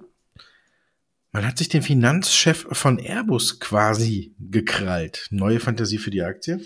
Man 1.32 1.46
hat 1.46 1.58
sich 1.58 1.68
den 1.68 1.82
Finanzchef 1.82 2.66
von 2.70 2.98
Airbus 2.98 3.58
quasi 3.60 4.34
gekrallt. 4.38 5.26
Neue 5.30 5.60
Fantasie 5.60 5.98
für 5.98 6.10
die 6.10 6.22
Aktie? 6.22 6.60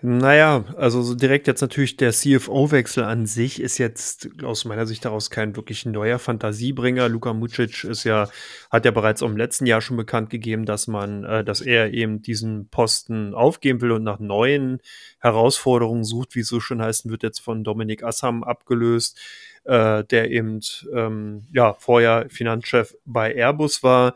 Naja, 0.00 0.64
also 0.76 1.02
so 1.02 1.16
direkt 1.16 1.48
jetzt 1.48 1.60
natürlich 1.60 1.96
der 1.96 2.12
CFO-Wechsel 2.12 3.02
an 3.02 3.26
sich 3.26 3.60
ist 3.60 3.78
jetzt 3.78 4.28
aus 4.44 4.64
meiner 4.64 4.86
Sicht 4.86 5.04
daraus 5.04 5.28
kein 5.28 5.56
wirklich 5.56 5.86
neuer 5.86 6.20
Fantasiebringer. 6.20 7.08
Luka 7.08 7.32
Mucic 7.32 7.82
ist 7.82 8.04
ja, 8.04 8.28
hat 8.70 8.84
ja 8.84 8.92
bereits 8.92 9.22
im 9.22 9.36
letzten 9.36 9.66
Jahr 9.66 9.80
schon 9.80 9.96
bekannt 9.96 10.30
gegeben, 10.30 10.66
dass 10.66 10.86
man, 10.86 11.24
äh, 11.24 11.42
dass 11.42 11.60
er 11.60 11.92
eben 11.92 12.22
diesen 12.22 12.68
Posten 12.68 13.34
aufgeben 13.34 13.80
will 13.80 13.90
und 13.90 14.04
nach 14.04 14.20
neuen 14.20 14.80
Herausforderungen 15.18 16.04
sucht, 16.04 16.36
wie 16.36 16.40
es 16.40 16.48
so 16.48 16.60
schön 16.60 16.80
heißen 16.80 17.10
wird, 17.10 17.24
jetzt 17.24 17.40
von 17.40 17.64
Dominik 17.64 18.04
Assam 18.04 18.44
abgelöst, 18.44 19.18
äh, 19.64 20.04
der 20.04 20.30
eben 20.30 20.60
ähm, 20.94 21.42
ja 21.52 21.74
vorher 21.74 22.26
Finanzchef 22.28 22.94
bei 23.04 23.34
Airbus 23.34 23.82
war. 23.82 24.14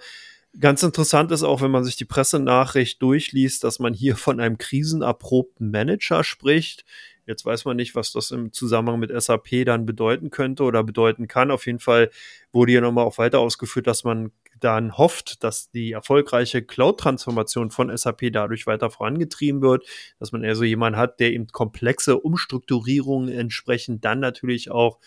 Ganz 0.61 0.83
interessant 0.83 1.33
ist 1.33 1.45
auch, 1.45 1.63
wenn 1.63 1.71
man 1.71 1.83
sich 1.83 1.97
die 1.97 2.05
Pressenachricht 2.05 3.01
durchliest, 3.01 3.65
dass 3.65 3.79
man 3.79 3.95
hier 3.95 4.17
von 4.17 4.39
einem 4.39 4.59
krisenerprobten 4.59 5.71
Manager 5.71 6.25
spricht. 6.25 6.85
Jetzt 7.27 7.47
weiß 7.47 7.65
man 7.65 7.77
nicht, 7.77 7.95
was 7.95 8.13
das 8.13 8.31
im 8.33 8.53
Zusammenhang 8.53 9.01
mit 9.01 9.11
SAP 9.23 9.65
dann 9.65 9.87
bedeuten 9.87 10.29
könnte 10.31 10.65
oder 10.65 10.85
bedeuten 10.85 11.27
kann. 11.27 11.51
Auf 11.51 11.67
jeden 11.67 11.79
Fall 11.79 12.11
wurde 12.53 12.73
hier 12.73 12.83
nochmal 12.83 13.07
auch 13.07 13.17
weiter 13.17 13.39
ausgeführt, 13.39 13.87
dass 13.87 14.05
man 14.05 14.31
dann 14.61 14.99
hofft, 14.99 15.43
dass 15.43 15.71
die 15.71 15.93
erfolgreiche 15.93 16.63
Cloud-Transformation 16.63 17.71
von 17.71 17.97
SAP 17.97 18.31
dadurch 18.33 18.67
weiter 18.67 18.91
vorangetrieben 18.91 19.63
wird, 19.63 19.87
dass 20.19 20.33
man 20.33 20.45
eher 20.45 20.55
so 20.55 20.65
jemanden 20.65 20.99
hat, 20.99 21.19
der 21.19 21.33
eben 21.33 21.47
komplexe 21.47 22.19
Umstrukturierungen 22.19 23.29
entsprechend 23.31 24.05
dann 24.05 24.21
natürlich 24.21 24.71
auch 24.71 24.99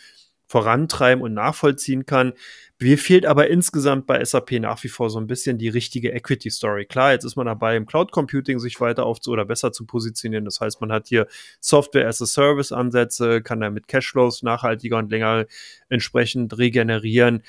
vorantreiben 0.47 1.23
und 1.23 1.33
nachvollziehen 1.33 2.05
kann. 2.05 2.33
Mir 2.79 2.97
fehlt 2.97 3.25
aber 3.25 3.47
insgesamt 3.47 4.05
bei 4.05 4.23
SAP 4.23 4.51
nach 4.59 4.83
wie 4.83 4.89
vor 4.89 5.09
so 5.09 5.17
ein 5.17 5.27
bisschen 5.27 5.57
die 5.57 5.69
richtige 5.69 6.11
Equity 6.11 6.49
Story. 6.49 6.85
Klar, 6.85 7.13
jetzt 7.13 7.23
ist 7.23 7.37
man 7.37 7.45
dabei, 7.45 7.77
im 7.77 7.85
Cloud 7.85 8.11
Computing 8.11 8.59
sich 8.59 8.81
weiter 8.81 9.05
auf 9.05 9.19
oder 9.27 9.45
besser 9.45 9.71
zu 9.71 9.85
positionieren. 9.85 10.43
Das 10.43 10.59
heißt, 10.59 10.81
man 10.81 10.91
hat 10.91 11.07
hier 11.07 11.27
Software 11.61 12.07
as 12.07 12.21
a 12.21 12.25
Service 12.25 12.73
Ansätze, 12.73 13.41
kann 13.41 13.61
damit 13.61 13.87
Cashflows 13.87 14.43
nachhaltiger 14.43 14.97
und 14.97 15.09
länger 15.09 15.45
entsprechend 15.87 16.57
regenerieren. 16.57 17.43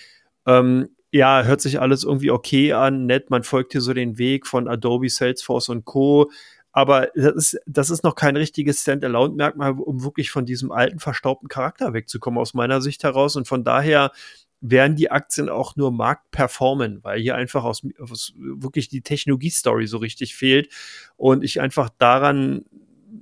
Ähm, 0.46 0.90
ja, 1.11 1.44
hört 1.44 1.61
sich 1.61 1.80
alles 1.80 2.04
irgendwie 2.04 2.30
okay 2.30 2.72
an, 2.72 3.06
nett. 3.06 3.30
Man 3.30 3.42
folgt 3.42 3.72
hier 3.72 3.80
so 3.80 3.94
den 3.94 4.18
Weg 4.18 4.46
von 4.46 4.68
Adobe, 4.68 5.09
Salesforce 5.09 5.70
und 5.70 5.85
Co. 5.85 6.30
Aber 6.77 7.09
das 7.15 7.35
ist, 7.35 7.61
das 7.65 7.89
ist 7.89 8.05
noch 8.05 8.15
kein 8.15 8.37
richtiges 8.37 8.83
Standalone-Merkmal, 8.83 9.73
um 9.81 10.05
wirklich 10.05 10.31
von 10.31 10.45
diesem 10.45 10.71
alten, 10.71 10.99
verstaubten 10.99 11.49
Charakter 11.49 11.95
wegzukommen, 11.95 12.39
aus 12.39 12.53
meiner 12.53 12.83
Sicht 12.83 13.03
heraus. 13.03 13.35
Und 13.37 13.49
von 13.49 13.65
daher 13.65 14.12
werden 14.61 14.95
die 14.95 15.11
Aktien 15.11 15.49
auch 15.49 15.75
nur 15.77 15.91
Markt 15.91 16.31
performen, 16.33 17.03
weil 17.03 17.19
hier 17.19 17.35
einfach 17.35 17.65
aus, 17.65 17.81
aus 17.99 18.35
wirklich 18.37 18.91
die 18.91 19.01
Technologie-Story 19.01 19.87
so 19.87 19.97
richtig 19.97 20.37
fehlt. 20.37 20.71
Und 21.17 21.45
ich 21.45 21.62
einfach 21.62 21.89
daran 21.97 22.67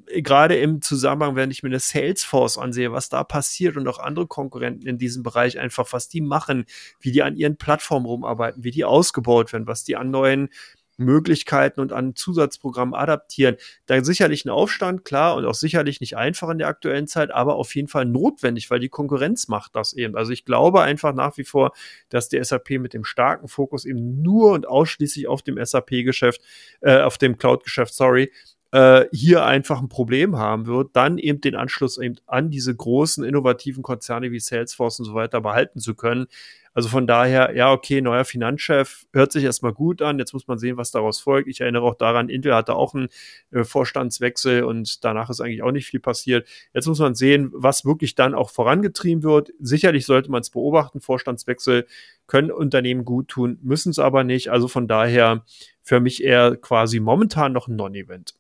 gerade 0.06 0.56
im 0.56 0.82
Zusammenhang, 0.82 1.36
wenn 1.36 1.52
ich 1.52 1.62
mir 1.62 1.68
eine 1.68 1.78
Salesforce 1.78 2.58
ansehe, 2.58 2.90
was 2.90 3.08
da 3.08 3.22
passiert 3.22 3.76
und 3.76 3.86
auch 3.86 4.00
andere 4.00 4.26
Konkurrenten 4.26 4.88
in 4.88 4.98
diesem 4.98 5.22
Bereich 5.22 5.60
einfach, 5.60 5.92
was 5.92 6.08
die 6.08 6.22
machen, 6.22 6.64
wie 6.98 7.12
die 7.12 7.22
an 7.22 7.36
ihren 7.36 7.56
Plattformen 7.56 8.06
rumarbeiten, 8.06 8.64
wie 8.64 8.72
die 8.72 8.84
ausgebaut 8.84 9.52
werden, 9.52 9.68
was 9.68 9.84
die 9.84 9.94
an 9.94 10.10
neuen 10.10 10.48
Möglichkeiten 10.96 11.80
und 11.80 11.92
an 11.92 12.14
Zusatzprogrammen 12.14 12.94
adaptieren. 12.94 13.56
Da 13.86 14.02
sicherlich 14.04 14.44
ein 14.44 14.50
Aufstand, 14.50 15.04
klar, 15.04 15.36
und 15.36 15.44
auch 15.44 15.54
sicherlich 15.54 16.00
nicht 16.00 16.16
einfach 16.16 16.48
in 16.50 16.58
der 16.58 16.68
aktuellen 16.68 17.06
Zeit, 17.06 17.30
aber 17.30 17.56
auf 17.56 17.74
jeden 17.74 17.88
Fall 17.88 18.04
notwendig, 18.04 18.70
weil 18.70 18.80
die 18.80 18.88
Konkurrenz 18.88 19.48
macht 19.48 19.74
das 19.76 19.92
eben. 19.92 20.16
Also 20.16 20.32
ich 20.32 20.44
glaube 20.44 20.82
einfach 20.82 21.14
nach 21.14 21.36
wie 21.36 21.44
vor, 21.44 21.72
dass 22.08 22.28
die 22.28 22.42
SAP 22.42 22.70
mit 22.78 22.94
dem 22.94 23.04
starken 23.04 23.48
Fokus 23.48 23.84
eben 23.84 24.22
nur 24.22 24.52
und 24.52 24.66
ausschließlich 24.68 25.26
auf 25.26 25.42
dem 25.42 25.62
SAP-Geschäft, 25.62 26.40
äh, 26.80 27.00
auf 27.00 27.18
dem 27.18 27.38
Cloud-Geschäft, 27.38 27.94
sorry, 27.94 28.30
äh, 28.74 29.06
hier 29.12 29.44
einfach 29.44 29.80
ein 29.80 29.88
Problem 29.88 30.36
haben 30.36 30.66
wird, 30.66 30.96
dann 30.96 31.16
eben 31.16 31.40
den 31.40 31.54
Anschluss 31.54 31.96
eben 31.96 32.16
an 32.26 32.50
diese 32.50 32.74
großen 32.74 33.22
innovativen 33.22 33.84
Konzerne 33.84 34.32
wie 34.32 34.40
Salesforce 34.40 34.98
und 34.98 35.04
so 35.04 35.14
weiter 35.14 35.40
behalten 35.40 35.78
zu 35.78 35.94
können. 35.94 36.26
Also 36.74 36.88
von 36.88 37.06
daher, 37.06 37.54
ja, 37.54 37.72
okay, 37.72 38.00
neuer 38.00 38.24
Finanzchef 38.24 39.06
hört 39.12 39.30
sich 39.30 39.44
erstmal 39.44 39.72
gut 39.72 40.02
an. 40.02 40.18
Jetzt 40.18 40.32
muss 40.32 40.48
man 40.48 40.58
sehen, 40.58 40.76
was 40.76 40.90
daraus 40.90 41.20
folgt. 41.20 41.48
Ich 41.48 41.60
erinnere 41.60 41.84
auch 41.84 41.94
daran, 41.94 42.28
Intel 42.28 42.54
hatte 42.54 42.74
auch 42.74 42.94
einen 42.94 43.08
äh, 43.52 43.62
Vorstandswechsel 43.62 44.64
und 44.64 45.04
danach 45.04 45.30
ist 45.30 45.40
eigentlich 45.40 45.62
auch 45.62 45.70
nicht 45.70 45.86
viel 45.86 46.00
passiert. 46.00 46.48
Jetzt 46.74 46.86
muss 46.86 46.98
man 46.98 47.14
sehen, 47.14 47.50
was 47.54 47.84
wirklich 47.84 48.16
dann 48.16 48.34
auch 48.34 48.50
vorangetrieben 48.50 49.22
wird. 49.22 49.52
Sicherlich 49.60 50.04
sollte 50.04 50.32
man 50.32 50.40
es 50.40 50.50
beobachten. 50.50 51.00
Vorstandswechsel 51.00 51.86
können 52.26 52.50
Unternehmen 52.50 53.04
gut 53.04 53.28
tun, 53.28 53.58
müssen 53.62 53.90
es 53.90 54.00
aber 54.00 54.24
nicht. 54.24 54.50
Also 54.50 54.66
von 54.66 54.88
daher 54.88 55.44
für 55.82 56.00
mich 56.00 56.24
eher 56.24 56.56
quasi 56.56 56.98
momentan 56.98 57.52
noch 57.52 57.68
ein 57.68 57.76
Non-Event. 57.76 58.34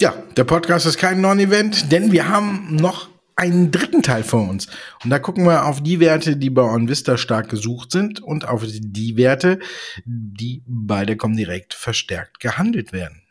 Ja, 0.00 0.14
der 0.36 0.44
Podcast 0.44 0.84
ist 0.86 0.98
kein 0.98 1.20
Non-Event, 1.20 1.92
denn 1.92 2.10
wir 2.10 2.28
haben 2.28 2.74
noch 2.74 3.11
einen 3.36 3.70
dritten 3.70 4.02
Teil 4.02 4.22
vor 4.22 4.48
uns. 4.48 4.68
Und 5.04 5.10
da 5.10 5.18
gucken 5.18 5.44
wir 5.44 5.66
auf 5.66 5.82
die 5.82 6.00
Werte, 6.00 6.36
die 6.36 6.50
bei 6.50 6.62
OnVista 6.62 7.16
stark 7.16 7.48
gesucht 7.48 7.90
sind 7.92 8.20
und 8.20 8.46
auf 8.46 8.64
die 8.66 9.16
Werte, 9.16 9.58
die 10.04 10.62
bei 10.66 11.04
der 11.04 11.16
Comdirect 11.16 11.74
verstärkt 11.74 12.40
gehandelt 12.40 12.92
werden. 12.92 13.22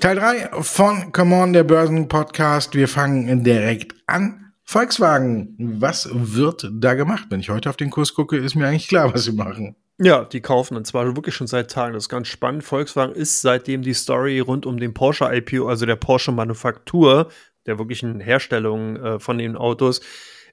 Teil 0.00 0.14
3 0.14 0.62
von 0.62 1.10
Come 1.10 1.34
On, 1.34 1.52
der 1.52 1.64
Börsen-Podcast. 1.64 2.76
Wir 2.76 2.86
fangen 2.86 3.42
direkt 3.42 3.96
an. 4.06 4.52
Volkswagen, 4.62 5.56
was 5.58 6.08
wird 6.12 6.70
da 6.72 6.94
gemacht? 6.94 7.26
Wenn 7.30 7.40
ich 7.40 7.50
heute 7.50 7.68
auf 7.68 7.76
den 7.76 7.90
Kurs 7.90 8.14
gucke, 8.14 8.36
ist 8.36 8.54
mir 8.54 8.68
eigentlich 8.68 8.86
klar, 8.86 9.12
was 9.12 9.24
sie 9.24 9.32
machen. 9.32 9.74
Ja, 10.00 10.24
die 10.24 10.40
kaufen 10.40 10.76
und 10.76 10.86
zwar 10.86 11.16
wirklich 11.16 11.34
schon 11.34 11.48
seit 11.48 11.72
Tagen. 11.72 11.94
Das 11.94 12.04
ist 12.04 12.08
ganz 12.08 12.28
spannend. 12.28 12.62
Volkswagen 12.62 13.14
ist 13.16 13.40
seitdem 13.40 13.82
die 13.82 13.94
Story 13.94 14.38
rund 14.38 14.64
um 14.64 14.78
den 14.78 14.94
Porsche 14.94 15.24
IPO, 15.24 15.66
also 15.66 15.86
der 15.86 15.96
Porsche 15.96 16.30
Manufaktur, 16.30 17.30
der 17.66 17.78
wirklichen 17.80 18.20
Herstellung 18.20 18.96
äh, 18.96 19.18
von 19.18 19.38
den 19.38 19.56
Autos, 19.56 20.00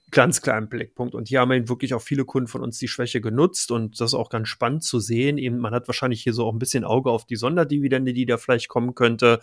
ganz 0.10 0.42
klar 0.42 0.58
im 0.58 0.68
Blickpunkt. 0.68 1.14
Und 1.14 1.28
hier 1.28 1.42
haben 1.42 1.52
eben 1.52 1.70
wirklich 1.70 1.94
auch 1.94 2.02
viele 2.02 2.26
Kunden 2.26 2.48
von 2.48 2.64
uns 2.64 2.80
die 2.80 2.88
Schwäche 2.88 3.22
genutzt 3.22 3.70
und 3.70 4.00
das 4.02 4.12
ist 4.12 4.14
auch 4.16 4.30
ganz 4.30 4.48
spannend 4.48 4.84
zu 4.84 5.00
sehen. 5.00 5.38
Eben, 5.38 5.60
man 5.60 5.76
hat 5.76 5.88
wahrscheinlich 5.88 6.24
hier 6.24 6.34
so 6.34 6.48
auch 6.48 6.54
ein 6.54 6.60
bisschen 6.60 6.84
Auge 6.84 7.12
auf 7.12 7.26
die 7.28 7.36
Sonderdividende, 7.36 8.14
die 8.14 8.26
da 8.26 8.38
vielleicht 8.38 8.68
kommen 8.68 8.96
könnte. 8.96 9.42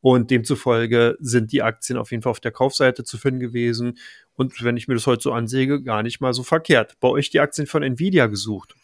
Und 0.00 0.30
demzufolge 0.30 1.16
sind 1.18 1.50
die 1.50 1.62
Aktien 1.62 1.98
auf 1.98 2.12
jeden 2.12 2.22
Fall 2.22 2.30
auf 2.30 2.40
der 2.40 2.52
Kaufseite 2.52 3.02
zu 3.02 3.18
finden 3.18 3.40
gewesen. 3.40 3.98
Und 4.34 4.62
wenn 4.62 4.76
ich 4.76 4.86
mir 4.86 4.94
das 4.94 5.08
heute 5.08 5.22
so 5.22 5.32
ansehe, 5.32 5.82
gar 5.82 6.04
nicht 6.04 6.20
mal 6.20 6.32
so 6.34 6.44
verkehrt. 6.44 6.94
Bei 7.00 7.08
euch 7.08 7.30
die 7.30 7.40
Aktien 7.40 7.66
von 7.66 7.82
Nvidia 7.82 8.26
gesucht. 8.26 8.76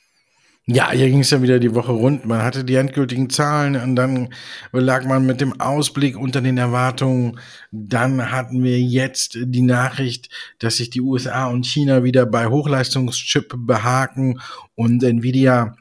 Ja, 0.68 0.90
hier 0.90 1.08
ging 1.08 1.20
es 1.20 1.30
ja 1.30 1.42
wieder 1.42 1.60
die 1.60 1.76
Woche 1.76 1.92
rund. 1.92 2.26
Man 2.26 2.42
hatte 2.42 2.64
die 2.64 2.74
endgültigen 2.74 3.30
Zahlen 3.30 3.76
und 3.76 3.94
dann 3.94 4.30
lag 4.72 5.04
man 5.04 5.24
mit 5.24 5.40
dem 5.40 5.60
Ausblick 5.60 6.18
unter 6.18 6.40
den 6.40 6.58
Erwartungen. 6.58 7.38
Dann 7.70 8.32
hatten 8.32 8.64
wir 8.64 8.80
jetzt 8.80 9.38
die 9.40 9.62
Nachricht, 9.62 10.28
dass 10.58 10.78
sich 10.78 10.90
die 10.90 11.00
USA 11.00 11.46
und 11.46 11.66
China 11.66 12.02
wieder 12.02 12.26
bei 12.26 12.48
Hochleistungschip 12.48 13.54
behaken 13.58 14.40
und 14.74 15.04
Nvidia 15.04 15.76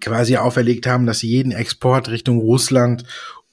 quasi 0.00 0.36
auferlegt 0.36 0.86
haben, 0.86 1.06
dass 1.06 1.18
sie 1.18 1.28
jeden 1.28 1.50
Export 1.50 2.08
Richtung 2.08 2.38
Russland 2.38 3.02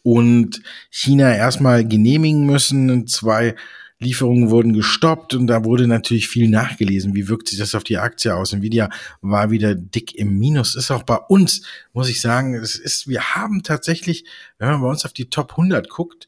und 0.04 0.62
China 0.92 1.36
erstmal 1.36 1.88
genehmigen 1.88 2.46
müssen. 2.46 3.08
Zwei 3.08 3.56
Lieferungen 4.02 4.50
wurden 4.50 4.74
gestoppt 4.74 5.36
und 5.36 5.46
da 5.46 5.64
wurde 5.64 5.88
natürlich 5.88 6.28
viel 6.28 6.50
nachgelesen. 6.50 7.14
Wie 7.14 7.28
wirkt 7.28 7.50
sich 7.50 7.60
das 7.60 7.76
auf 7.76 7.84
die 7.84 8.00
Aktie 8.00 8.36
aus? 8.36 8.52
Nvidia 8.52 8.90
war 9.22 9.52
wieder 9.52 9.76
dick 9.76 10.16
im 10.16 10.40
Minus. 10.40 10.74
Ist 10.76 10.90
auch 10.90 11.04
bei 11.04 11.18
uns, 11.18 11.62
muss 11.94 12.10
ich 12.10 12.20
sagen, 12.20 12.56
es 12.56 12.76
ist, 12.76 13.08
wir 13.08 13.36
haben 13.36 13.62
tatsächlich, 13.62 14.26
wenn 14.58 14.70
man 14.70 14.82
bei 14.82 14.88
uns 14.88 15.06
auf 15.06 15.14
die 15.14 15.30
Top 15.30 15.52
100 15.52 15.88
guckt, 15.88 16.28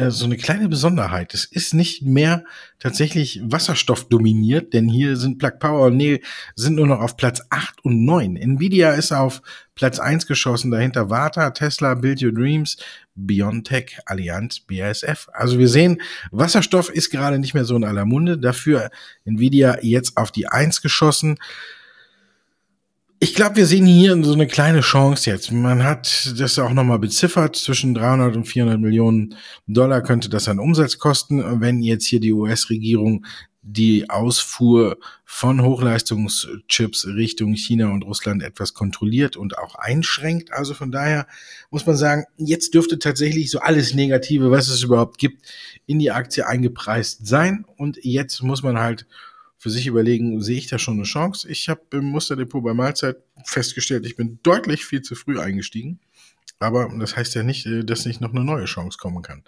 äh, 0.00 0.10
so 0.10 0.24
eine 0.24 0.36
kleine 0.36 0.68
Besonderheit. 0.68 1.34
Es 1.34 1.44
ist 1.44 1.74
nicht 1.74 2.02
mehr 2.02 2.44
tatsächlich 2.78 3.40
Wasserstoff 3.44 4.08
dominiert, 4.08 4.72
denn 4.72 4.88
hier 4.88 5.16
sind 5.16 5.38
Plug 5.38 5.58
Power 5.58 5.86
und 5.88 5.96
Neil 5.96 6.20
sind 6.54 6.76
nur 6.76 6.86
noch 6.86 7.00
auf 7.00 7.16
Platz 7.16 7.42
8 7.50 7.84
und 7.84 8.04
9. 8.04 8.36
Nvidia 8.36 8.92
ist 8.92 9.12
auf 9.12 9.42
Platz 9.74 9.98
1 9.98 10.26
geschossen, 10.26 10.70
dahinter 10.70 11.10
Vata, 11.10 11.50
Tesla, 11.50 11.94
Build 11.94 12.22
Your 12.22 12.32
Dreams, 12.32 12.78
Biontech, 13.14 13.98
Allianz, 14.06 14.60
BASF. 14.60 15.28
Also 15.32 15.58
wir 15.58 15.68
sehen, 15.68 16.00
Wasserstoff 16.30 16.88
ist 16.88 17.10
gerade 17.10 17.38
nicht 17.38 17.54
mehr 17.54 17.64
so 17.64 17.76
in 17.76 17.84
aller 17.84 18.06
Munde, 18.06 18.38
dafür 18.38 18.90
Nvidia 19.24 19.78
jetzt 19.82 20.16
auf 20.16 20.30
die 20.30 20.46
1 20.46 20.80
geschossen. 20.80 21.36
Ich 23.22 23.34
glaube, 23.34 23.56
wir 23.56 23.66
sehen 23.66 23.84
hier 23.84 24.24
so 24.24 24.32
eine 24.32 24.46
kleine 24.46 24.80
Chance 24.80 25.28
jetzt. 25.28 25.52
Man 25.52 25.84
hat 25.84 26.32
das 26.38 26.58
auch 26.58 26.72
nochmal 26.72 26.98
beziffert. 26.98 27.54
Zwischen 27.54 27.92
300 27.92 28.34
und 28.34 28.46
400 28.46 28.80
Millionen 28.80 29.34
Dollar 29.66 30.00
könnte 30.00 30.30
das 30.30 30.48
an 30.48 30.58
Umsatz 30.58 30.96
kosten, 30.96 31.60
wenn 31.60 31.82
jetzt 31.82 32.06
hier 32.06 32.18
die 32.18 32.32
US-Regierung 32.32 33.26
die 33.60 34.08
Ausfuhr 34.08 34.96
von 35.26 35.62
Hochleistungschips 35.62 37.08
Richtung 37.08 37.52
China 37.52 37.92
und 37.92 38.04
Russland 38.04 38.42
etwas 38.42 38.72
kontrolliert 38.72 39.36
und 39.36 39.58
auch 39.58 39.74
einschränkt. 39.74 40.54
Also 40.54 40.72
von 40.72 40.90
daher 40.90 41.26
muss 41.70 41.84
man 41.84 41.96
sagen, 41.96 42.24
jetzt 42.38 42.72
dürfte 42.72 42.98
tatsächlich 42.98 43.50
so 43.50 43.58
alles 43.58 43.92
Negative, 43.92 44.50
was 44.50 44.68
es 44.68 44.82
überhaupt 44.82 45.18
gibt, 45.18 45.46
in 45.84 45.98
die 45.98 46.10
Aktie 46.10 46.46
eingepreist 46.46 47.26
sein. 47.26 47.66
Und 47.76 47.98
jetzt 48.02 48.42
muss 48.42 48.62
man 48.62 48.78
halt 48.78 49.06
für 49.60 49.68
sich 49.68 49.86
überlegen, 49.86 50.40
sehe 50.40 50.56
ich 50.56 50.68
da 50.68 50.78
schon 50.78 50.94
eine 50.94 51.02
Chance? 51.02 51.46
Ich 51.50 51.68
habe 51.68 51.82
im 51.92 52.06
Musterdepot 52.06 52.64
bei 52.64 52.72
Mahlzeit 52.72 53.18
festgestellt, 53.44 54.06
ich 54.06 54.16
bin 54.16 54.38
deutlich 54.42 54.86
viel 54.86 55.02
zu 55.02 55.14
früh 55.14 55.38
eingestiegen. 55.38 56.00
Aber 56.62 56.90
das 56.98 57.16
heißt 57.16 57.34
ja 57.34 57.42
nicht, 57.42 57.66
äh, 57.66 57.84
dass 57.84 58.06
nicht 58.06 58.22
noch 58.22 58.30
eine 58.30 58.44
neue 58.44 58.64
Chance 58.64 58.96
kommen 58.98 59.22
kann. 59.22 59.42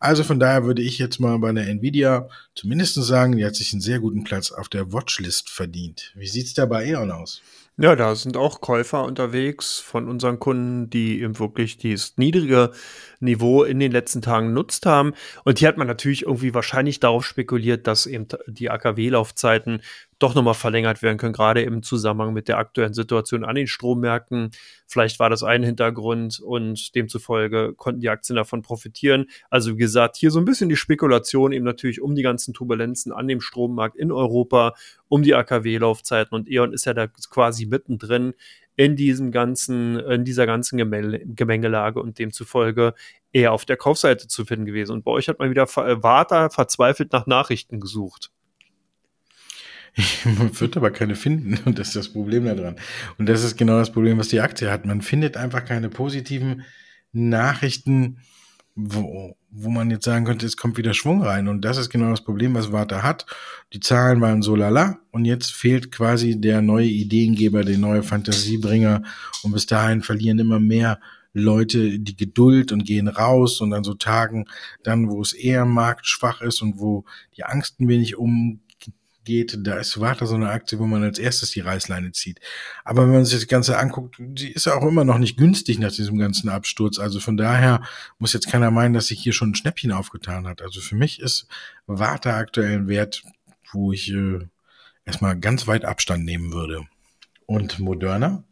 Also 0.00 0.22
von 0.22 0.38
daher 0.38 0.64
würde 0.64 0.82
ich 0.82 0.98
jetzt 0.98 1.18
mal 1.18 1.38
bei 1.38 1.52
der 1.52 1.66
Nvidia 1.66 2.28
zumindest 2.54 2.94
sagen, 2.94 3.36
die 3.36 3.44
hat 3.44 3.54
sich 3.54 3.72
einen 3.72 3.80
sehr 3.80 4.00
guten 4.00 4.24
Platz 4.24 4.52
auf 4.52 4.68
der 4.68 4.92
Watchlist 4.92 5.48
verdient. 5.48 6.12
Wie 6.14 6.26
sieht's 6.26 6.54
da 6.54 6.66
bei 6.66 6.86
E.ON 6.86 7.10
aus? 7.10 7.42
Ja, 7.76 7.96
da 7.96 8.14
sind 8.14 8.36
auch 8.36 8.60
Käufer 8.60 9.04
unterwegs 9.04 9.80
von 9.80 10.08
unseren 10.08 10.38
Kunden, 10.38 10.90
die 10.90 11.20
eben 11.20 11.38
wirklich 11.38 11.76
dieses 11.76 12.16
niedrige 12.16 12.70
Niveau 13.24 13.64
in 13.64 13.80
den 13.80 13.92
letzten 13.92 14.22
Tagen 14.22 14.48
genutzt 14.48 14.86
haben. 14.86 15.14
Und 15.44 15.58
hier 15.58 15.68
hat 15.68 15.76
man 15.76 15.86
natürlich 15.86 16.22
irgendwie 16.22 16.54
wahrscheinlich 16.54 17.00
darauf 17.00 17.24
spekuliert, 17.24 17.86
dass 17.86 18.06
eben 18.06 18.28
die 18.46 18.70
AKW-Laufzeiten 18.70 19.80
doch 20.18 20.34
nochmal 20.34 20.54
verlängert 20.54 21.02
werden 21.02 21.18
können, 21.18 21.32
gerade 21.32 21.62
im 21.62 21.82
Zusammenhang 21.82 22.32
mit 22.32 22.48
der 22.48 22.58
aktuellen 22.58 22.94
Situation 22.94 23.44
an 23.44 23.56
den 23.56 23.66
Strommärkten. 23.66 24.50
Vielleicht 24.86 25.18
war 25.18 25.28
das 25.28 25.42
ein 25.42 25.62
Hintergrund 25.62 26.40
und 26.40 26.94
demzufolge 26.94 27.74
konnten 27.74 28.00
die 28.00 28.08
Aktien 28.08 28.36
davon 28.36 28.62
profitieren. 28.62 29.26
Also 29.50 29.74
wie 29.74 29.78
gesagt, 29.78 30.16
hier 30.16 30.30
so 30.30 30.38
ein 30.38 30.44
bisschen 30.44 30.68
die 30.68 30.76
Spekulation 30.76 31.52
eben 31.52 31.64
natürlich 31.64 32.00
um 32.00 32.14
die 32.14 32.22
ganzen 32.22 32.54
Turbulenzen 32.54 33.12
an 33.12 33.28
dem 33.28 33.40
Strommarkt 33.40 33.96
in 33.96 34.12
Europa, 34.12 34.74
um 35.08 35.22
die 35.22 35.34
AKW-Laufzeiten 35.34 36.34
und 36.34 36.50
E.ON 36.50 36.72
ist 36.72 36.86
ja 36.86 36.94
da 36.94 37.06
quasi 37.06 37.66
mittendrin 37.66 38.34
in 38.76 38.96
diesem 38.96 39.30
ganzen, 39.30 39.98
in 39.98 40.24
dieser 40.24 40.46
ganzen 40.46 40.78
Gemengelage 40.78 42.00
und 42.00 42.18
demzufolge 42.18 42.94
eher 43.32 43.52
auf 43.52 43.64
der 43.64 43.76
Kaufseite 43.76 44.28
zu 44.28 44.44
finden 44.44 44.66
gewesen. 44.66 44.92
Und 44.92 45.04
bei 45.04 45.10
euch 45.10 45.28
hat 45.28 45.38
man 45.38 45.50
wieder 45.50 45.66
Warta 45.66 46.50
verzweifelt 46.50 47.12
nach 47.12 47.26
Nachrichten 47.26 47.80
gesucht. 47.80 48.30
Man 50.24 50.50
wird 50.60 50.76
aber 50.76 50.90
keine 50.90 51.14
finden 51.14 51.58
und 51.64 51.78
das 51.78 51.88
ist 51.88 51.96
das 51.96 52.08
Problem 52.08 52.44
daran. 52.44 52.76
Und 53.18 53.28
das 53.28 53.44
ist 53.44 53.56
genau 53.56 53.78
das 53.78 53.92
Problem, 53.92 54.18
was 54.18 54.28
die 54.28 54.40
Aktie 54.40 54.70
hat. 54.70 54.86
Man 54.86 55.02
findet 55.02 55.36
einfach 55.36 55.64
keine 55.64 55.88
positiven 55.88 56.64
Nachrichten, 57.12 58.18
wo, 58.76 59.36
wo 59.50 59.70
man 59.70 59.90
jetzt 59.90 60.04
sagen 60.04 60.24
könnte, 60.24 60.46
es 60.46 60.56
kommt 60.56 60.76
wieder 60.76 60.94
Schwung 60.94 61.22
rein. 61.22 61.48
Und 61.48 61.64
das 61.64 61.76
ist 61.76 61.90
genau 61.90 62.10
das 62.10 62.24
Problem, 62.24 62.54
was 62.54 62.72
Warta 62.72 63.02
hat. 63.02 63.26
Die 63.72 63.80
Zahlen 63.80 64.20
waren 64.20 64.42
so 64.42 64.56
lala 64.56 64.98
und 65.12 65.24
jetzt 65.24 65.52
fehlt 65.52 65.92
quasi 65.92 66.40
der 66.40 66.60
neue 66.60 66.88
Ideengeber, 66.88 67.64
der 67.64 67.78
neue 67.78 68.02
Fantasiebringer. 68.02 69.02
Und 69.42 69.52
bis 69.52 69.66
dahin 69.66 70.02
verlieren 70.02 70.40
immer 70.40 70.58
mehr 70.58 70.98
Leute 71.34 71.98
die 71.98 72.16
Geduld 72.16 72.72
und 72.72 72.84
gehen 72.84 73.08
raus 73.08 73.60
und 73.60 73.72
an 73.72 73.84
so 73.84 73.94
Tagen 73.94 74.46
dann, 74.82 75.08
wo 75.10 75.20
es 75.20 75.32
eher 75.32 75.64
marktschwach 75.64 76.40
ist 76.40 76.62
und 76.62 76.78
wo 76.78 77.04
die 77.36 77.44
Angst 77.44 77.80
ein 77.80 77.88
wenig 77.88 78.16
um 78.16 78.60
geht, 79.24 79.58
da 79.66 79.76
ist 79.76 80.00
Warta 80.00 80.26
so 80.26 80.34
eine 80.34 80.50
Aktie, 80.50 80.78
wo 80.78 80.86
man 80.86 81.02
als 81.02 81.18
erstes 81.18 81.50
die 81.50 81.60
Reißleine 81.60 82.12
zieht. 82.12 82.40
Aber 82.84 83.02
wenn 83.02 83.14
man 83.14 83.24
sich 83.24 83.34
das 83.34 83.48
Ganze 83.48 83.78
anguckt, 83.78 84.16
die 84.18 84.52
ist 84.52 84.66
ja 84.66 84.74
auch 84.74 84.86
immer 84.86 85.04
noch 85.04 85.18
nicht 85.18 85.36
günstig 85.36 85.78
nach 85.78 85.92
diesem 85.92 86.18
ganzen 86.18 86.48
Absturz. 86.48 86.98
Also 86.98 87.20
von 87.20 87.36
daher 87.36 87.82
muss 88.18 88.32
jetzt 88.32 88.48
keiner 88.48 88.70
meinen, 88.70 88.94
dass 88.94 89.08
sich 89.08 89.20
hier 89.20 89.32
schon 89.32 89.50
ein 89.50 89.54
Schnäppchen 89.54 89.92
aufgetan 89.92 90.46
hat. 90.46 90.62
Also 90.62 90.80
für 90.80 90.96
mich 90.96 91.20
ist 91.20 91.46
Warta 91.86 92.36
aktuell 92.36 92.78
ein 92.78 92.88
Wert, 92.88 93.22
wo 93.72 93.92
ich 93.92 94.12
äh, 94.12 94.40
erstmal 95.04 95.38
ganz 95.38 95.66
weit 95.66 95.84
Abstand 95.84 96.24
nehmen 96.24 96.52
würde. 96.52 96.82
Und 97.46 97.78
Moderna? 97.78 98.44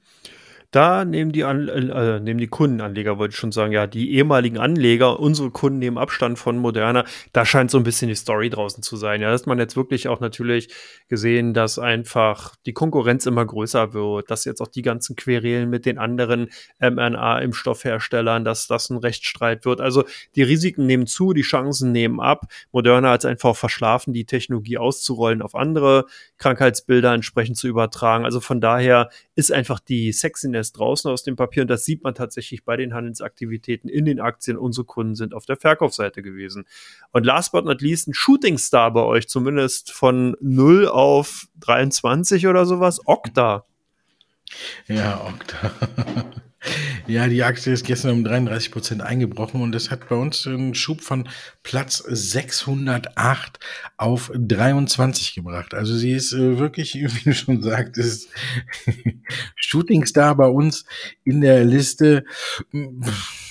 Da 0.73 1.05
nehmen 1.05 1.33
die, 1.33 1.45
An 1.45 1.69
äh, 1.69 2.19
nehmen 2.19 2.39
die 2.39 2.47
Kundenanleger, 2.47 3.19
wollte 3.19 3.33
ich 3.35 3.39
schon 3.39 3.53
sagen, 3.53 3.73
ja, 3.73 3.87
die 3.87 4.15
ehemaligen 4.15 4.57
Anleger, 4.57 5.21
unsere 5.21 5.51
Kunden 5.51 5.81
nehmen 5.81 5.99
Abstand 5.99 6.39
von 6.39 6.57
Moderna. 6.57 7.05
Da 7.35 7.45
scheint 7.45 7.71
so 7.71 7.77
ein 7.77 7.85
bisschen 7.85 8.09
die 8.09 8.15
Story 8.15 8.49
draußen 8.49 8.83
zu 8.83 8.97
sein. 8.97 9.21
Ja, 9.21 9.31
dass 9.31 9.45
man 9.45 9.59
jetzt 9.59 9.77
wirklich 9.77 10.09
auch 10.09 10.21
natürlich 10.21 10.73
gesehen, 11.09 11.53
dass 11.53 11.79
einfach 11.79 12.57
die 12.65 12.73
Konkurrenz 12.73 13.27
immer 13.27 13.45
größer 13.45 13.93
wird, 13.93 14.31
dass 14.31 14.47
jetzt 14.47 14.63
auch 14.63 14.69
die 14.69 14.81
ganzen 14.81 15.15
Querelen 15.15 15.69
mit 15.69 15.85
den 15.85 15.99
anderen 15.99 16.49
mRNA-Impfstoffherstellern, 16.81 18.43
dass 18.43 18.67
das 18.67 18.89
ein 18.89 18.97
Rechtsstreit 18.97 19.67
wird. 19.67 19.83
Also 19.83 20.05
die 20.37 20.43
Risiken 20.43 20.87
nehmen 20.87 21.07
zu, 21.07 21.35
die 21.35 21.43
Chancen 21.43 21.93
nehmen 21.93 22.19
ab. 22.19 22.47
Moderna 22.73 23.11
hat 23.11 23.27
einfach 23.27 23.55
verschlafen, 23.55 24.15
die 24.15 24.25
Technologie 24.25 24.79
auszurollen 24.79 25.43
auf 25.43 25.55
andere 25.55 26.07
Krankheitsbilder 26.39 27.13
entsprechend 27.13 27.59
zu 27.59 27.69
übertragen. 27.69 28.25
Also 28.25 28.41
von 28.41 28.63
daher 28.63 29.11
ist 29.35 29.53
einfach 29.53 29.79
die 29.79 30.13
Sexiness 30.13 30.62
ist 30.63 30.79
draußen 30.79 31.11
aus 31.11 31.23
dem 31.23 31.37
Papier 31.37 31.63
und 31.63 31.69
das 31.69 31.85
sieht 31.85 32.03
man 32.03 32.15
tatsächlich 32.15 32.65
bei 32.65 32.77
den 32.77 32.95
Handelsaktivitäten 32.95 33.91
in 33.91 34.07
den 34.07 34.21
Aktien. 34.21 34.57
Unsere 34.57 34.87
Kunden 34.87 35.15
sind 35.15 35.35
auf 35.35 35.45
der 35.45 35.57
Verkaufsseite 35.57 36.23
gewesen. 36.23 36.65
Und 37.13 37.27
last 37.27 37.53
but 37.53 37.67
not 37.67 37.83
least 37.83 38.09
ein 38.09 38.15
Shooting 38.15 38.57
Star 38.57 38.93
bei 38.93 39.03
euch, 39.03 39.29
zumindest 39.29 39.93
von 39.93 40.37
0 40.41 40.89
auf 40.89 41.49
23 41.61 42.47
oder 42.47 42.65
sowas. 42.65 43.01
Okta. 43.05 43.67
Ja, 44.87 45.21
Okta. 45.27 45.71
Ja, 47.07 47.27
die 47.27 47.43
Aktie 47.43 47.73
ist 47.73 47.85
gestern 47.85 48.13
um 48.13 48.25
33 48.25 48.71
Prozent 48.71 49.03
eingebrochen 49.03 49.61
und 49.61 49.73
das 49.73 49.91
hat 49.91 50.09
bei 50.09 50.15
uns 50.15 50.47
einen 50.47 50.75
Schub 50.75 51.01
von 51.01 51.29
Platz 51.63 51.99
608 52.07 53.59
auf 53.97 54.31
23 54.35 55.35
gebracht. 55.35 55.75
Also 55.75 55.97
sie 55.97 56.13
ist 56.13 56.33
äh, 56.33 56.59
wirklich, 56.59 56.95
wie 56.95 57.25
du 57.25 57.35
schon 57.35 57.63
sagst, 57.63 57.99
ist 57.99 58.29
Shooting 59.57 60.07
Star 60.07 60.37
bei 60.37 60.47
uns 60.47 60.85
in 61.25 61.41
der 61.41 61.65
Liste. 61.65 62.25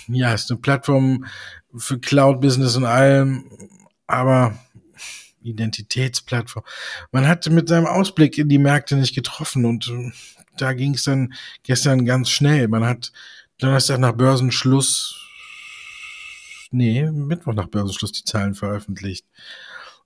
Ja, 0.07 0.34
ist 0.34 0.49
eine 0.49 0.59
Plattform 0.62 1.26
für 1.76 1.99
Cloud 1.99 2.41
Business 2.41 2.76
und 2.76 2.86
allem, 2.86 3.45
aber 4.07 4.57
Identitätsplattform. 5.43 6.64
Man 7.12 7.28
hat 7.28 7.49
mit 7.49 7.68
seinem 7.68 7.88
Ausblick 7.88 8.38
in 8.38 8.49
die 8.49 8.57
Märkte 8.59 8.95
nicht 8.95 9.16
getroffen 9.16 9.66
und 9.66 9.88
äh, 9.89 10.12
da 10.57 10.73
ging 10.73 10.93
es 10.95 11.03
dann 11.03 11.33
gestern 11.63 12.05
ganz 12.05 12.29
schnell. 12.29 12.67
Man 12.67 12.83
hat 12.83 13.11
Donnerstag 13.57 13.99
nach 13.99 14.13
Börsenschluss, 14.13 15.19
nee, 16.71 17.09
Mittwoch 17.11 17.53
nach 17.53 17.67
Börsenschluss 17.67 18.11
die 18.11 18.23
Zahlen 18.23 18.55
veröffentlicht. 18.55 19.25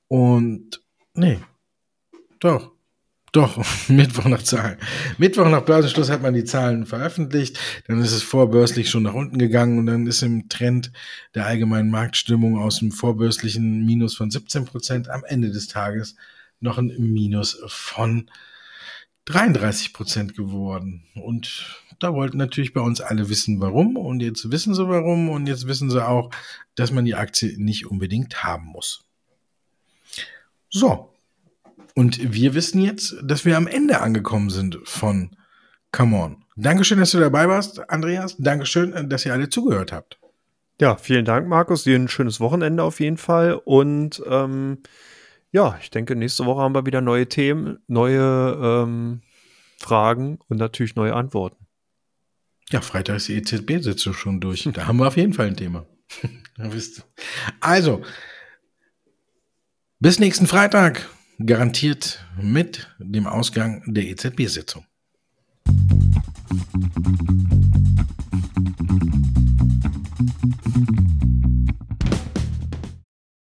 Und, 0.07 0.81
nee, 1.13 1.39
doch, 2.39 2.71
doch, 3.31 3.65
Mittwoch 3.89 4.25
nach 4.25 4.43
Zahlen. 4.43 4.77
Mittwoch 5.17 5.49
nach 5.49 5.65
Börsenschluss 5.65 6.09
hat 6.09 6.21
man 6.21 6.33
die 6.33 6.45
Zahlen 6.45 6.85
veröffentlicht, 6.85 7.59
dann 7.87 7.99
ist 7.99 8.13
es 8.13 8.23
vorbörslich 8.23 8.89
schon 8.89 9.03
nach 9.03 9.13
unten 9.13 9.37
gegangen 9.37 9.77
und 9.79 9.87
dann 9.87 10.07
ist 10.07 10.21
im 10.21 10.47
Trend 10.47 10.91
der 11.33 11.45
allgemeinen 11.45 11.89
Marktstimmung 11.89 12.57
aus 12.57 12.79
dem 12.79 12.91
vorbörslichen 12.91 13.85
Minus 13.85 14.15
von 14.15 14.31
17 14.31 14.65
Prozent 14.65 15.09
am 15.09 15.23
Ende 15.25 15.51
des 15.51 15.67
Tages 15.67 16.15
noch 16.61 16.77
ein 16.77 16.95
Minus 16.97 17.61
von 17.67 18.29
33 19.25 19.93
Prozent 19.93 20.35
geworden. 20.35 21.03
Und 21.15 21.81
da 21.99 22.13
wollten 22.13 22.37
natürlich 22.37 22.73
bei 22.73 22.81
uns 22.81 23.01
alle 23.01 23.29
wissen, 23.29 23.59
warum. 23.59 23.97
Und 23.97 24.21
jetzt 24.21 24.51
wissen 24.51 24.73
sie 24.75 24.87
warum. 24.87 25.29
Und 25.29 25.47
jetzt 25.47 25.67
wissen 25.67 25.89
sie 25.89 26.05
auch, 26.05 26.29
dass 26.75 26.91
man 26.91 27.05
die 27.05 27.15
Aktie 27.15 27.55
nicht 27.57 27.87
unbedingt 27.87 28.43
haben 28.43 28.67
muss. 28.67 29.03
So. 30.69 31.09
Und 31.95 32.33
wir 32.33 32.53
wissen 32.53 32.81
jetzt, 32.81 33.15
dass 33.23 33.45
wir 33.45 33.57
am 33.57 33.67
Ende 33.67 34.01
angekommen 34.01 34.49
sind 34.49 34.79
von 34.83 35.31
Come 35.91 36.17
On. 36.17 36.45
Dankeschön, 36.57 36.99
dass 36.99 37.11
du 37.11 37.19
dabei 37.19 37.47
warst, 37.47 37.89
Andreas. 37.89 38.35
Dankeschön, 38.37 39.09
dass 39.09 39.25
ihr 39.25 39.33
alle 39.33 39.49
zugehört 39.49 39.91
habt. 39.91 40.19
Ja, 40.79 40.97
vielen 40.97 41.23
Dank, 41.23 41.47
Markus. 41.47 41.83
Dir 41.83 41.95
ein 41.95 42.09
schönes 42.09 42.41
Wochenende 42.41 42.83
auf 42.83 42.99
jeden 42.99 43.17
Fall. 43.17 43.53
Und 43.53 44.21
ähm, 44.29 44.79
ja, 45.55 45.79
ich 45.81 45.89
denke, 45.89 46.17
nächste 46.17 46.45
Woche 46.45 46.61
haben 46.61 46.75
wir 46.75 46.85
wieder 46.85 46.99
neue 46.99 47.29
Themen, 47.29 47.79
neue 47.87 48.59
ähm, 48.61 49.21
Fragen 49.77 50.37
und 50.49 50.57
natürlich 50.57 50.97
neue 50.97 51.15
Antworten. 51.15 51.65
Ja, 52.71 52.81
Freitag 52.81 53.15
ist 53.15 53.29
die 53.29 53.35
EZB-Sitzung 53.37 54.13
schon 54.13 54.41
durch. 54.41 54.67
Da 54.73 54.85
haben 54.85 54.97
wir 54.97 55.07
auf 55.07 55.15
jeden 55.15 55.31
Fall 55.31 55.47
ein 55.47 55.55
Thema. 55.55 55.85
also, 57.61 58.01
bis 59.99 60.19
nächsten 60.19 60.45
Freitag. 60.45 61.07
Garantiert 61.39 62.25
mit 62.37 62.89
dem 62.99 63.25
Ausgang 63.25 63.81
der 63.85 64.03
EZB-Sitzung. 64.07 64.85